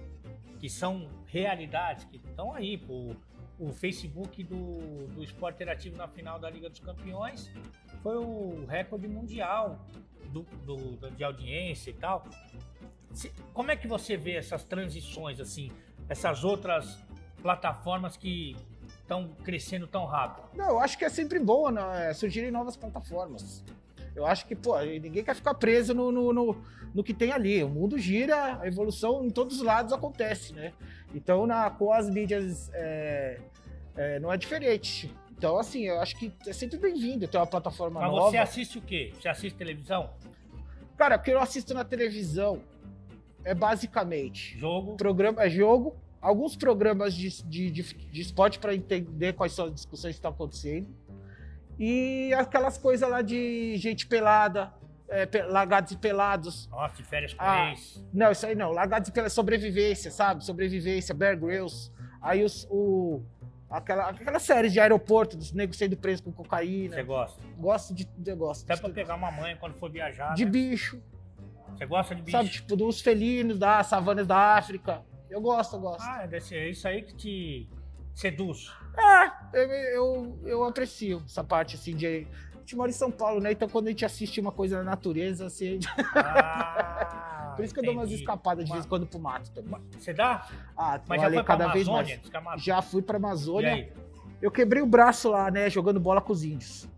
que 0.59 0.69
são 0.69 1.09
realidades, 1.27 2.05
que 2.05 2.17
estão 2.17 2.53
aí, 2.55 2.79
pô, 2.79 3.15
o 3.59 3.73
Facebook 3.73 4.43
do, 4.45 5.07
do 5.09 5.23
Esporte 5.23 5.57
Interativo 5.57 5.97
na 5.97 6.09
final 6.09 6.39
da 6.39 6.49
Liga 6.51 6.69
dos 6.69 6.81
Campeões 6.81 7.51
foi 8.03 8.17
o 8.17 8.65
recorde 8.67 9.07
mundial 9.09 9.79
do, 10.29 10.43
do- 10.65 11.11
de 11.11 11.23
audiência 11.23 11.91
e 11.91 11.95
tal. 11.95 12.25
Como 13.53 13.71
é 13.71 13.77
que 13.77 13.87
você 13.87 14.17
vê 14.17 14.37
essas 14.37 14.65
transições, 14.65 15.39
assim, 15.39 15.71
essas 16.09 16.43
outras 16.45 16.99
plataformas 17.43 18.17
que 18.17 18.57
estão 19.01 19.29
crescendo 19.45 19.87
tão 19.87 20.07
rápido? 20.07 20.49
Não, 20.57 20.71
eu 20.71 20.81
acho 20.81 20.97
que 20.97 21.05
é 21.05 21.09
sempre 21.11 21.39
bom 21.39 21.71
né, 21.71 22.13
surgirem 22.15 22.51
novas 22.51 22.77
plataformas. 22.77 23.63
Eu 24.15 24.27
acho 24.27 24.47
que, 24.47 24.55
pô, 24.55 24.79
ninguém 24.81 25.25
quer 25.25 25.35
ficar 25.35 25.55
preso 25.55 25.95
no, 25.95 26.13
no, 26.13 26.33
no, 26.33 26.63
no 26.95 27.05
que 27.05 27.15
tem 27.15 27.33
ali. 27.33 27.63
O 27.65 27.69
mundo 27.69 27.99
gira, 27.99 28.61
a 28.61 28.67
evolução 28.67 29.25
em 29.25 29.31
todos 29.31 29.57
os 29.57 29.63
lados 29.63 29.93
acontece, 29.93 30.53
né? 30.53 30.73
Então, 31.15 31.47
na, 31.47 31.71
com 31.71 31.93
as 31.93 32.11
mídias, 32.11 32.71
é, 32.75 33.41
é, 33.97 34.21
não 34.21 34.33
é 34.33 34.37
diferente. 34.37 35.15
Então, 35.31 35.59
assim, 35.59 35.87
eu 35.87 36.01
acho 36.01 36.17
que 36.17 36.33
é 36.47 36.53
sempre 36.53 36.79
bem-vindo 36.79 37.27
ter 37.27 37.37
uma 37.37 37.47
plataforma 37.47 38.01
Mas 38.01 38.11
nova. 38.11 38.31
você 38.31 38.39
assiste 38.39 38.79
o 38.79 38.83
quê? 38.83 39.13
Você 39.19 39.29
assiste 39.29 39.57
televisão? 39.57 40.11
Cara, 40.97 41.17
o 41.17 41.19
que 41.19 41.31
eu 41.31 41.41
assisto 41.41 41.75
na 41.75 41.85
televisão 41.85 42.63
é 43.45 43.55
basicamente 43.55 44.57
Jogo? 44.57 44.97
programa, 44.97 45.43
é 45.43 45.51
jogo, 45.51 45.97
alguns 46.21 46.55
programas 46.55 47.13
de, 47.13 47.43
de, 47.43 47.71
de, 47.71 47.83
de 47.83 48.21
esporte 48.21 48.61
para 48.61 48.73
entender 48.73 49.33
quais 49.33 49.53
são 49.53 49.67
as 49.67 49.75
discussões 49.75 50.13
que 50.13 50.19
estão 50.19 50.31
acontecendo. 50.31 50.87
E 51.79 52.33
aquelas 52.35 52.79
coisas 52.79 53.09
lá 53.09 53.23
de 53.23 53.77
gente 53.77 54.07
pelada, 54.07 54.73
é, 55.09 55.27
pe- 55.27 55.43
lagados 55.43 55.93
e 55.93 55.97
pelados. 55.97 56.69
Nossa, 56.69 56.97
de 56.97 57.03
férias 57.03 57.35
com 57.35 57.43
Ah. 57.43 57.71
ex. 57.71 58.05
Não, 58.13 58.31
isso 58.31 58.47
aí 58.47 58.55
não. 58.55 58.71
Lagados 58.71 59.09
e 59.09 59.13
pelados, 59.13 59.33
sobrevivência, 59.35 60.11
sabe? 60.11 60.45
Sobrevivência, 60.45 61.15
Bear 61.15 61.39
Grylls. 61.39 61.91
Aí 62.21 62.45
os, 62.45 62.67
o, 62.71 63.21
aquela, 63.69 64.11
aquela 64.11 64.39
série 64.39 64.69
de 64.71 64.79
aeroporto 64.79 65.37
dos 65.37 65.53
negros 65.53 65.77
sendo 65.77 65.97
presos 65.97 66.21
com 66.21 66.31
cocaína. 66.33 66.95
Você 66.95 67.03
gosta? 67.03 67.43
Gosto 67.59 67.95
de. 67.95 68.05
Gosto. 68.37 68.65
Até 68.65 68.75
de, 68.77 68.81
pra 68.81 68.91
pegar 68.91 69.15
uma 69.17 69.31
mãe 69.33 69.57
quando 69.57 69.75
for 69.75 69.91
viajar. 69.91 70.35
de 70.35 70.45
né? 70.45 70.51
bicho, 70.51 71.03
Você 71.77 71.85
gosta 71.87 72.15
de 72.15 72.23
bicho? 72.23 72.37
sabe? 72.37 72.49
Tipo, 72.51 72.77
dos 72.77 73.01
felinos, 73.01 73.59
das 73.59 73.87
savanas 73.89 74.27
da 74.27 74.37
África. 74.57 75.03
Eu 75.29 75.41
gosto, 75.41 75.77
eu 75.77 75.81
gosto. 75.81 76.03
Ah, 76.03 76.27
deve 76.27 76.41
ser 76.43 76.69
isso 76.71 76.87
aí 76.87 77.03
que 77.03 77.15
te 77.15 77.69
seduz. 78.15 78.71
É, 78.97 79.59
eu, 79.59 79.69
eu, 79.71 80.39
eu 80.45 80.65
aprecio 80.65 81.23
essa 81.27 81.43
parte, 81.43 81.77
assim, 81.77 81.95
de... 81.97 82.07
A 82.55 82.59
gente 82.59 82.77
mora 82.77 82.91
em 82.91 82.95
São 82.95 83.11
Paulo, 83.11 83.41
né? 83.41 83.53
Então 83.53 83.69
quando 83.69 83.87
a 83.87 83.91
gente 83.91 84.05
assiste 84.05 84.41
uma 84.41 84.53
coisa 84.53 84.79
na 84.79 84.85
natureza, 84.85 85.47
assim... 85.47 85.79
Ah, 86.15 87.55
Por 87.57 87.65
isso 87.65 87.75
que 87.75 87.81
eu 87.81 87.85
dou 87.85 87.93
umas 87.95 88.07
entendi. 88.09 88.23
escapadas 88.23 88.65
de 88.65 88.71
Uma- 88.71 88.77
vez 88.77 88.87
em 88.87 88.89
quando 88.89 89.07
pro 89.07 89.19
mato 89.19 89.51
também. 89.51 89.75
Você 89.99 90.15
dá? 90.15 90.49
Ah, 90.77 90.99
Mas 91.07 91.21
já 91.21 91.31
foi 91.31 91.45
cada 91.45 91.69
vez 91.69 91.87
Amazônia? 91.87 92.17
mais. 92.23 92.35
A 92.35 92.39
Ama- 92.39 92.59
Já 92.59 92.81
fui 92.83 93.03
pra 93.03 93.17
Amazônia. 93.19 93.93
Eu 94.41 94.51
quebrei 94.51 94.83
o 94.83 94.87
braço 94.87 95.29
lá, 95.31 95.51
né? 95.51 95.69
Jogando 95.69 96.01
bola 96.01 96.21
com 96.21 96.33
os 96.33 96.45
índios. 96.45 96.89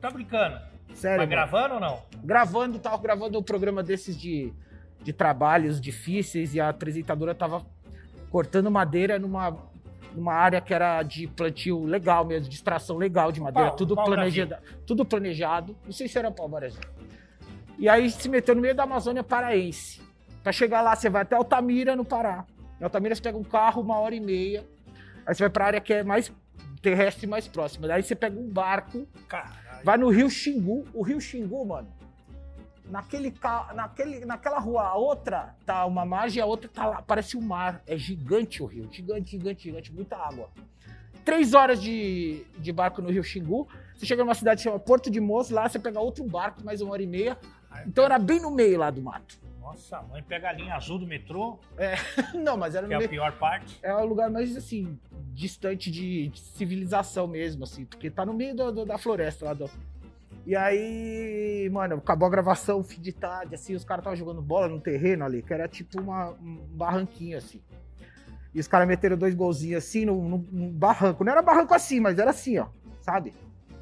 Tá 0.00 0.08
brincando? 0.10 0.60
Sério, 0.94 1.18
mano. 1.18 1.30
gravando 1.30 1.74
ou 1.74 1.80
não? 1.80 2.02
Gravando, 2.22 2.78
tava 2.78 2.96
gravando 2.98 3.38
um 3.38 3.42
programa 3.42 3.82
desses 3.82 4.16
de, 4.16 4.52
de 5.02 5.12
trabalhos 5.12 5.80
difíceis 5.80 6.54
e 6.54 6.60
a 6.60 6.68
apresentadora 6.68 7.34
tava 7.34 7.66
cortando 8.30 8.70
madeira 8.70 9.18
numa, 9.18 9.50
numa 10.14 10.32
área 10.32 10.60
que 10.60 10.72
era 10.72 11.02
de 11.02 11.26
plantio 11.26 11.84
legal 11.84 12.24
mesmo, 12.24 12.48
de 12.48 12.54
extração 12.56 12.96
legal 12.96 13.30
de 13.30 13.40
madeira, 13.40 13.68
Pau, 13.68 13.76
tudo 13.76 13.94
pau 13.94 14.04
planejado, 14.04 14.56
tudo 14.86 15.04
planejado. 15.04 15.76
Não 15.84 15.92
sei 15.92 16.08
se 16.08 16.18
era 16.18 16.30
pau 16.30 16.48
Brasil. 16.48 16.80
E 17.78 17.88
aí 17.88 18.10
se 18.10 18.28
meteu 18.28 18.54
no 18.54 18.60
meio 18.60 18.74
da 18.74 18.82
Amazônia 18.82 19.22
paraense. 19.22 20.00
Pra 20.42 20.52
chegar 20.52 20.80
lá, 20.80 20.96
você 20.96 21.08
vai 21.08 21.22
até 21.22 21.36
Altamira, 21.36 21.94
no 21.94 22.04
Pará. 22.04 22.44
Em 22.80 22.84
Altamira 22.84 23.14
você 23.14 23.22
pega 23.22 23.36
um 23.36 23.44
carro, 23.44 23.82
uma 23.82 23.98
hora 23.98 24.14
e 24.14 24.20
meia. 24.20 24.64
Aí 25.26 25.34
você 25.34 25.44
vai 25.44 25.50
pra 25.50 25.66
área 25.66 25.80
que 25.80 25.92
é 25.92 26.02
mais 26.02 26.32
terrestre 26.80 27.26
mais 27.26 27.46
próxima. 27.46 27.86
Daí 27.86 28.02
você 28.02 28.14
pega 28.14 28.38
um 28.38 28.48
barco 28.48 29.06
Caralho. 29.28 29.58
Vai 29.84 29.96
no 29.96 30.08
Rio 30.08 30.28
Xingu. 30.28 30.84
O 30.92 31.02
Rio 31.02 31.20
Xingu, 31.20 31.64
mano, 31.64 31.88
naquele, 32.90 33.32
naquele, 33.74 34.24
naquela 34.24 34.58
rua, 34.58 34.82
a 34.82 34.94
outra 34.94 35.54
tá 35.66 35.84
uma 35.86 36.04
margem, 36.04 36.42
a 36.42 36.46
outra 36.46 36.68
tá 36.68 36.86
lá, 36.86 37.02
parece 37.02 37.36
um 37.36 37.40
mar. 37.40 37.82
É 37.86 37.96
gigante 37.96 38.62
o 38.62 38.66
rio, 38.66 38.88
gigante, 38.90 39.30
gigante, 39.32 39.62
gigante, 39.64 39.92
muita 39.92 40.16
água. 40.16 40.48
Três 41.24 41.52
horas 41.54 41.80
de, 41.82 42.44
de 42.58 42.72
barco 42.72 43.02
no 43.02 43.10
Rio 43.10 43.22
Xingu. 43.22 43.68
Você 43.94 44.06
chega 44.06 44.22
numa 44.24 44.34
cidade 44.34 44.58
que 44.58 44.64
chama 44.64 44.78
Porto 44.78 45.10
de 45.10 45.20
Moço, 45.20 45.52
lá 45.52 45.68
você 45.68 45.78
pega 45.78 46.00
outro 46.00 46.24
barco, 46.24 46.64
mais 46.64 46.80
uma 46.80 46.92
hora 46.92 47.02
e 47.02 47.06
meia. 47.06 47.36
Então 47.86 48.04
era 48.04 48.18
bem 48.18 48.40
no 48.40 48.50
meio 48.50 48.78
lá 48.78 48.90
do 48.90 49.02
mato. 49.02 49.36
Nossa, 49.60 50.00
mãe 50.02 50.22
pega 50.22 50.48
a 50.48 50.52
linha 50.52 50.74
azul 50.74 50.98
do 50.98 51.06
metrô, 51.06 51.58
Não, 52.34 52.56
mas 52.56 52.74
era 52.74 52.86
que 52.86 52.92
é 52.94 52.96
a 52.96 52.98
meio. 53.00 53.10
pior 53.10 53.32
parte. 53.32 53.78
É 53.82 53.92
o 53.94 54.06
lugar 54.06 54.30
mais, 54.30 54.56
assim, 54.56 54.98
distante 55.34 55.90
de, 55.90 56.28
de 56.28 56.40
civilização 56.40 57.26
mesmo, 57.26 57.64
assim, 57.64 57.84
porque 57.84 58.10
tá 58.10 58.24
no 58.24 58.32
meio 58.32 58.56
do- 58.56 58.72
do- 58.72 58.86
da 58.86 58.96
floresta 58.96 59.44
lá 59.44 59.52
do. 59.52 59.70
E 60.48 60.56
aí, 60.56 61.68
mano, 61.70 61.96
acabou 61.96 62.26
a 62.26 62.30
gravação, 62.30 62.82
fim 62.82 63.02
de 63.02 63.12
tarde, 63.12 63.54
assim, 63.54 63.74
os 63.74 63.84
caras 63.84 64.00
estavam 64.00 64.16
jogando 64.16 64.40
bola 64.40 64.66
no 64.66 64.80
terreno 64.80 65.22
ali, 65.26 65.42
que 65.42 65.52
era 65.52 65.68
tipo 65.68 66.00
uma, 66.00 66.30
um 66.40 66.56
barranquinho, 66.70 67.36
assim. 67.36 67.60
E 68.54 68.58
os 68.58 68.66
caras 68.66 68.88
meteram 68.88 69.18
dois 69.18 69.34
golzinhos 69.34 69.84
assim 69.84 70.06
no, 70.06 70.26
no- 70.26 70.48
no 70.50 70.70
barranco. 70.70 71.22
Não 71.22 71.32
era 71.32 71.42
barranco 71.42 71.74
assim, 71.74 72.00
mas 72.00 72.18
era 72.18 72.30
assim, 72.30 72.56
ó, 72.56 72.68
sabe? 73.02 73.34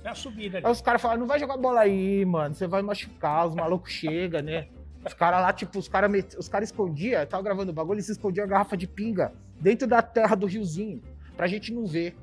É 0.03 0.09
a 0.09 0.15
subida 0.17 0.59
Aí 0.59 0.65
ali. 0.65 0.73
os 0.73 0.81
caras 0.81 1.01
falaram, 1.01 1.21
não 1.21 1.29
vai 1.29 1.39
jogar 1.39 1.57
bola 1.57 1.83
aí, 1.83 2.25
mano, 2.25 2.53
você 2.53 2.67
vai 2.67 2.83
machucar, 2.83 3.47
os 3.47 3.55
malucos 3.55 3.93
chegam, 3.93 4.43
né? 4.43 4.67
Os 5.07 5.15
caras 5.15 5.41
lá, 5.43 5.53
tipo, 5.53 5.79
os 5.79 5.87
caras 5.87 6.11
met... 6.11 6.37
os 6.37 6.49
cara 6.49 6.65
escondiam, 6.65 7.25
tava 7.27 7.45
gravando 7.45 7.71
o 7.71 7.75
bagulho, 7.75 7.95
eles 7.99 8.09
escondiam 8.09 8.45
a 8.45 8.49
garrafa 8.49 8.77
de 8.77 8.89
pinga 8.89 9.33
dentro 9.61 9.87
da 9.87 10.03
terra 10.03 10.35
do 10.35 10.47
riozinho, 10.47 11.01
pra 11.37 11.47
gente 11.47 11.73
não 11.73 11.87
ver. 11.87 12.17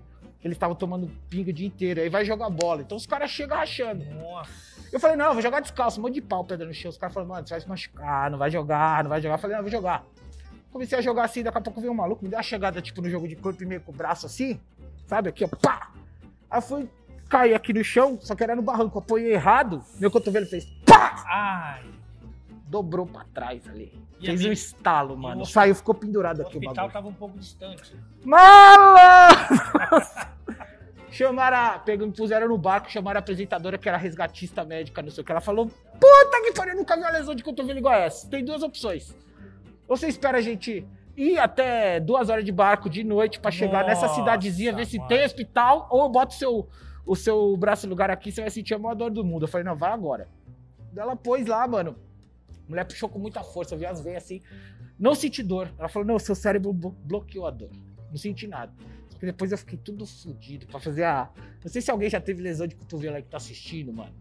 Eles 0.44 0.56
estavam 0.56 0.76
tomando 0.76 1.10
pinga 1.30 1.52
o 1.52 1.54
dia 1.54 1.68
inteiro, 1.68 2.02
aí 2.02 2.10
vai 2.10 2.26
jogar 2.26 2.50
bola. 2.50 2.82
Então 2.82 2.98
os 2.98 3.06
caras 3.06 3.32
chegam 3.32 3.58
rachando. 3.58 4.04
Nossa. 4.06 4.52
Eu 4.92 5.00
falei, 5.00 5.16
não, 5.16 5.28
eu 5.28 5.34
vou 5.34 5.42
jogar 5.42 5.62
descalço, 5.62 6.00
um 6.00 6.04
monte 6.04 6.16
de 6.16 6.22
pau, 6.22 6.44
pedra 6.44 6.68
no 6.68 6.74
chão. 6.74 6.90
Os 6.90 6.98
caras 6.98 7.14
falaram, 7.14 7.34
mano, 7.34 7.48
você 7.48 7.54
vai 7.54 7.62
se 7.62 7.70
machucar, 7.70 8.30
não 8.30 8.38
vai 8.38 8.52
jogar, 8.52 9.04
não 9.04 9.10
vai 9.10 9.22
jogar. 9.22 9.36
Eu 9.36 9.40
falei, 9.40 9.56
não, 9.56 9.60
eu 9.62 9.70
vou 9.70 9.72
jogar. 9.72 10.04
Comecei 10.72 10.98
a 10.98 11.02
jogar 11.02 11.24
assim, 11.26 11.44
daqui 11.44 11.58
a 11.58 11.62
pouco 11.62 11.80
veio 11.80 11.94
um 11.94 11.96
maluco, 11.96 12.24
me 12.24 12.30
deu 12.30 12.38
uma 12.38 12.44
chegada, 12.44 12.82
tipo, 12.82 13.02
no 13.02 13.10
jogo 13.10 13.28
de 13.28 13.36
corpo 13.36 13.62
e 13.64 13.66
meio 13.66 13.82
com 13.82 13.92
o 13.92 13.96
braço 13.96 14.26
assim, 14.26 14.60
sabe? 15.08 15.30
Aqui, 15.30 15.46
ó, 15.46 15.48
pá! 15.48 15.92
Aí 16.50 16.58
eu 16.58 16.62
fui 16.62 16.90
cair 17.30 17.54
aqui 17.54 17.74
no 17.74 17.84
chão, 17.84 18.18
só 18.22 18.36
que 18.36 18.44
era 18.44 18.56
no 18.56 18.62
barranco. 18.62 19.00
Apoiei 19.00 19.34
errado, 19.34 19.84
meu 20.00 20.12
cotovelo 20.12 20.46
fez 20.46 20.66
pá! 20.86 21.24
Ai. 21.28 22.03
Dobrou 22.74 23.06
pra 23.06 23.24
trás 23.32 23.68
ali. 23.70 23.94
E 24.20 24.26
Fez 24.26 24.44
um 24.46 24.52
estalo, 24.52 25.16
mano. 25.16 25.44
o 25.44 25.46
Saiu, 25.46 25.76
ficou 25.76 25.94
pendurado 25.94 26.40
O 26.40 26.42
aqui 26.42 26.56
o 26.56 26.60
hospital 26.60 26.74
bagulho. 26.76 26.94
tava 26.94 27.08
um 27.08 27.14
pouco 27.14 27.38
distante. 27.38 27.96
Malandro! 28.26 29.38
chamaram, 31.12 31.58
a, 31.58 31.80
pegam, 31.80 32.08
me 32.08 32.14
puseram 32.14 32.48
no 32.48 32.58
barco, 32.58 32.90
chamaram 32.90 33.18
a 33.18 33.20
apresentadora 33.20 33.78
que 33.78 33.88
era 33.88 33.98
resgatista 33.98 34.64
médica, 34.66 35.02
não 35.04 35.12
sei 35.12 35.22
o 35.22 35.26
que. 35.26 35.32
Ela 35.32 35.42
falou: 35.42 35.68
Puta 35.68 36.42
que 36.44 36.52
pariu, 36.54 36.76
nunca 36.76 36.96
vi 36.96 37.02
uma 37.04 37.12
lesão 37.12 37.36
de 37.36 37.44
cotovelo 37.44 37.78
igual 37.78 37.94
essa. 37.94 38.28
Tem 38.28 38.44
duas 38.44 38.64
opções. 38.64 39.16
Ou 39.88 39.96
você 39.96 40.08
espera 40.08 40.40
a 40.40 40.42
gente 40.42 40.84
ir 41.16 41.38
até 41.38 42.00
duas 42.00 42.30
horas 42.30 42.44
de 42.44 42.52
barco 42.52 42.90
de 42.90 43.04
noite 43.04 43.40
pra 43.40 43.52
chegar 43.52 43.86
nessa 43.86 44.08
Nossa, 44.08 44.16
cidadezinha, 44.16 44.74
ver 44.74 44.86
se 44.88 44.98
mano. 44.98 45.10
tem 45.10 45.24
hospital, 45.24 45.88
ou 45.92 46.02
eu 46.04 46.10
boto 46.10 46.34
o 46.34 46.38
seu, 46.40 46.68
o 47.06 47.16
seu 47.16 47.56
braço 47.56 47.86
no 47.86 47.92
lugar 47.92 48.10
aqui, 48.10 48.32
você 48.32 48.42
vai 48.42 48.50
sentir 48.50 48.74
a 48.74 48.80
maior 48.80 48.96
dor 48.96 49.12
do 49.12 49.24
mundo. 49.24 49.44
Eu 49.44 49.48
falei: 49.48 49.64
Não, 49.66 49.76
vai 49.76 49.92
agora. 49.92 50.28
Ela 50.96 51.16
pôs 51.16 51.46
lá, 51.46 51.68
mano. 51.68 51.96
A 52.66 52.70
mulher 52.70 52.86
puxou 52.86 53.10
com 53.10 53.20
muita 53.20 53.44
força, 53.44 53.76
eu 53.76 53.80
vi 53.80 53.86
as 53.86 54.02
veias 54.02 54.24
assim. 54.24 54.42
Não 55.00 55.14
senti 55.16 55.44
dor. 55.44 55.72
Ela 55.78 55.88
falou: 55.90 56.08
Não, 56.08 56.18
seu 56.20 56.36
cérebro 56.36 56.72
blo- 56.74 56.96
bloqueou 57.04 57.46
a 57.46 57.52
dor. 57.52 57.70
Não 58.10 58.18
senti 58.18 58.48
nada. 58.48 58.72
Só 59.10 59.18
que 59.20 59.26
depois 59.26 59.52
eu 59.52 59.58
fiquei 59.58 59.78
tudo 59.78 60.06
fudido 60.06 60.66
pra 60.68 60.80
fazer 60.80 61.04
a. 61.04 61.30
Não 61.64 61.70
sei 61.72 61.82
se 61.82 61.90
alguém 61.92 62.10
já 62.10 62.22
teve 62.22 62.42
lesão 62.42 62.68
de 62.68 62.76
cotovelo 62.76 63.16
aí 63.16 63.24
que 63.24 63.30
tá 63.30 63.38
assistindo, 63.38 63.92
mano. 63.94 64.14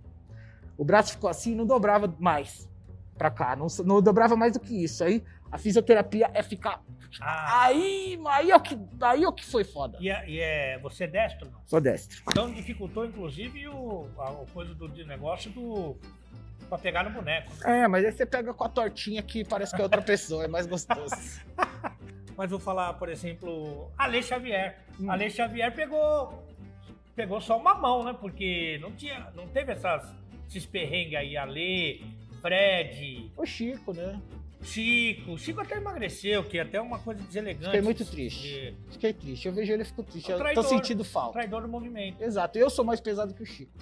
O 0.76 0.84
braço 0.84 1.12
ficou 1.12 1.28
assim, 1.30 1.54
não 1.54 1.66
dobrava 1.66 2.12
mais 2.18 2.68
pra 3.16 3.30
cá. 3.30 3.54
Não, 3.54 3.66
não 3.84 4.00
dobrava 4.02 4.34
mais 4.36 4.54
do 4.54 4.60
que 4.60 4.82
isso. 4.82 5.04
Aí 5.04 5.22
a 5.50 5.58
fisioterapia 5.58 6.30
é 6.34 6.42
ficar. 6.42 6.82
Ah, 7.20 7.64
Aí, 7.66 8.18
aí, 8.26 8.50
é 8.50 8.56
o 8.56 8.60
que, 8.60 8.78
aí 9.02 9.22
é 9.22 9.28
o 9.28 9.32
que 9.34 9.44
foi 9.44 9.64
foda. 9.64 9.98
e, 10.00 10.08
é, 10.08 10.28
e 10.28 10.40
é- 10.40 10.78
você 10.78 11.04
é 11.04 11.06
destro, 11.06 11.50
não? 11.50 11.60
Sou 11.66 11.78
destro. 11.78 12.22
Então 12.30 12.50
dificultou, 12.50 13.04
inclusive, 13.04 13.68
o, 13.68 14.08
a, 14.16 14.30
o 14.30 14.46
coisa 14.46 14.74
do 14.74 14.88
negócio 15.04 15.50
do. 15.50 15.96
Pra 16.72 16.78
pegar 16.78 17.04
no 17.04 17.10
boneco. 17.10 17.52
É, 17.64 17.86
mas 17.86 18.02
aí 18.04 18.12
você 18.12 18.24
pega 18.24 18.54
com 18.54 18.64
a 18.64 18.68
tortinha 18.68 19.22
que 19.22 19.44
parece 19.44 19.74
que 19.74 19.80
é 19.80 19.84
outra 19.84 20.00
pessoa, 20.00 20.44
é 20.44 20.48
mais 20.48 20.66
gostoso. 20.66 21.14
Mas 22.34 22.48
vou 22.50 22.58
falar, 22.58 22.94
por 22.94 23.10
exemplo, 23.10 23.90
Ale 23.96 24.22
Xavier. 24.22 24.78
Hum. 24.98 25.10
Ale 25.10 25.28
Xavier 25.30 25.70
pegou. 25.74 26.42
Pegou 27.14 27.42
só 27.42 27.58
uma 27.58 27.74
mão, 27.74 28.02
né? 28.02 28.16
Porque 28.18 28.78
não 28.80 28.90
tinha. 28.92 29.30
Não 29.34 29.46
teve 29.46 29.72
essas, 29.72 30.02
esses 30.48 30.64
perrengues 30.64 31.14
aí, 31.14 31.36
Ale, 31.36 32.02
Fred, 32.40 33.30
O 33.36 33.44
Chico, 33.44 33.92
né? 33.92 34.18
Chico. 34.62 35.36
Chico 35.36 35.60
até 35.60 35.76
emagreceu, 35.76 36.42
que 36.42 36.56
é 36.56 36.62
até 36.62 36.80
uma 36.80 36.98
coisa 37.00 37.22
deselegante. 37.22 37.66
Fiquei 37.66 37.82
muito 37.82 38.04
triste. 38.06 38.74
Fiquei 38.90 39.12
triste. 39.12 39.46
Eu 39.46 39.52
vejo 39.52 39.70
ele 39.70 39.82
e 39.82 39.84
fico 39.84 40.02
triste. 40.02 40.32
É 40.32 40.34
um 40.34 40.38
Eu 40.38 40.38
tô 40.38 40.44
traidor. 40.44 40.64
sentindo 40.64 41.04
falta. 41.04 41.34
Traidor 41.34 41.60
do 41.60 41.68
movimento. 41.68 42.22
Exato. 42.22 42.58
Eu 42.58 42.70
sou 42.70 42.82
mais 42.82 42.98
pesado 42.98 43.34
que 43.34 43.42
o 43.42 43.46
Chico. 43.46 43.72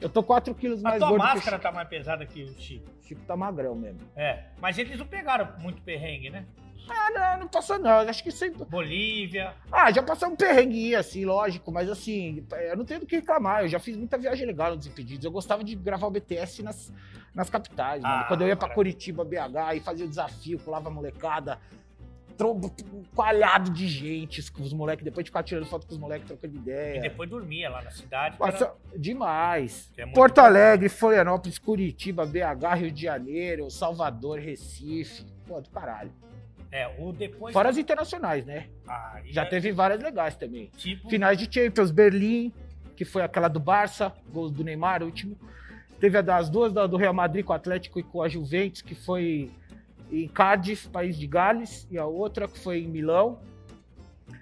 Eu 0.00 0.08
tô 0.08 0.22
4 0.22 0.54
quilos 0.54 0.80
A 0.84 0.90
mais 0.90 0.98
tua 1.00 1.08
gordo 1.08 1.22
que 1.22 1.28
o 1.30 1.34
máscara 1.34 1.56
Chico. 1.56 1.62
tá 1.68 1.72
mais 1.72 1.88
pesada 1.88 2.24
que 2.26 2.42
o 2.44 2.60
Chico. 2.60 2.86
O 3.02 3.06
Chico 3.06 3.20
tá 3.26 3.36
magrão 3.36 3.74
mesmo. 3.74 4.00
É. 4.14 4.44
Mas 4.60 4.78
eles 4.78 4.98
não 4.98 5.06
pegaram 5.06 5.48
muito 5.58 5.82
perrengue, 5.82 6.30
né? 6.30 6.44
Ah, 6.88 7.10
não, 7.10 7.40
não 7.40 7.48
passou 7.48 7.78
não. 7.78 7.98
Acho 7.98 8.22
que 8.22 8.30
sempre. 8.30 8.64
Bolívia. 8.64 9.52
Ah, 9.70 9.90
já 9.92 10.02
passou 10.02 10.28
um 10.30 10.36
perrengue, 10.36 10.94
assim, 10.94 11.24
lógico, 11.24 11.70
mas 11.70 11.90
assim, 11.90 12.46
eu 12.70 12.76
não 12.76 12.84
tenho 12.84 13.00
do 13.00 13.06
que 13.06 13.16
reclamar. 13.16 13.62
Eu 13.62 13.68
já 13.68 13.78
fiz 13.78 13.96
muita 13.96 14.16
viagem 14.16 14.46
legal 14.46 14.70
nos 14.70 14.78
Desimpedidos. 14.78 15.24
Eu 15.24 15.30
gostava 15.30 15.62
de 15.62 15.74
gravar 15.74 16.06
o 16.06 16.10
BTS 16.10 16.62
nas, 16.62 16.92
nas 17.34 17.50
capitais. 17.50 18.02
Ah, 18.04 18.24
Quando 18.26 18.42
eu 18.42 18.48
ia 18.48 18.56
pra 18.56 18.68
maravilha. 18.68 18.74
Curitiba, 18.74 19.24
BH, 19.24 19.76
e 19.76 19.80
fazia 19.80 20.06
o 20.06 20.08
desafio, 20.08 20.58
pulava 20.58 20.88
a 20.88 20.92
molecada, 20.92 21.58
um 22.46 22.60
coalhado 23.14 23.70
de 23.70 23.88
gente, 23.88 24.50
com 24.52 24.62
os 24.62 24.72
moleques, 24.72 25.04
depois 25.04 25.24
de 25.24 25.30
ficar 25.30 25.42
tirando 25.42 25.66
foto 25.66 25.86
com 25.86 25.92
os 25.94 25.98
moleques, 25.98 26.26
trocando 26.26 26.54
ideia. 26.56 26.98
E 26.98 27.00
depois 27.00 27.28
dormia 27.28 27.68
lá 27.68 27.82
na 27.82 27.90
cidade. 27.90 28.36
que 28.36 28.42
era- 28.42 28.74
Demais. 28.96 29.92
é 29.96 30.06
Porto 30.06 30.36
bom. 30.36 30.42
Alegre, 30.46 30.88
Florianópolis, 30.88 31.58
Curitiba, 31.58 32.24
BH, 32.26 32.74
Rio 32.74 32.90
de 32.92 33.02
Janeiro, 33.02 33.70
Salvador, 33.70 34.38
Recife. 34.38 35.24
Pô, 35.46 35.60
do 35.60 35.68
caralho. 35.70 36.12
É, 36.70 36.86
o 36.98 37.12
depois. 37.12 37.52
Fora 37.52 37.70
as 37.70 37.78
internacionais, 37.78 38.44
né? 38.44 38.66
Ah, 38.86 39.20
Já 39.24 39.42
é 39.42 39.46
teve 39.46 39.72
várias 39.72 40.02
legais 40.02 40.36
também. 40.36 40.70
Tipo, 40.76 41.08
Finais 41.08 41.38
de 41.38 41.48
Champions, 41.52 41.90
Berlim, 41.90 42.52
que 42.94 43.04
foi 43.06 43.22
aquela 43.22 43.48
do 43.48 43.58
Barça, 43.58 44.12
gols 44.30 44.52
do 44.52 44.62
Neymar, 44.62 45.02
último. 45.02 45.36
Teve 45.98 46.18
a 46.18 46.20
das 46.22 46.48
duas 46.50 46.72
do 46.72 46.96
Real 46.96 47.14
Madrid 47.14 47.44
com 47.44 47.52
o 47.52 47.56
Atlético 47.56 47.98
e 47.98 48.02
com 48.02 48.22
a 48.22 48.28
Juventus, 48.28 48.82
que 48.82 48.94
foi 48.94 49.50
em 50.10 50.26
Cardiff, 50.28 50.88
país 50.88 51.16
de 51.16 51.26
Gales, 51.26 51.86
e 51.90 51.98
a 51.98 52.06
outra 52.06 52.48
que 52.48 52.58
foi 52.58 52.80
em 52.80 52.88
Milão. 52.88 53.40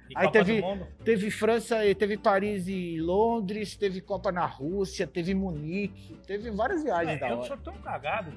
e 0.09 0.16
aí 0.16 0.26
Copa 0.26 0.31
teve-. 0.33 0.62
Teve 1.05 1.31
França, 1.31 1.85
e 1.85 1.94
teve 1.94 2.16
Paris 2.16 2.66
e 2.68 2.98
Londres, 3.00 3.76
teve 3.76 4.00
Copa 4.00 4.31
na 4.33 4.46
Rússia, 4.46 5.07
teve 5.07 5.35
Munique, 5.35 6.16
teve 6.26 6.50
várias 6.50 6.83
viagens 6.83 7.16
É, 7.16 7.20
da 7.20 7.31
eu 7.31 7.38
hora. 7.38 7.46
sou 7.48 7.57
tão 7.57 7.74
cagado 7.79 8.33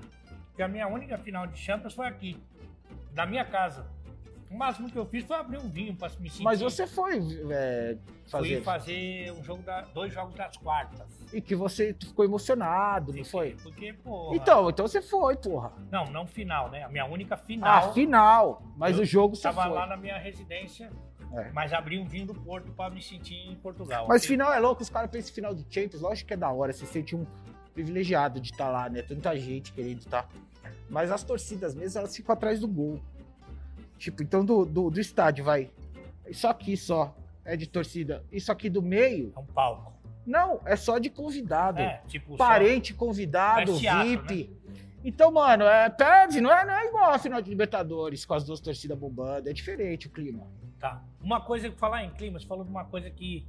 que 0.55 0.61
a 0.61 0.67
minha 0.67 0.87
única 0.87 1.17
final 1.17 1.47
de 1.47 1.57
Champions 1.57 1.93
foi 1.93 2.07
aqui, 2.07 2.37
na 3.15 3.25
minha 3.25 3.45
casa. 3.45 3.85
O 4.49 4.57
máximo 4.57 4.89
que 4.89 4.97
eu 4.97 5.05
fiz 5.05 5.23
foi 5.25 5.35
abrir 5.37 5.57
um 5.59 5.69
vinho 5.69 5.95
pra 5.95 6.09
me 6.19 6.27
sentir. 6.29 6.43
Mas 6.43 6.59
você 6.59 6.87
foi 6.87 7.19
é, 7.51 7.95
Fui 8.25 8.29
fazer. 8.29 8.63
fazer 8.63 9.31
um 9.33 9.43
jogo 9.43 9.61
da, 9.61 9.81
dois 9.81 10.11
jogos 10.11 10.33
das 10.35 10.57
quartas. 10.57 11.07
E 11.31 11.39
que 11.39 11.55
você 11.55 11.93
ficou 11.93 12.25
emocionado, 12.25 13.13
não 13.13 13.23
foi? 13.23 13.55
Porque, 13.61 13.93
porra. 13.93 14.35
Então, 14.35 14.69
então 14.69 14.87
você 14.87 15.01
foi, 15.03 15.37
porra. 15.37 15.71
Não, 15.91 16.05
não 16.05 16.25
final, 16.25 16.69
né? 16.71 16.83
A 16.83 16.89
minha 16.89 17.05
única 17.05 17.35
Ah, 17.35 17.37
final. 17.37 17.93
final. 17.93 18.63
Mas 18.75 18.95
Eu 18.97 19.03
o 19.03 19.05
jogo 19.05 19.35
você 19.35 19.43
Tava 19.43 19.63
foi. 19.63 19.71
lá 19.71 19.85
na 19.85 19.95
minha 19.95 20.17
residência, 20.17 20.89
É. 21.31 21.51
mas 21.51 21.71
abri 21.71 21.99
um 21.99 22.05
vinho 22.07 22.25
do 22.25 22.33
Porto 22.33 22.71
pra 22.71 22.89
me 22.89 23.03
sentir 23.03 23.35
em 23.35 23.55
Portugal. 23.55 24.07
Mas 24.07 24.23
Ok? 24.23 24.29
final 24.29 24.51
é 24.51 24.59
louco, 24.59 24.81
os 24.81 24.89
caras 24.89 25.11
pensam 25.11 25.29
em 25.29 25.33
final 25.35 25.53
de 25.53 25.63
Champions, 25.69 26.01
lógico 26.01 26.27
que 26.27 26.33
é 26.33 26.37
da 26.37 26.49
hora, 26.51 26.73
você 26.73 26.87
se 26.87 26.91
sente 26.91 27.15
um 27.15 27.23
privilegiado 27.73 28.39
de 28.41 28.49
estar 28.51 28.69
lá, 28.69 28.89
né? 28.89 29.03
Tanta 29.03 29.37
gente 29.37 29.71
querendo 29.73 29.99
estar. 29.99 30.27
Mas 30.89 31.11
as 31.11 31.23
torcidas 31.23 31.75
mesmo, 31.75 31.99
elas 31.99 32.15
ficam 32.15 32.33
atrás 32.33 32.59
do 32.59 32.67
gol. 32.67 32.99
Tipo, 33.99 34.23
então 34.23 34.43
do, 34.43 34.65
do, 34.65 34.89
do 34.89 34.99
estádio, 34.99 35.43
vai. 35.43 35.69
Isso 36.27 36.47
aqui 36.47 36.75
só 36.77 37.13
é 37.45 37.55
de 37.55 37.67
torcida. 37.67 38.23
Isso 38.31 38.51
aqui 38.51 38.69
do 38.69 38.81
meio, 38.81 39.33
É 39.35 39.39
um 39.39 39.45
palco. 39.45 39.93
não, 40.25 40.61
é 40.65 40.75
só 40.75 40.97
de 40.97 41.09
convidado. 41.09 41.79
É, 41.79 42.01
tipo, 42.07 42.31
só- 42.31 42.37
Parente, 42.37 42.93
convidado, 42.93 43.75
É 43.75 43.77
teatro, 43.79 44.09
VIP. 44.27 44.49
Então, 45.03 45.31
mano, 45.31 45.63
é, 45.65 45.89
perde, 45.89 46.39
não 46.41 46.51
é, 46.51 46.65
não 46.65 46.73
é 46.73 46.87
igual 46.87 47.11
a 47.11 47.19
final 47.19 47.41
de 47.41 47.49
Libertadores, 47.49 48.25
com 48.25 48.33
as 48.33 48.43
duas 48.43 48.59
torcidas 48.59 48.97
bombando. 48.97 49.49
É 49.49 49.53
diferente 49.53 50.07
o 50.07 50.09
clima. 50.09 50.47
Tá. 50.79 51.03
Uma 51.21 51.41
coisa 51.41 51.69
que 51.69 51.77
falar 51.77 52.03
em 52.05 52.09
clima, 52.11 52.39
você 52.39 52.45
falou 52.47 52.63
de 52.63 52.69
uma 52.69 52.85
coisa 52.85 53.09
que 53.09 53.45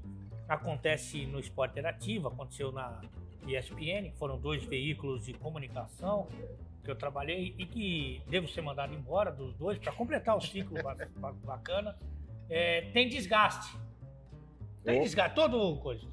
acontece 0.48 1.26
no 1.26 1.38
esporte 1.38 1.72
interativo, 1.72 2.26
aconteceu 2.28 2.72
na 2.72 3.00
ESPN, 3.46 4.10
que 4.10 4.16
foram 4.18 4.38
dois 4.38 4.64
veículos 4.64 5.24
de 5.26 5.32
comunicação 5.34 6.26
que 6.90 6.92
eu 6.92 6.96
trabalhei 6.98 7.54
e 7.56 7.64
que 7.66 8.20
devo 8.28 8.48
ser 8.48 8.60
mandado 8.62 8.92
embora 8.92 9.30
dos 9.30 9.54
dois 9.54 9.78
para 9.78 9.92
completar 9.92 10.36
o 10.36 10.40
ciclo 10.40 10.82
ba- 10.82 10.96
ba- 11.16 11.32
bacana. 11.32 11.96
É, 12.48 12.82
tem 12.92 13.08
desgaste. 13.08 13.76
Tem 14.84 14.98
Oh. 14.98 15.02
desgaste, 15.04 15.34
todo 15.36 15.76
coisa. 15.76 16.04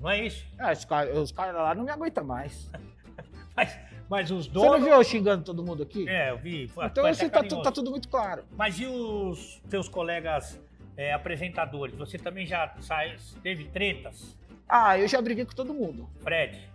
Não 0.00 0.10
é 0.10 0.26
isso? 0.26 0.44
Ah, 0.58 0.72
os 0.72 0.84
caras 0.84 1.16
os 1.16 1.30
caras 1.32 1.54
lá 1.54 1.74
não 1.74 1.84
me 1.84 1.90
aguentam 1.90 2.24
mais. 2.24 2.68
Mas, 3.56 3.78
mas 4.06 4.30
os 4.30 4.44
Você 4.46 4.52
donos. 4.52 4.72
não 4.72 4.80
viu 4.86 4.92
eu 4.96 5.02
xingando 5.02 5.42
todo 5.42 5.64
mundo 5.64 5.82
aqui? 5.82 6.06
É, 6.06 6.28
eu 6.30 6.36
vi. 6.36 6.68
Foi, 6.68 6.84
então 6.84 7.04
foi 7.04 7.10
assim 7.10 7.26
tá, 7.30 7.42
tá 7.42 7.72
tudo 7.72 7.90
muito 7.90 8.06
claro. 8.06 8.44
Mas 8.54 8.78
e 8.78 8.84
os 8.84 9.62
seus 9.70 9.88
colegas 9.88 10.60
é, 10.94 11.14
apresentadores? 11.14 11.96
Você 11.96 12.18
também 12.18 12.44
já 12.44 12.74
sai, 12.80 13.16
teve 13.42 13.64
tretas? 13.68 14.36
Ah, 14.68 14.98
eu 14.98 15.08
já 15.08 15.22
briguei 15.22 15.46
com 15.46 15.54
todo 15.54 15.72
mundo. 15.72 16.06
Fred? 16.20 16.68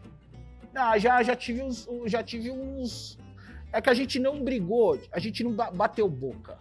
Ah, 0.74 0.98
já, 0.98 1.22
já 1.22 1.36
tive 1.36 1.62
uns. 1.62 1.88
Já 2.08 2.24
tive 2.24 2.50
uns. 2.50 3.20
É 3.74 3.82
que 3.82 3.90
a 3.90 3.94
gente 3.94 4.20
não 4.20 4.44
brigou, 4.44 5.00
a 5.12 5.20
gente 5.20 5.44
não 5.44 5.54
ba- 5.54 5.72
bateu 5.72 6.08
boca. 6.10 6.58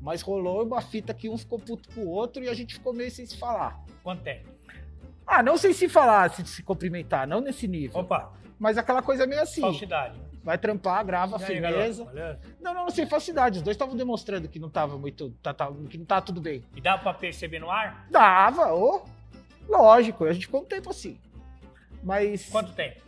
Mas 0.00 0.20
rolou 0.20 0.64
uma 0.64 0.80
fita 0.80 1.14
que 1.14 1.28
um 1.28 1.38
ficou 1.38 1.58
puto 1.58 1.88
com 1.94 2.02
o 2.02 2.08
outro 2.08 2.42
e 2.42 2.48
a 2.48 2.54
gente 2.54 2.74
ficou 2.74 2.92
meio 2.92 3.10
sem 3.10 3.24
se 3.24 3.36
falar. 3.38 3.80
Quanto 4.02 4.22
tempo? 4.22 4.48
Ah, 5.26 5.42
não 5.42 5.56
sem 5.56 5.72
se 5.72 5.88
falar, 5.88 6.30
se, 6.30 6.44
se 6.44 6.62
cumprimentar, 6.62 7.26
não 7.26 7.40
nesse 7.40 7.68
nível. 7.68 8.00
Opa, 8.00 8.32
Mas 8.58 8.76
aquela 8.76 9.00
coisa 9.00 9.26
meio 9.26 9.40
assim. 9.40 9.60
falsidade. 9.60 10.20
Vai 10.44 10.58
trampar, 10.58 11.04
grava, 11.06 11.36
aí, 11.36 11.44
firmeza. 11.44 12.02
garoto, 12.04 12.16
beleza? 12.16 12.40
Não, 12.60 12.74
não, 12.74 12.90
sem 12.90 13.06
falsidade. 13.06 13.58
Os 13.58 13.62
dois 13.62 13.76
estavam 13.76 13.94
demonstrando 13.96 14.48
que 14.48 14.58
não 14.58 14.68
tava 14.68 14.98
muito. 14.98 15.30
tá- 15.40 15.54
tá- 15.54 15.72
que 15.88 15.96
não 15.96 16.04
tava 16.04 16.22
tudo 16.22 16.40
bem. 16.40 16.64
E 16.74 16.80
dá 16.80 16.98
pra 16.98 17.14
perceber 17.14 17.60
no 17.60 17.70
ar? 17.70 18.06
Dava, 18.10 18.74
ô. 18.74 19.02
Lógico, 19.68 20.24
a 20.24 20.32
gente 20.32 20.46
ficou 20.46 20.62
um 20.62 20.64
tempo 20.64 20.90
assim. 20.90 21.16
Mas. 22.02 22.48
Quanto 22.48 22.72
tempo? 22.72 23.00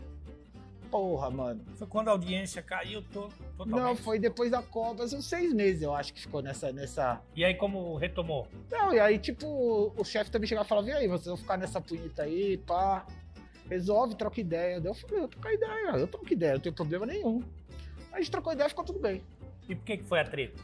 Porra, 0.95 1.29
mano. 1.29 1.61
Foi 1.75 1.89
quando 1.89 2.07
a 2.07 2.13
audiência 2.13 2.63
caiu 2.63 3.03
to- 3.03 3.29
totalmente. 3.57 3.83
Não, 3.83 3.97
foi 3.97 4.17
depois 4.17 4.49
da 4.49 4.63
Copa, 4.63 5.03
uns 5.03 5.27
seis 5.29 5.53
meses, 5.53 5.83
eu 5.83 5.93
acho 5.93 6.15
que 6.15 6.21
ficou 6.21 6.41
nessa. 6.41 6.71
nessa... 6.71 7.21
E 7.35 7.45
aí 7.45 7.53
como 7.53 7.97
retomou? 7.97 8.47
Não, 8.71 8.95
e 8.95 9.01
aí, 9.01 9.19
tipo, 9.19 9.93
o 9.97 10.05
chefe 10.05 10.31
também 10.31 10.47
chegava 10.47 10.65
e 10.65 10.69
falava, 10.69 10.89
e 10.91 10.93
aí, 10.93 11.09
vocês 11.09 11.27
vão 11.27 11.37
ficar 11.37 11.57
nessa 11.57 11.81
punheta 11.81 12.23
aí, 12.23 12.59
pá. 12.59 13.05
Resolve, 13.69 14.15
troca 14.15 14.41
ideia. 14.41 14.81
Daí 14.81 14.89
eu 14.89 14.95
falei, 14.95 15.19
eu 15.25 15.27
troco 15.27 15.49
ideia, 15.49 15.97
eu 15.97 16.07
troco 16.07 16.33
ideia, 16.33 16.53
não 16.53 16.61
tenho 16.61 16.75
problema 16.77 17.07
nenhum. 17.07 17.43
A 18.13 18.19
gente 18.19 18.31
trocou 18.31 18.53
ideia 18.53 18.67
e 18.67 18.71
ficou 18.71 18.85
tudo 18.85 19.01
bem. 19.01 19.21
E 19.69 19.75
por 19.75 19.85
que, 19.85 19.97
que 19.97 20.05
foi 20.05 20.21
a 20.21 20.25
treta? 20.25 20.63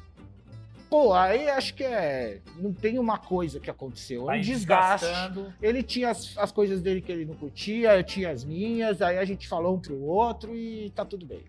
Pô, 0.91 1.15
aí 1.15 1.49
acho 1.49 1.73
que 1.73 1.85
é. 1.85 2.41
Não 2.57 2.73
tem 2.73 2.99
uma 2.99 3.17
coisa 3.17 3.61
que 3.61 3.71
aconteceu. 3.71 4.29
É 4.29 4.37
um 4.37 4.41
desgaste. 4.41 5.07
desgastando. 5.07 5.55
Ele 5.63 5.85
tinha 5.85 6.11
as, 6.11 6.37
as 6.37 6.51
coisas 6.51 6.83
dele 6.83 7.01
que 7.01 7.13
ele 7.13 7.25
não 7.25 7.37
curtia, 7.37 7.97
eu 7.97 8.03
tinha 8.03 8.31
as 8.31 8.45
minhas, 8.45 9.01
aí 9.01 9.17
a 9.17 9.25
gente 9.25 9.47
falou 9.47 9.77
um 9.77 9.81
pro 9.81 10.03
outro 10.03 10.55
e 10.57 10.91
tá 10.91 11.05
tudo 11.05 11.25
bem. 11.25 11.45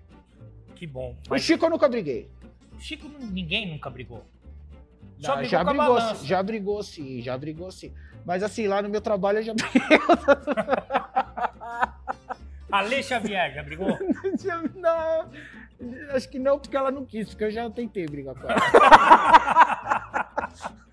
que 0.75 0.85
bom. 0.85 1.15
O 1.25 1.31
Mas 1.31 1.41
Chico 1.41 1.65
eu 1.65 1.71
nunca 1.71 1.89
briguei. 1.89 2.29
Chico, 2.77 3.09
ninguém 3.19 3.71
nunca 3.71 3.89
brigou. 3.89 4.23
Ah, 5.23 5.35
brigou 5.37 5.49
já 5.49 5.63
brigou, 5.63 5.85
balança. 5.87 6.25
já 6.25 6.43
brigou 6.43 6.83
sim, 6.83 7.21
já 7.21 7.37
brigou 7.37 7.71
sim. 7.71 7.91
Mas 8.23 8.43
assim, 8.43 8.67
lá 8.67 8.79
no 8.81 8.89
meu 8.89 9.01
trabalho 9.01 9.39
eu 9.39 9.43
já 9.43 9.53
briguei. 9.55 9.81
Ale 12.71 13.03
Xavier, 13.03 13.53
já 13.53 13.63
brigou? 13.63 13.97
não, 14.75 15.29
acho 16.11 16.29
que 16.29 16.39
não, 16.39 16.59
porque 16.59 16.75
ela 16.75 16.91
não 16.91 17.05
quis, 17.05 17.29
porque 17.29 17.45
eu 17.45 17.51
já 17.51 17.69
tentei 17.69 18.05
brigar 18.05 18.35
com 18.35 18.49
ela. 18.49 18.59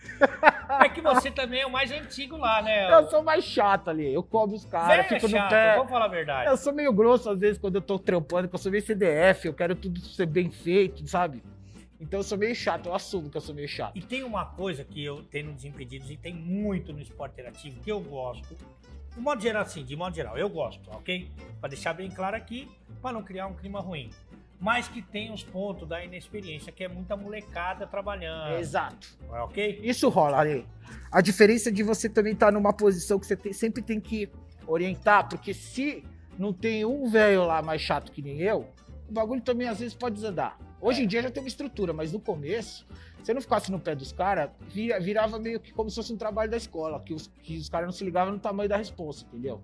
É 0.80 0.88
que 0.88 1.00
você 1.00 1.30
também 1.30 1.60
é 1.60 1.66
o 1.66 1.70
mais 1.70 1.90
antigo 1.90 2.36
lá, 2.36 2.62
né? 2.62 2.92
Eu 2.92 3.08
sou 3.08 3.22
mais 3.22 3.44
chato 3.44 3.88
ali, 3.88 4.12
eu 4.12 4.22
cobro 4.22 4.56
os 4.56 4.64
caras, 4.64 5.06
é 5.06 5.08
fico 5.08 5.28
no 5.28 5.36
chato, 5.36 5.50
pé. 5.50 5.76
vamos 5.76 5.90
falar 5.90 6.04
a 6.04 6.08
verdade. 6.08 6.50
Eu 6.50 6.56
sou 6.56 6.72
meio 6.72 6.92
grosso 6.92 7.30
às 7.30 7.38
vezes 7.38 7.58
quando 7.58 7.76
eu 7.76 7.82
tô 7.82 7.98
trampando, 7.98 8.48
que 8.48 8.54
eu 8.54 8.58
sou 8.58 8.70
meio 8.70 8.84
CDF, 8.84 9.46
eu 9.46 9.54
quero 9.54 9.74
tudo 9.74 10.00
ser 10.00 10.26
bem 10.26 10.50
feito, 10.50 11.06
sabe? 11.06 11.42
Então 12.00 12.20
eu 12.20 12.24
sou 12.24 12.38
meio 12.38 12.54
chato, 12.54 12.86
eu 12.86 12.94
assumo 12.94 13.28
que 13.28 13.36
eu 13.36 13.40
sou 13.40 13.54
meio 13.54 13.68
chato. 13.68 13.96
E 13.96 14.00
tem 14.00 14.22
uma 14.22 14.44
coisa 14.44 14.84
que 14.84 15.04
eu 15.04 15.22
tenho 15.24 15.48
no 15.48 15.54
Desimpedidos 15.54 16.10
e 16.10 16.16
tem 16.16 16.34
muito 16.34 16.92
no 16.92 17.00
esporte 17.00 17.32
interativo 17.32 17.80
que 17.80 17.90
eu 17.90 18.00
gosto. 18.00 18.56
De 19.14 19.20
modo 19.20 19.42
geral, 19.42 19.62
assim, 19.62 19.84
de 19.84 19.96
modo 19.96 20.14
geral, 20.14 20.38
eu 20.38 20.48
gosto, 20.48 20.88
ok? 20.92 21.28
Pra 21.58 21.68
deixar 21.68 21.92
bem 21.92 22.08
claro 22.08 22.36
aqui, 22.36 22.70
pra 23.02 23.12
não 23.12 23.22
criar 23.22 23.48
um 23.48 23.54
clima 23.54 23.80
ruim. 23.80 24.10
Mas 24.60 24.88
que 24.88 25.00
tem 25.00 25.32
os 25.32 25.44
pontos 25.44 25.88
da 25.88 26.04
inexperiência, 26.04 26.72
que 26.72 26.82
é 26.82 26.88
muita 26.88 27.16
molecada 27.16 27.86
trabalhando. 27.86 28.58
Exato. 28.58 29.06
Ok? 29.28 29.80
Isso 29.82 30.08
rola, 30.08 30.38
ali. 30.38 30.66
A 31.12 31.20
diferença 31.20 31.70
de 31.70 31.82
você 31.82 32.08
também 32.08 32.32
estar 32.32 32.50
numa 32.50 32.72
posição 32.72 33.18
que 33.20 33.26
você 33.26 33.36
tem- 33.36 33.52
sempre 33.52 33.82
tem 33.82 34.00
que 34.00 34.28
orientar, 34.66 35.28
porque 35.28 35.54
se 35.54 36.02
não 36.36 36.52
tem 36.52 36.84
um 36.84 37.08
velho 37.08 37.44
lá 37.46 37.62
mais 37.62 37.80
chato 37.80 38.10
que 38.10 38.20
nem 38.20 38.40
eu, 38.40 38.68
o 39.08 39.12
bagulho 39.12 39.40
também 39.40 39.68
às 39.68 39.78
vezes 39.78 39.94
pode 39.94 40.16
desandar. 40.16 40.58
Hoje 40.80 41.02
em 41.02 41.06
dia 41.06 41.22
já 41.22 41.30
tem 41.30 41.42
uma 41.42 41.48
estrutura, 41.48 41.92
mas 41.92 42.12
no 42.12 42.20
começo, 42.20 42.84
se 43.22 43.30
eu 43.30 43.34
não 43.36 43.42
ficasse 43.42 43.70
no 43.70 43.78
pé 43.80 43.94
dos 43.94 44.10
caras, 44.12 44.50
vira- 44.68 44.98
virava 45.00 45.38
meio 45.38 45.60
que 45.60 45.72
como 45.72 45.88
se 45.88 45.96
fosse 45.96 46.12
um 46.12 46.16
trabalho 46.16 46.50
da 46.50 46.56
escola, 46.56 47.00
que 47.00 47.14
os, 47.14 47.28
que 47.42 47.56
os 47.56 47.68
caras 47.68 47.86
não 47.86 47.92
se 47.92 48.04
ligavam 48.04 48.32
no 48.32 48.38
tamanho 48.40 48.68
da 48.68 48.76
resposta, 48.76 49.24
entendeu? 49.28 49.62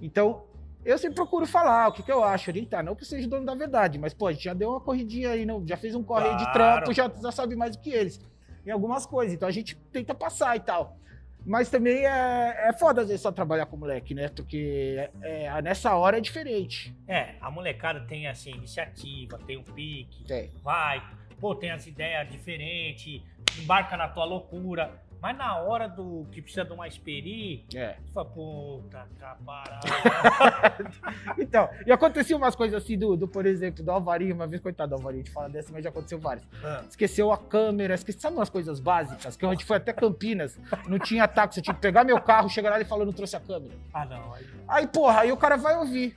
Então, 0.00 0.44
eu 0.84 0.98
sempre 0.98 1.14
procuro 1.16 1.46
falar 1.46 1.88
o 1.88 1.92
que, 1.92 2.02
que 2.02 2.12
eu 2.12 2.22
acho, 2.24 2.50
orientar. 2.50 2.82
Não 2.84 2.94
que 2.94 3.02
eu 3.02 3.06
seja 3.06 3.28
dono 3.28 3.46
da 3.46 3.54
verdade, 3.54 3.98
mas, 3.98 4.12
pô, 4.14 4.26
a 4.26 4.32
gente 4.32 4.44
já 4.44 4.54
deu 4.54 4.70
uma 4.70 4.80
corridinha 4.80 5.30
aí, 5.30 5.44
não, 5.46 5.66
já 5.66 5.76
fez 5.76 5.94
um 5.94 6.02
corre 6.02 6.28
aí 6.28 6.36
de 6.36 6.44
Claro. 6.44 6.52
trampo, 6.84 6.92
já, 6.92 7.10
já 7.22 7.32
sabe 7.32 7.54
mais 7.56 7.76
do 7.76 7.82
que 7.82 7.90
eles 7.90 8.20
em 8.66 8.70
algumas 8.70 9.04
coisas. 9.06 9.34
Então 9.34 9.48
a 9.48 9.52
gente 9.52 9.76
tenta 9.92 10.14
passar 10.14 10.56
e 10.56 10.60
tal. 10.60 10.96
Mas 11.44 11.68
também 11.68 12.06
é, 12.06 12.68
é 12.68 12.72
foda 12.72 13.00
às 13.02 13.08
vezes 13.08 13.20
só 13.20 13.32
trabalhar 13.32 13.66
com 13.66 13.76
moleque, 13.76 14.14
né? 14.14 14.28
Porque 14.28 15.10
é, 15.22 15.60
nessa 15.60 15.92
hora 15.96 16.18
é 16.18 16.20
diferente. 16.20 16.94
É, 17.08 17.34
a 17.40 17.50
molecada 17.50 18.00
tem, 18.06 18.28
assim, 18.28 18.52
iniciativa, 18.52 19.38
tem 19.44 19.56
o 19.56 19.64
pique, 19.64 20.24
É. 20.32 20.48
vai, 20.62 21.02
pô, 21.40 21.52
tem 21.56 21.72
as 21.72 21.84
ideias 21.84 22.30
diferentes, 22.30 23.20
embarca 23.60 23.96
na 23.96 24.06
tua 24.08 24.24
loucura. 24.24 25.01
Mas 25.22 25.36
na 25.36 25.56
hora 25.58 25.88
do 25.88 26.26
que 26.32 26.42
precisa 26.42 26.64
de 26.64 26.72
uma 26.72 26.88
experi, 26.88 27.64
É. 27.72 27.92
tu 28.06 28.12
fala, 28.12 28.28
puta, 28.28 29.06
caparada. 29.20 29.78
Então, 31.38 31.68
e 31.86 31.92
acontecia 31.92 32.36
umas 32.36 32.54
coisas 32.56 32.82
assim 32.82 32.98
do, 32.98 33.16
do, 33.16 33.28
por 33.28 33.46
exemplo, 33.46 33.84
do 33.84 33.90
Alvarinho, 33.90 34.34
uma 34.34 34.46
vez, 34.48 34.60
coitado 34.60 34.90
do 34.90 34.94
Alvarinho, 34.96 35.22
a 35.22 35.24
gente 35.24 35.32
fala 35.32 35.48
dessa, 35.48 35.72
mas 35.72 35.84
já 35.84 35.90
aconteceu 35.90 36.18
várias. 36.18 36.44
Ah, 36.64 36.82
Esqueceu 36.88 37.32
a 37.32 37.38
câmera, 37.38 37.94
esqueceu, 37.94 38.20
sabe 38.20 38.36
umas 38.36 38.50
coisas 38.50 38.80
básicas? 38.80 39.36
Que 39.36 39.46
a 39.46 39.50
gente 39.50 39.64
foi 39.64 39.76
até 39.76 39.92
Campinas, 39.92 40.58
não 40.88 40.98
tinha 40.98 41.28
táxi, 41.28 41.60
eu 41.60 41.62
tinha 41.64 41.74
que 41.74 41.80
pegar 41.80 42.02
meu 42.04 42.20
carro, 42.20 42.48
chegar 42.48 42.70
lá 42.70 42.80
e 42.80 42.84
falar, 42.84 43.04
não 43.04 43.12
trouxe 43.12 43.36
a 43.36 43.40
câmera. 43.40 43.74
ah, 43.94 44.04
não. 44.04 44.34
Aí... 44.34 44.46
Aí, 44.66 44.86
porra, 44.88 45.20
aí 45.20 45.30
o 45.32 45.36
cara 45.36 45.56
vai 45.56 45.76
ouvir. 45.76 46.16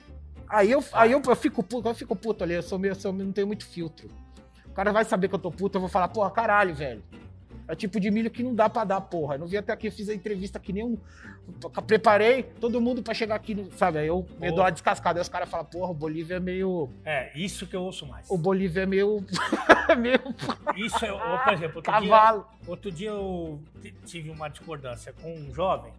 Aí 0.49 0.71
eu, 0.71 0.83
aí 0.93 1.11
eu, 1.11 1.21
eu 1.25 1.35
fico 1.35 1.61
puto, 1.63 1.87
eu 1.89 1.93
fico 1.95 2.15
puto 2.15 2.43
ali, 2.43 2.53
eu 2.55 2.63
sou 2.63 2.79
meio, 2.79 2.91
eu 2.91 2.95
sou, 2.95 3.13
não 3.13 3.31
tenho 3.31 3.47
muito 3.47 3.65
filtro. 3.67 4.09
O 4.65 4.71
cara 4.73 4.91
vai 4.91 5.05
saber 5.05 5.27
que 5.27 5.35
eu 5.35 5.39
tô 5.39 5.51
puto, 5.51 5.77
eu 5.77 5.81
vou 5.81 5.89
falar, 5.89 6.07
porra, 6.07 6.29
caralho, 6.31 6.73
velho. 6.73 7.03
É 7.67 7.73
o 7.73 7.75
tipo 7.75 7.99
de 7.99 8.11
milho 8.11 8.29
que 8.29 8.43
não 8.43 8.53
dá 8.53 8.69
pra 8.69 8.83
dar, 8.83 9.01
porra. 9.01 9.35
Eu 9.35 9.39
não 9.39 9.47
vim 9.47 9.57
até 9.57 9.73
aqui, 9.73 9.87
eu 9.87 9.91
fiz 9.91 10.07
a 10.09 10.13
entrevista 10.13 10.59
que 10.59 10.71
nem 10.71 10.83
um. 10.83 10.97
Preparei 11.87 12.43
todo 12.43 12.79
mundo 12.81 13.01
pra 13.03 13.13
chegar 13.13 13.35
aqui, 13.35 13.55
no- 13.55 13.71
sabe? 13.77 13.99
Aí 13.99 14.07
eu 14.07 14.25
me 14.39 14.49
dou 14.51 14.59
uma 14.63 14.71
descascada. 14.71 15.19
Aí 15.19 15.21
os 15.21 15.29
caras 15.29 15.49
falam, 15.49 15.65
porra, 15.65 15.91
o 15.91 15.93
Bolívia 15.93 16.35
é 16.35 16.39
meio. 16.39 16.89
É, 17.03 17.31
isso 17.37 17.65
que 17.67 17.75
eu 17.75 17.83
ouço 17.83 18.05
mais. 18.05 18.29
O 18.29 18.37
Bolívia 18.37 18.81
é 18.81 18.85
meio. 18.85 19.23
meio 19.97 20.19
Isso 20.75 21.05
é, 21.05 21.11
por 21.43 21.53
exemplo, 21.53 21.77
outro 21.77 21.91
dia, 21.91 22.09
cavalo. 22.09 22.47
outro 22.67 22.91
dia 22.91 23.09
eu 23.09 23.59
tive 24.05 24.29
uma 24.29 24.47
discordância 24.49 25.13
com 25.21 25.33
um 25.33 25.53
jovem, 25.53 25.93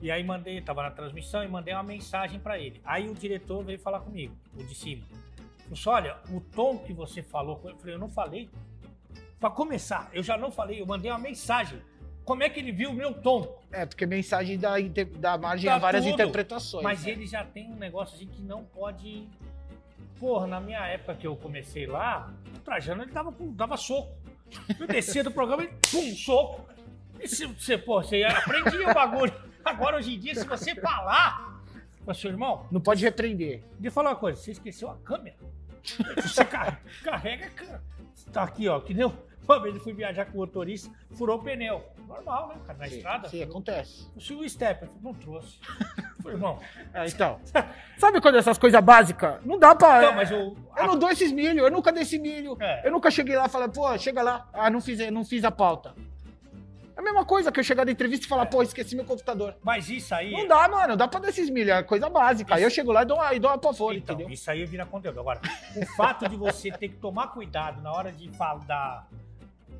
e 0.00 0.10
aí 0.10 0.22
mandei, 0.22 0.60
tava 0.60 0.82
na 0.82 0.90
transmissão 0.90 1.42
e 1.42 1.48
mandei 1.48 1.72
uma 1.74 1.82
mensagem 1.82 2.38
pra 2.38 2.58
ele. 2.58 2.80
Aí 2.84 3.08
o 3.08 3.14
diretor 3.14 3.62
veio 3.64 3.78
falar 3.78 4.00
comigo, 4.00 4.34
o 4.58 4.62
de 4.62 4.74
cima. 4.74 5.02
Falou 5.62 5.72
assim, 5.72 5.88
olha, 5.88 6.16
o 6.30 6.40
tom 6.40 6.78
que 6.78 6.92
você 6.92 7.22
falou, 7.22 7.56
com 7.56 7.68
ele", 7.68 7.76
eu 7.76 7.80
falei, 7.80 7.94
eu 7.94 7.98
não 7.98 8.08
falei. 8.10 8.50
Pra 9.44 9.50
começar, 9.50 10.08
eu 10.14 10.22
já 10.22 10.38
não 10.38 10.50
falei, 10.50 10.80
eu 10.80 10.86
mandei 10.86 11.10
uma 11.10 11.18
mensagem. 11.18 11.78
Como 12.24 12.42
é 12.42 12.48
que 12.48 12.58
ele 12.58 12.72
viu 12.72 12.88
o 12.88 12.94
meu 12.94 13.12
tom? 13.12 13.60
É, 13.70 13.84
porque 13.84 14.06
mensagem 14.06 14.58
dá, 14.58 14.76
dá 15.18 15.36
margem 15.36 15.68
a 15.68 15.76
várias 15.76 16.02
tudo. 16.02 16.14
interpretações. 16.14 16.82
Mas 16.82 17.04
né? 17.04 17.10
ele 17.10 17.26
já 17.26 17.44
tem 17.44 17.70
um 17.70 17.76
negócio 17.76 18.16
assim 18.16 18.26
que 18.26 18.40
não 18.40 18.64
pode. 18.64 19.28
Porra, 20.18 20.46
na 20.46 20.60
minha 20.60 20.86
época 20.86 21.16
que 21.16 21.26
eu 21.26 21.36
comecei 21.36 21.86
lá, 21.86 22.32
o 22.56 22.60
Trajano 22.60 23.02
ele 23.02 23.12
dava, 23.12 23.34
dava 23.38 23.76
soco. 23.76 24.16
Eu 24.80 24.86
descia 24.86 25.22
do 25.22 25.30
programa 25.30 25.62
e 25.62 25.68
pum, 25.90 26.14
soco. 26.14 26.66
E 27.20 27.28
se 27.28 27.44
você, 27.44 27.76
pô, 27.76 28.02
você 28.02 28.22
aprendia 28.24 28.88
o 28.88 28.94
bagulho. 28.94 29.34
Agora, 29.62 29.98
hoje 29.98 30.14
em 30.14 30.18
dia, 30.18 30.34
se 30.34 30.46
você 30.46 30.74
falar 30.74 31.62
com 32.02 32.14
seu 32.14 32.30
irmão, 32.30 32.66
Não 32.72 32.80
pode 32.80 33.04
repreender. 33.04 33.62
de 33.78 33.90
falar 33.90 34.12
uma 34.12 34.16
coisa, 34.16 34.40
você 34.40 34.52
esqueceu 34.52 34.88
a 34.88 34.96
câmera. 34.96 35.36
Você 36.16 36.44
car- 36.44 36.80
carrega 37.02 37.46
a 37.46 37.50
câmera. 37.50 37.82
Tá 38.32 38.42
aqui, 38.42 38.68
ó, 38.68 38.80
que 38.80 38.94
nem 38.94 39.02
eu- 39.02 39.14
uma 39.46 39.60
vez 39.60 39.74
eu 39.74 39.80
fui 39.82 39.92
viajar 39.92 40.24
com 40.24 40.32
o 40.32 40.40
motorista, 40.40 40.90
furou 41.16 41.38
o 41.38 41.42
pneu. 41.42 41.84
Normal, 42.08 42.48
né, 42.48 42.54
cara, 42.66 42.78
na 42.78 42.86
Sim, 42.86 42.96
estrada. 42.96 43.28
sim, 43.28 43.42
acontece. 43.42 44.06
O 44.16 44.40
o 44.40 44.48
step, 44.48 44.82
eu 44.82 44.88
falei, 44.88 45.02
não 45.02 45.14
trouxe. 45.14 45.58
Eu 45.60 46.22
falei, 46.22 46.36
irmão, 46.36 46.58
É, 46.94 47.06
então. 47.06 47.40
Sabe 47.98 48.20
quando 48.20 48.36
essas 48.36 48.58
coisas 48.58 48.82
básicas? 48.82 49.44
Não 49.44 49.58
dá 49.58 49.74
pra. 49.74 50.00
não, 50.02 50.14
mas 50.14 50.30
o. 50.30 50.56
Eu 50.76 50.86
não 50.86 50.98
dou 50.98 51.10
esses 51.10 51.30
milho, 51.32 51.60
eu 51.64 51.70
nunca 51.70 51.92
dei 51.92 52.02
esse 52.02 52.18
milho. 52.18 52.56
É. 52.60 52.86
Eu 52.86 52.92
nunca 52.92 53.10
cheguei 53.10 53.36
lá 53.36 53.46
e 53.46 53.48
falei, 53.48 53.68
pô, 53.68 53.96
chega 53.98 54.22
lá. 54.22 54.48
Ah, 54.52 54.70
não 54.70 54.80
fiz, 54.80 54.98
não 55.10 55.24
fiz 55.24 55.44
a 55.44 55.50
pauta. 55.50 55.94
É 57.04 57.12
mesma 57.12 57.24
coisa 57.26 57.52
que 57.52 57.60
eu 57.60 57.64
chegar 57.64 57.84
na 57.84 57.92
entrevista 57.92 58.24
e 58.24 58.28
falar, 58.28 58.46
pô, 58.46 58.62
esqueci 58.62 58.96
meu 58.96 59.04
computador. 59.04 59.54
Mas 59.62 59.90
isso 59.90 60.14
aí. 60.14 60.32
Não 60.32 60.48
dá, 60.48 60.66
mano, 60.66 60.88
não 60.88 60.96
dá 60.96 61.06
pra 61.06 61.20
dar 61.20 61.28
esses 61.28 61.50
milho, 61.50 61.70
é 61.70 61.82
coisa 61.82 62.08
básica. 62.08 62.54
Aí 62.54 62.62
eu 62.62 62.70
chego 62.70 62.92
lá 62.92 63.02
e 63.02 63.04
dou 63.04 63.18
uma, 63.18 63.34
e 63.34 63.38
dou 63.38 63.50
uma 63.50 63.58
pavor, 63.58 63.94
Então, 63.94 64.14
entendeu? 64.14 64.32
isso 64.32 64.50
aí 64.50 64.64
vira 64.64 64.86
conteúdo. 64.86 65.20
Agora, 65.20 65.38
o 65.76 65.84
fato 65.96 66.26
de 66.26 66.34
você 66.34 66.70
ter 66.72 66.88
que 66.88 66.96
tomar 66.96 67.28
cuidado 67.28 67.82
na 67.82 67.92
hora 67.92 68.10
de 68.10 68.30
falar 68.30 69.06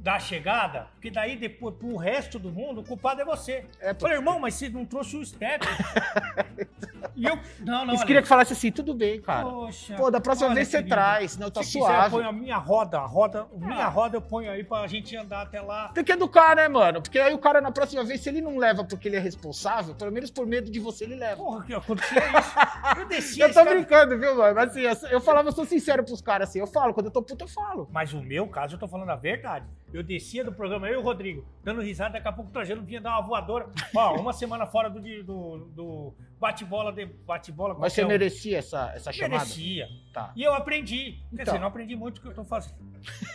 da, 0.05 0.13
da 0.13 0.19
chegada, 0.21 0.87
porque 0.95 1.11
daí 1.11 1.37
depois, 1.37 1.75
pro 1.77 1.97
resto 1.97 2.39
do 2.39 2.51
mundo, 2.53 2.81
o 2.83 2.85
culpado 2.85 3.21
é 3.23 3.25
você. 3.25 3.65
É, 3.81 3.91
Eu 3.91 3.95
falei, 3.97 4.17
irmão, 4.19 4.39
mas 4.39 4.55
você 4.55 4.69
não 4.69 4.85
trouxe 4.85 5.17
o 5.17 5.25
step. 5.25 5.67
e 7.17 7.25
eu. 7.27 7.39
Não, 7.61 7.85
não. 7.85 7.95
Eles 7.95 8.05
queriam 8.05 8.23
que 8.23 8.29
falasse 8.29 8.53
assim, 8.53 8.71
tudo 8.71 8.95
bem, 8.95 9.21
cara. 9.21 9.45
Poxa. 9.45 9.95
Pô, 9.97 10.11
da 10.11 10.21
próxima 10.21 10.49
olha, 10.49 10.55
vez 10.57 10.69
você 10.69 10.79
querido, 10.79 10.95
traz, 10.95 11.33
senão 11.33 11.51
tá 11.51 11.63
se 11.63 11.73
quiser, 11.73 11.81
eu 11.81 11.87
suave. 11.95 12.11
ponho 12.11 12.29
a 12.29 12.33
minha 12.33 12.57
roda, 12.57 12.99
a 12.99 13.07
roda, 13.07 13.47
minha 13.57 13.85
Ah. 13.87 13.89
roda 13.89 14.17
eu 14.17 14.23
ponho 14.23 14.51
aí 14.51 14.63
pra 14.65 14.87
gente 14.87 15.17
andar 15.17 15.43
até 15.43 15.61
lá. 15.61 15.89
Tem 15.89 16.05
que 16.05 16.13
educar, 16.13 16.57
né, 16.57 16.69
mano? 16.69 17.01
Porque 17.03 17.19
aí 17.19 17.33
o 17.35 17.39
cara, 17.39 17.61
na 17.61 17.73
próxima 17.73 18.05
vez, 18.05 18.21
se 18.21 18.29
ele 18.29 18.41
não 18.41 18.57
leva 18.59 18.85
porque 18.85 19.09
ele 19.09 19.17
é 19.17 19.21
responsável, 19.21 19.95
pelo 19.95 20.13
menos 20.13 20.31
por 20.31 20.47
medo 20.47 20.71
de 20.71 20.79
você, 20.81 21.05
ele 21.05 21.17
leva. 21.17 21.37
Porra, 21.37 21.65
que 21.65 21.75
acontecia 21.75 22.19
isso. 22.39 22.55
Eu 23.01 23.07
descia 23.09 23.45
Eu 23.45 23.49
tô 23.49 23.55
cara- 23.55 23.71
brincando, 23.75 24.19
viu, 24.19 24.37
mano? 24.37 24.55
Mas 24.55 24.71
assim, 24.71 24.81
eu, 24.83 25.11
eu 25.11 25.21
falava, 25.21 25.49
eu 25.49 25.53
sou 25.53 25.65
sincero 25.65 26.05
pros 26.05 26.21
caras 26.21 26.49
assim. 26.49 26.59
Eu 26.61 26.67
falo, 26.67 26.93
quando 26.95 27.07
eu 27.07 27.13
tô 27.13 27.23
puto, 27.23 27.45
eu 27.45 27.49
falo. 27.49 27.89
Mas 27.93 28.13
o 28.13 28.21
meu 28.23 28.47
caso, 28.47 28.75
eu 28.75 28.79
tô 28.79 28.87
falando 28.87 29.11
a 29.11 29.17
verdade. 29.17 29.65
Eu 29.95 30.03
descia 30.03 30.43
do 30.43 30.51
programa, 30.51 30.89
eu 30.89 30.95
e 30.95 30.97
o 30.97 31.03
Rodrigo, 31.03 31.47
dando 31.63 31.81
risada, 31.81 32.15
daqui 32.15 32.27
a 32.27 32.33
pouco 32.33 32.51
o 32.51 32.53
Trajano 32.53 32.83
vinha 32.83 33.01
dar 33.01 33.13
uma 33.13 33.23
voadora. 33.23 33.69
Ó, 33.95 34.17
uma 34.21 34.33
semana 34.33 34.67
fora 34.67 34.91
do, 34.91 35.01
do, 35.23 35.59
do 35.73 36.15
bate-bola, 36.41 36.93
de 36.93 37.07
bate-bola. 37.07 37.77
Mas 37.79 37.93
você 37.93 38.05
um. 38.05 38.09
merecia 38.09 38.59
essa, 38.59 38.91
essa 38.93 39.13
chamada? 39.13 39.45
Merecia. 39.45 39.89
Tá. 40.13 40.33
E 40.35 40.43
eu 40.43 40.53
aprendi. 40.53 41.13
Quer 41.13 41.35
Então. 41.35 41.45
dizer, 41.45 41.59
não 41.61 41.69
aprendi 41.69 41.95
muito 41.95 42.19
o 42.19 42.21
que 42.23 42.27
eu 42.27 42.35
tô 42.35 42.43
fazendo. 42.45 42.75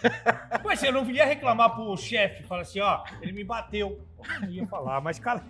mas 0.66 0.84
eu 0.84 0.92
não 0.92 1.10
ia 1.10 1.26
reclamar 1.26 1.74
pro 1.74 1.96
chefe, 1.96 2.44
falar 2.44 2.64
assim, 2.64 2.82
ó, 2.82 3.06
ele 3.22 3.32
me 3.32 3.46
bateu. 3.46 4.06
Eu 4.36 4.42
não 4.42 4.50
ia 4.50 4.68
falar, 4.68 5.00
mas 5.00 5.18
cara. 5.18 5.42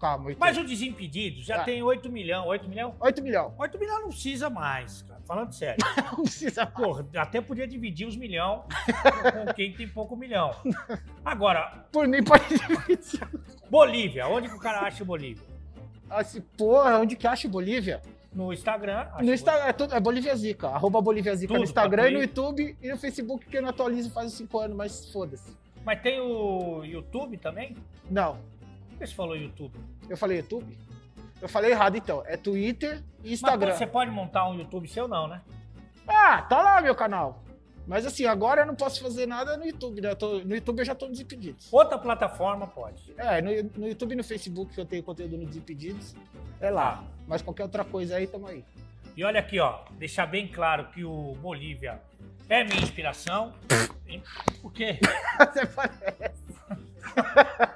Calma, 0.00 0.24
muito. 0.24 0.38
Mas 0.38 0.56
o 0.58 0.64
Desimpedidos 0.64 1.44
já 1.44 1.56
Ah. 1.62 1.64
tem 1.64 1.82
8 1.82 2.10
milhões. 2.10 2.46
8 2.46 2.68
milhões? 2.68 2.94
8 3.00 3.22
milhões. 3.22 3.52
8 3.58 3.78
milhões 3.78 4.00
não 4.02 4.08
precisa 4.08 4.50
mais, 4.50 5.02
cara. 5.02 5.20
Falando 5.24 5.52
sério. 5.52 5.76
Não 6.18 6.24
precisa. 6.24 6.66
Porra, 6.66 7.06
até 7.16 7.40
podia 7.40 7.66
dividir 7.66 8.06
os 8.08 8.16
milhão 8.16 8.64
com 9.46 9.52
quem 9.54 9.72
tem 9.72 9.88
pouco 9.88 10.16
milhão. 10.16 10.50
Agora, 11.24 11.84
Por 11.92 12.08
mim, 12.08 12.22
pode 12.24 12.44
dividir. 12.48 13.20
Bolívia. 13.70 14.26
Onde 14.26 14.48
que 14.48 14.54
o 14.54 14.58
cara 14.58 14.80
acha 14.80 15.02
o 15.02 15.06
Bolívia? 15.06 15.44
Assim, 16.10 16.40
porra, 16.58 16.98
onde 16.98 17.14
que 17.16 17.26
acha 17.26 17.48
Bolívia? 17.48 18.02
No 18.34 18.52
Instagram. 18.52 19.06
No 19.20 19.32
Instagram, 19.32 19.64
é, 19.66 19.72
tudo, 19.72 19.94
é 19.94 20.00
Bolívia 20.00 20.34
Zica. 20.34 20.68
Arroba 20.68 21.00
Bolívia 21.00 21.34
Zica 21.36 21.52
no 21.52 21.60
Tudo, 21.60 21.68
Instagram 21.68 22.02
tá 22.02 22.08
e 22.10 22.12
no. 22.14 22.20
YouTube 22.20 22.76
e 22.82 22.88
no 22.90 22.96
Facebook, 22.98 23.46
que 23.46 23.56
eu 23.58 23.62
não 23.62 23.68
atualizo 23.70 24.10
faz 24.10 24.26
uns 24.26 24.32
5 24.38 24.58
anos, 24.58 24.76
mas 24.76 25.12
foda-se. 25.12 25.56
Mas 25.84 26.00
tem 26.02 26.20
o 26.20 26.82
YouTube 26.84 27.36
também? 27.36 27.76
Não, 28.10 28.38
que 29.02 29.10
você 29.10 29.14
falou 29.14 29.36
YouTube? 29.36 29.74
eu 30.08 30.16
falei 30.16 30.38
YouTube? 30.38 30.78
Eu 31.40 31.48
falei 31.48 31.70
errado 31.72 31.96
então. 31.96 32.22
É 32.26 32.36
Twitter 32.36 33.02
e 33.22 33.30
Mas 33.30 33.32
Instagram. 33.32 33.74
você 33.74 33.86
pode 33.86 34.10
montar 34.10 34.48
um 34.48 34.54
YouTube 34.58 34.86
seu, 34.88 35.08
não, 35.08 35.26
né? 35.26 35.40
Ah, 36.06 36.42
tá 36.42 36.62
lá 36.62 36.80
meu 36.80 36.94
canal. 36.94 37.42
Mas 37.86 38.06
assim, 38.06 38.26
agora 38.26 38.62
eu 38.62 38.66
não 38.66 38.76
posso 38.76 39.02
fazer 39.02 39.26
nada 39.26 39.56
no 39.56 39.64
YouTube, 39.66 40.00
né? 40.00 40.14
Tô- 40.14 40.38
no 40.38 40.54
YouTube 40.54 40.78
eu 40.78 40.84
já 40.84 40.94
tô 40.94 41.06
nos 41.06 41.18
Desimpedidos. 41.18 41.68
Outra 41.72 41.98
plataforma 41.98 42.66
pode. 42.66 43.12
É, 43.18 43.42
no, 43.42 43.50
no 43.76 43.88
YouTube 43.88 44.12
e 44.12 44.16
no 44.16 44.22
Facebook 44.22 44.72
que 44.72 44.80
eu 44.80 44.84
tenho 44.86 45.02
conteúdo 45.02 45.36
nos 45.36 45.48
Desimpedidos, 45.48 46.14
é 46.60 46.70
lá. 46.70 47.02
Mas 47.26 47.42
qualquer 47.42 47.64
outra 47.64 47.84
coisa 47.84 48.16
aí, 48.16 48.26
tamo 48.28 48.46
aí. 48.46 48.64
E 49.16 49.24
olha 49.24 49.40
aqui, 49.40 49.58
ó, 49.58 49.80
deixar 49.98 50.26
bem 50.26 50.46
claro 50.46 50.86
que 50.92 51.04
o 51.04 51.36
Bolívia 51.42 52.00
é 52.48 52.62
minha 52.64 52.80
inspiração. 52.80 53.52
O 54.62 54.68
quê? 54.68 54.98
Você 55.54 55.64
parece. 55.64 56.41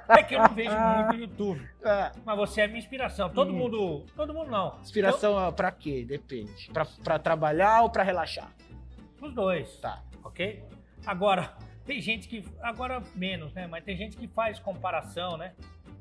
É 0.09 0.23
que 0.23 0.35
eu 0.35 0.39
não 0.39 0.53
vejo 0.53 0.71
muito 0.71 1.15
YouTube. 1.21 1.69
É, 1.83 2.11
Mas 2.25 2.37
você 2.37 2.61
é 2.61 2.67
minha 2.67 2.79
inspiração. 2.79 3.29
Todo 3.29 3.51
Hum. 3.51 3.57
mundo. 3.57 4.05
Todo 4.15 4.33
mundo 4.33 4.49
não. 4.49 4.77
inspiração 4.81 5.37
ah, 5.37 5.51
pra 5.51 5.71
quê? 5.71 6.05
Depende. 6.07 6.69
Pra, 6.71 6.85
pra 6.85 7.19
trabalhar 7.19 7.81
ou 7.83 7.89
pra 7.89 8.03
relaxar? 8.03 8.51
Os 9.21 9.33
dois. 9.33 9.77
Tá. 9.79 10.01
Ok? 10.23 10.63
Agora, 11.05 11.53
tem 11.85 12.01
gente 12.01 12.27
que. 12.27 12.43
Agora 12.61 13.01
menos, 13.15 13.53
né? 13.53 13.67
Mas 13.67 13.83
tem 13.83 13.95
gente 13.97 14.17
que 14.17 14.27
faz 14.27 14.59
comparação, 14.59 15.37
né? 15.37 15.53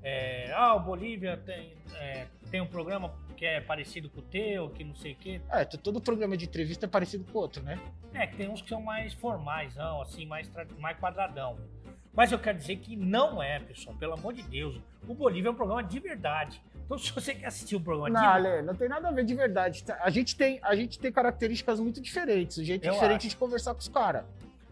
É, 0.02 0.52
ah, 0.54 0.74
o 0.74 0.80
Bolívia 0.80 1.36
tem, 1.36 1.74
é, 1.96 2.26
tem 2.50 2.60
um 2.60 2.66
programa 2.66 3.12
que 3.36 3.44
é 3.44 3.60
parecido 3.60 4.08
com 4.08 4.20
o 4.20 4.22
teu, 4.22 4.70
que 4.70 4.84
não 4.84 4.94
sei 4.94 5.12
o 5.12 5.16
quê. 5.16 5.40
É, 5.50 5.64
todo 5.64 6.00
programa 6.00 6.36
de 6.36 6.44
entrevista 6.44 6.86
é 6.86 6.88
parecido 6.88 7.24
com 7.24 7.38
o 7.38 7.42
outro, 7.42 7.62
né? 7.62 7.78
É, 8.14 8.26
que 8.26 8.36
tem 8.36 8.48
uns 8.48 8.62
que 8.62 8.68
são 8.68 8.80
mais 8.80 9.12
formais, 9.14 9.74
não, 9.74 10.00
assim, 10.00 10.24
mais, 10.24 10.50
mais 10.78 10.96
quadradão. 10.98 11.58
Mas 12.16 12.32
eu 12.32 12.38
quero 12.38 12.56
dizer 12.56 12.76
que 12.76 12.96
não 12.96 13.42
é, 13.42 13.60
pessoal, 13.60 13.94
pelo 13.96 14.14
amor 14.14 14.32
de 14.32 14.42
Deus. 14.42 14.80
O 15.06 15.12
Bolívia 15.14 15.48
é 15.48 15.52
um 15.52 15.54
programa 15.54 15.82
de 15.84 16.00
verdade. 16.00 16.62
Então, 16.84 16.96
se 16.98 17.12
você 17.12 17.34
quer 17.34 17.46
assistir 17.46 17.76
o 17.76 17.80
programa 17.80 18.08
Não, 18.08 18.20
de 18.20 18.26
Ale, 18.26 18.62
não 18.62 18.74
tem 18.74 18.88
nada 18.88 19.08
a 19.08 19.12
ver 19.12 19.24
de 19.24 19.34
verdade. 19.34 19.84
Tá- 19.84 19.98
A 20.02 20.08
gente 20.08 20.34
tem, 20.34 20.58
a 20.62 20.74
gente 20.74 20.98
tem 20.98 21.12
características 21.12 21.78
muito 21.78 22.00
diferentes, 22.00 22.56
um 22.58 22.64
jeito 22.64 22.86
Eu 22.86 22.94
diferente 22.94 23.20
acho. 23.26 23.28
de 23.28 23.36
conversar 23.36 23.74
com 23.74 23.80
os 23.80 23.88
caras. 23.88 24.24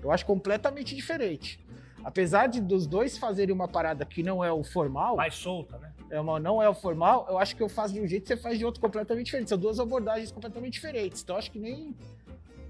Eu 0.03 0.11
acho 0.11 0.24
completamente 0.24 0.97
diferente. 0.97 1.61
Apesar 2.03 2.47
de 2.47 2.61
dos 2.61 2.86
dois 2.86 3.16
fazerem 3.18 3.55
uma 3.55 3.68
parada 3.68 4.05
que 4.05 4.22
não 4.22 4.42
é 4.45 4.51
o 4.53 4.62
formal, 4.62 5.16
mais 5.16 5.34
solta, 5.34 5.78
né? 5.78 5.90
é 6.11 6.20
uma, 6.20 6.38
não 6.38 6.62
é 6.62 6.68
o 6.68 6.74
formal, 6.74 7.26
eu 7.30 7.38
acho 7.38 7.57
que 7.57 7.62
eu 7.62 7.68
faço 7.68 7.95
de 7.95 8.01
um 8.01 8.07
jeito 8.07 8.24
e 8.24 8.28
você 8.28 8.36
faz 8.36 8.59
de 8.59 8.64
outro 8.64 8.80
completamente 8.80 9.26
diferente. 9.26 9.49
São 9.49 9.57
duas 9.59 9.80
abordagens 9.80 10.30
completamente 10.30 10.74
diferentes. 10.74 11.22
Então 11.22 11.36
eu 11.36 11.38
acho 11.38 11.51
que 11.51 11.59
nem. 11.59 11.95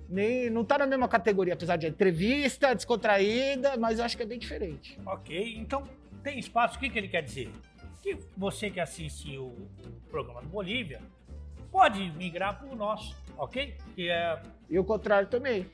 Nem 0.09 0.51
não 0.51 0.65
tá 0.65 0.79
na 0.79 0.87
mesma 0.87 1.09
categoria, 1.09 1.55
apesar 1.55 1.77
de 1.77 1.87
entrevista, 1.87 2.75
descontraída, 2.75 3.77
mas 3.77 3.99
eu 3.99 4.05
acho 4.05 4.17
que 4.17 4.23
é 4.23 4.27
bem 4.27 4.39
diferente. 4.39 4.99
Ok, 5.07 5.55
então 5.57 5.89
tem 6.23 6.39
espaço. 6.39 6.77
O 6.77 6.81
que, 6.81 6.89
que 6.91 6.99
ele 6.99 7.09
quer 7.09 7.23
dizer? 7.23 7.51
Que 8.03 8.19
você 8.37 8.71
que 8.71 8.81
assiste 8.81 9.37
o, 9.39 9.45
o 9.47 9.69
programa 10.11 10.43
do 10.43 10.49
Bolívia 10.49 11.01
pode 11.71 12.11
migrar 12.13 12.59
para 12.59 12.69
o 12.69 12.77
nosso, 12.77 13.17
ok? 13.37 13.75
Que 13.97 14.09
é, 14.11 14.41
E 14.71 14.79
o 14.79 14.85
contrário 14.85 15.29
também. 15.29 15.67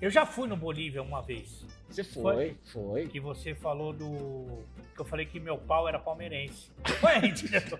eu 0.00 0.10
já 0.10 0.24
fui 0.24 0.48
no 0.48 0.56
Bolívia 0.56 1.02
uma 1.02 1.20
vez. 1.20 1.66
Você 1.88 2.02
foi, 2.02 2.56
foi. 2.64 3.06
Que 3.06 3.20
você 3.20 3.54
falou 3.54 3.92
do. 3.92 4.64
Que 4.94 5.00
eu 5.00 5.04
falei 5.04 5.26
que 5.26 5.38
meu 5.38 5.56
pau 5.58 5.86
era 5.88 5.98
palmeirense. 5.98 6.70
Foi 7.00 7.20
diretor. 7.30 7.78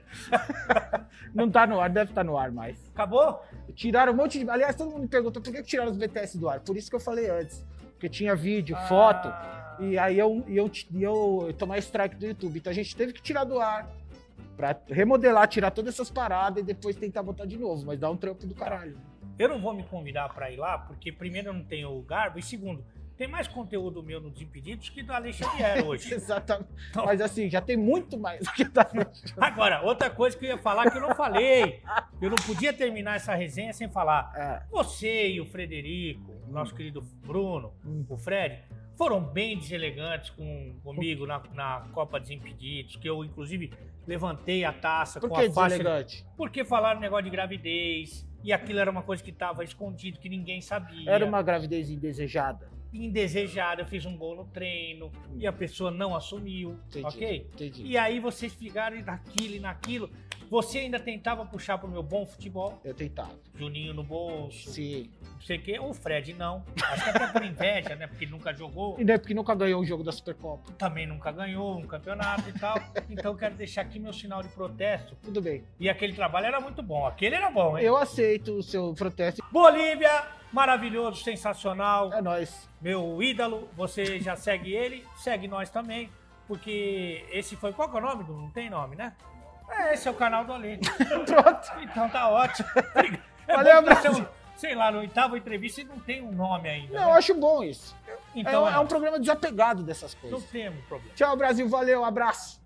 Não 1.35 1.51
tá 1.51 1.67
no 1.67 1.81
ar, 1.81 1.91
deve 1.91 2.11
estar 2.11 2.25
no 2.25 2.37
ar 2.37 2.53
mais. 2.53 2.79
Acabou? 2.95 3.43
Tiraram 3.75 4.13
um 4.13 4.17
monte 4.17 4.39
de. 4.39 4.49
Aliás, 4.49 4.77
todo 4.77 4.91
mundo 4.91 5.03
me 5.03 5.09
perguntou 5.09 5.43
por 5.43 5.53
que 5.53 5.63
tiraram 5.63 5.91
os 5.91 5.97
BTS 5.97 6.39
do 6.39 6.49
ar. 6.49 6.61
Por 6.61 6.77
isso 6.77 6.89
que 6.91 6.97
eu 6.97 7.01
falei 7.01 7.29
antes. 7.31 7.65
Porque 7.93 8.09
tinha 8.09 8.37
vídeo, 8.37 8.77
foto. 8.89 9.29
Ah, 9.29 9.77
E 9.81 9.99
aí 9.99 10.19
eu, 10.19 10.45
e 10.47 10.57
eu, 10.57 10.71
e 10.93 11.03
eu, 11.03 11.55
tomar 11.59 11.79
strike 11.79 12.17
do 12.17 12.27
YouTube. 12.27 12.59
Então 12.59 12.71
a 12.71 12.75
gente 12.75 12.95
teve 12.95 13.13
que 13.13 13.23
tirar 13.23 13.45
do 13.45 13.59
ar. 13.59 13.91
Pra 14.57 14.77
remodelar, 14.89 15.49
tirar 15.49 15.73
todas 15.73 15.95
essas 15.95 16.11
paradas 16.11 16.63
e 16.63 16.67
depois 16.67 16.95
tentar 16.95 17.23
botar 17.25 17.47
de 17.47 17.59
novo. 17.59 17.85
Mas 17.87 17.99
dá 17.99 18.09
um 18.09 18.17
trampo 18.17 18.47
do 18.47 18.55
caralho. 18.55 18.97
Eu 19.37 19.49
não 19.49 19.61
vou 19.61 19.75
me 19.75 19.83
convidar 19.83 20.29
para 20.33 20.51
ir 20.51 20.57
lá, 20.57 20.79
porque 20.79 21.11
primeiro 21.11 21.49
eu 21.49 21.53
não 21.53 21.65
tenho 21.65 21.91
o 21.91 22.01
garbo, 22.03 22.39
e 22.39 22.43
segundo, 22.43 22.85
tem 23.17 23.29
mais 23.29 23.47
conteúdo 23.49 24.03
meu 24.03 24.21
no 24.21 24.31
Desimpedidos 24.31 24.89
que 24.89 25.03
do 25.03 25.13
Alexandre 25.13 25.57
Vieira 25.57 25.85
hoje. 25.87 26.13
Exatamente. 26.13 26.71
Então- 26.91 27.05
Mas 27.07 27.21
assim, 27.21 27.49
já 27.49 27.61
tem 27.61 27.77
muito 27.77 28.19
mais 28.19 28.41
do 28.45 28.53
que 28.53 28.65
tá. 28.65 28.87
Agora, 29.39 29.83
outra 29.83 30.11
coisa 30.11 30.37
que 30.37 30.45
eu 30.45 30.51
ia 30.51 30.59
falar 30.59 30.91
que 30.91 30.97
eu 30.99 31.03
não 31.03 31.15
falei. 31.15 31.81
Eu 32.21 32.31
não 32.31 32.37
podia 32.47 32.73
terminar 32.73 33.17
essa 33.17 33.35
resenha 33.35 33.73
sem 33.73 33.89
falar. 33.89 34.33
É, 34.37 34.63
Você 34.71 35.31
e 35.31 35.41
o 35.41 35.47
Frederico, 35.47 36.33
o 36.49 36.53
nosso 36.53 36.75
querido 36.75 37.01
Bruno, 37.27 37.73
Hum. 37.85 38.05
o 38.09 38.17
Fred, 38.17 38.63
foram 38.97 39.21
bem 39.21 39.59
deselegantes 39.59 40.31
com, 40.31 40.75
comigo 40.83 41.27
na, 41.27 41.43
na 41.53 41.81
Copa 41.93 42.19
Desimpedidos, 42.21 42.97
que 42.97 43.09
eu, 43.09 43.25
inclusive, 43.25 43.73
levantei 44.07 44.65
a 44.65 44.73
taça 44.73 45.19
por 45.21 45.29
com 45.29 45.37
a 45.37 45.51
faixa. 45.51 45.79
deselegante? 45.79 46.25
Porque 46.37 46.65
falaram 46.65 47.01
negócio 47.01 47.25
de 47.25 47.31
gravidez, 47.31 48.27
e 48.43 48.53
aquilo 48.53 48.79
era 48.79 48.91
uma 48.91 49.03
coisa 49.03 49.23
que 49.23 49.31
estava 49.31 49.65
escondido, 49.65 50.19
que 50.21 50.29
ninguém 50.29 50.61
sabia. 50.61 51.11
Era 51.11 51.25
uma 51.25 51.43
gravidez 51.43 51.91
indesejada. 51.91 52.69
Indesejada, 52.95 53.83
eu 53.83 53.87
fiz 53.87 54.07
um 54.07 54.17
gol 54.17 54.37
no 54.37 54.45
treino, 54.45 55.11
e 55.37 55.47
a 55.47 55.53
pessoa 55.53 55.91
não 55.91 56.15
assumiu, 56.15 56.79
Entendi. 56.87 57.07
ok? 57.07 57.51
Entendi. 57.53 57.83
E 57.85 57.99
aí 57.99 58.21
vocês 58.21 58.55
ficaram 58.55 58.97
naquilo 59.03 59.57
e 59.57 59.59
naquilo. 59.59 60.09
Você 60.51 60.79
ainda 60.79 61.01
tentava 61.01 61.45
puxar 61.45 61.79
pro 61.79 61.89
meu 61.89 62.03
bom 62.03 62.25
futebol, 62.27 62.81
Eu 62.85 62.95
tentava. 62.95 63.33
Juninho 63.57 63.93
no 63.95 64.03
bolso, 64.05 64.71
Sim. 64.71 65.11
não 65.35 65.41
sei 65.41 65.57
o 65.59 65.63
quê. 65.63 65.79
O 65.81 65.93
Fred 65.95 66.33
não. 66.35 66.65
Acho 66.83 67.05
que 67.05 67.11
até 67.11 67.27
por 67.29 67.45
inveja, 67.45 67.97
né? 67.97 68.07
Porque 68.07 68.27
nunca 68.27 68.53
jogou, 68.55 68.97
E 68.99 69.05
não 69.05 69.15
é 69.15 69.19
porque 69.19 69.35
nunca 69.35 69.55
ganhou 69.55 69.81
o 69.81 69.85
jogo 69.85 70.03
da 70.05 70.13
Supercopa. 70.13 70.73
também 70.79 71.07
nunca 71.07 71.33
ganhou 71.33 71.77
um 71.79 71.87
campeonato 71.87 72.49
e 72.49 72.53
tal. 72.59 72.77
Então 73.11 73.33
eu 73.33 73.39
quero 73.39 73.55
deixar 73.55 73.83
aqui 73.83 73.99
meu 73.99 74.13
sinal 74.13 74.43
de 74.43 74.49
protesto. 74.51 75.17
Tudo 75.23 75.41
bem. 75.41 75.65
E 75.81 75.89
aquele 75.89 76.13
trabalho 76.13 76.47
era 76.47 76.61
muito 76.61 76.83
bom. 76.83 77.07
Aquele 77.07 77.35
era 77.35 77.51
bom, 77.51 77.77
hein? 77.79 77.85
Eu 77.85 77.97
aceito 77.97 78.53
o 78.59 78.63
seu 78.63 78.95
protesto. 78.95 79.43
Bolívia, 79.51 80.25
maravilhoso, 80.53 81.23
sensacional. 81.23 82.13
É 82.13 82.21
nóis. 82.23 82.69
Meu 82.81 83.23
ídolo, 83.23 83.69
você 83.77 84.21
já 84.21 84.37
segue 84.37 84.73
ele, 84.73 85.05
segue 85.17 85.49
nós 85.49 85.71
também. 85.71 86.11
Porque 86.47 87.25
esse 87.33 87.57
foi. 87.57 87.73
Qual 87.73 87.89
que 87.89 87.97
é 87.97 88.01
o 88.01 88.03
nome? 88.03 88.25
Não 88.29 88.51
tem 88.51 88.69
nome, 88.69 88.97
né? 88.97 89.15
É, 89.69 89.95
esse 89.95 90.07
é 90.09 90.11
o 90.11 90.15
canal 90.15 90.45
do 90.45 90.53
Ale. 90.53 90.79
Pronto. 91.27 91.73
Então 91.83 92.09
tá 92.09 92.29
ótimo. 92.29 92.69
É 93.47 93.55
Valeu, 93.55 93.83
Brasil. 93.83 94.27
Sei 94.57 94.75
lá, 94.75 94.91
no 94.91 95.01
oitavo 95.01 95.37
entrevista 95.37 95.81
e 95.81 95.85
não 95.85 95.99
tem 95.99 96.23
um 96.23 96.33
nome 96.33 96.69
ainda. 96.69 96.95
Não, 96.95 97.03
eu 97.03 97.09
né? 97.11 97.19
acho 97.19 97.35
bom 97.35 97.63
isso. 97.63 97.95
Então 98.35 98.69
é, 98.69 98.75
é 98.75 98.79
um 98.79 98.87
programa 98.87 99.19
desapegado 99.19 99.83
dessas 99.83 100.15
não 100.15 100.31
coisas. 100.31 100.51
temos 100.51 100.85
problema. 100.87 101.15
Tchau, 101.15 101.37
Brasil. 101.37 101.69
Valeu. 101.69 102.05
Abraço. 102.05 102.64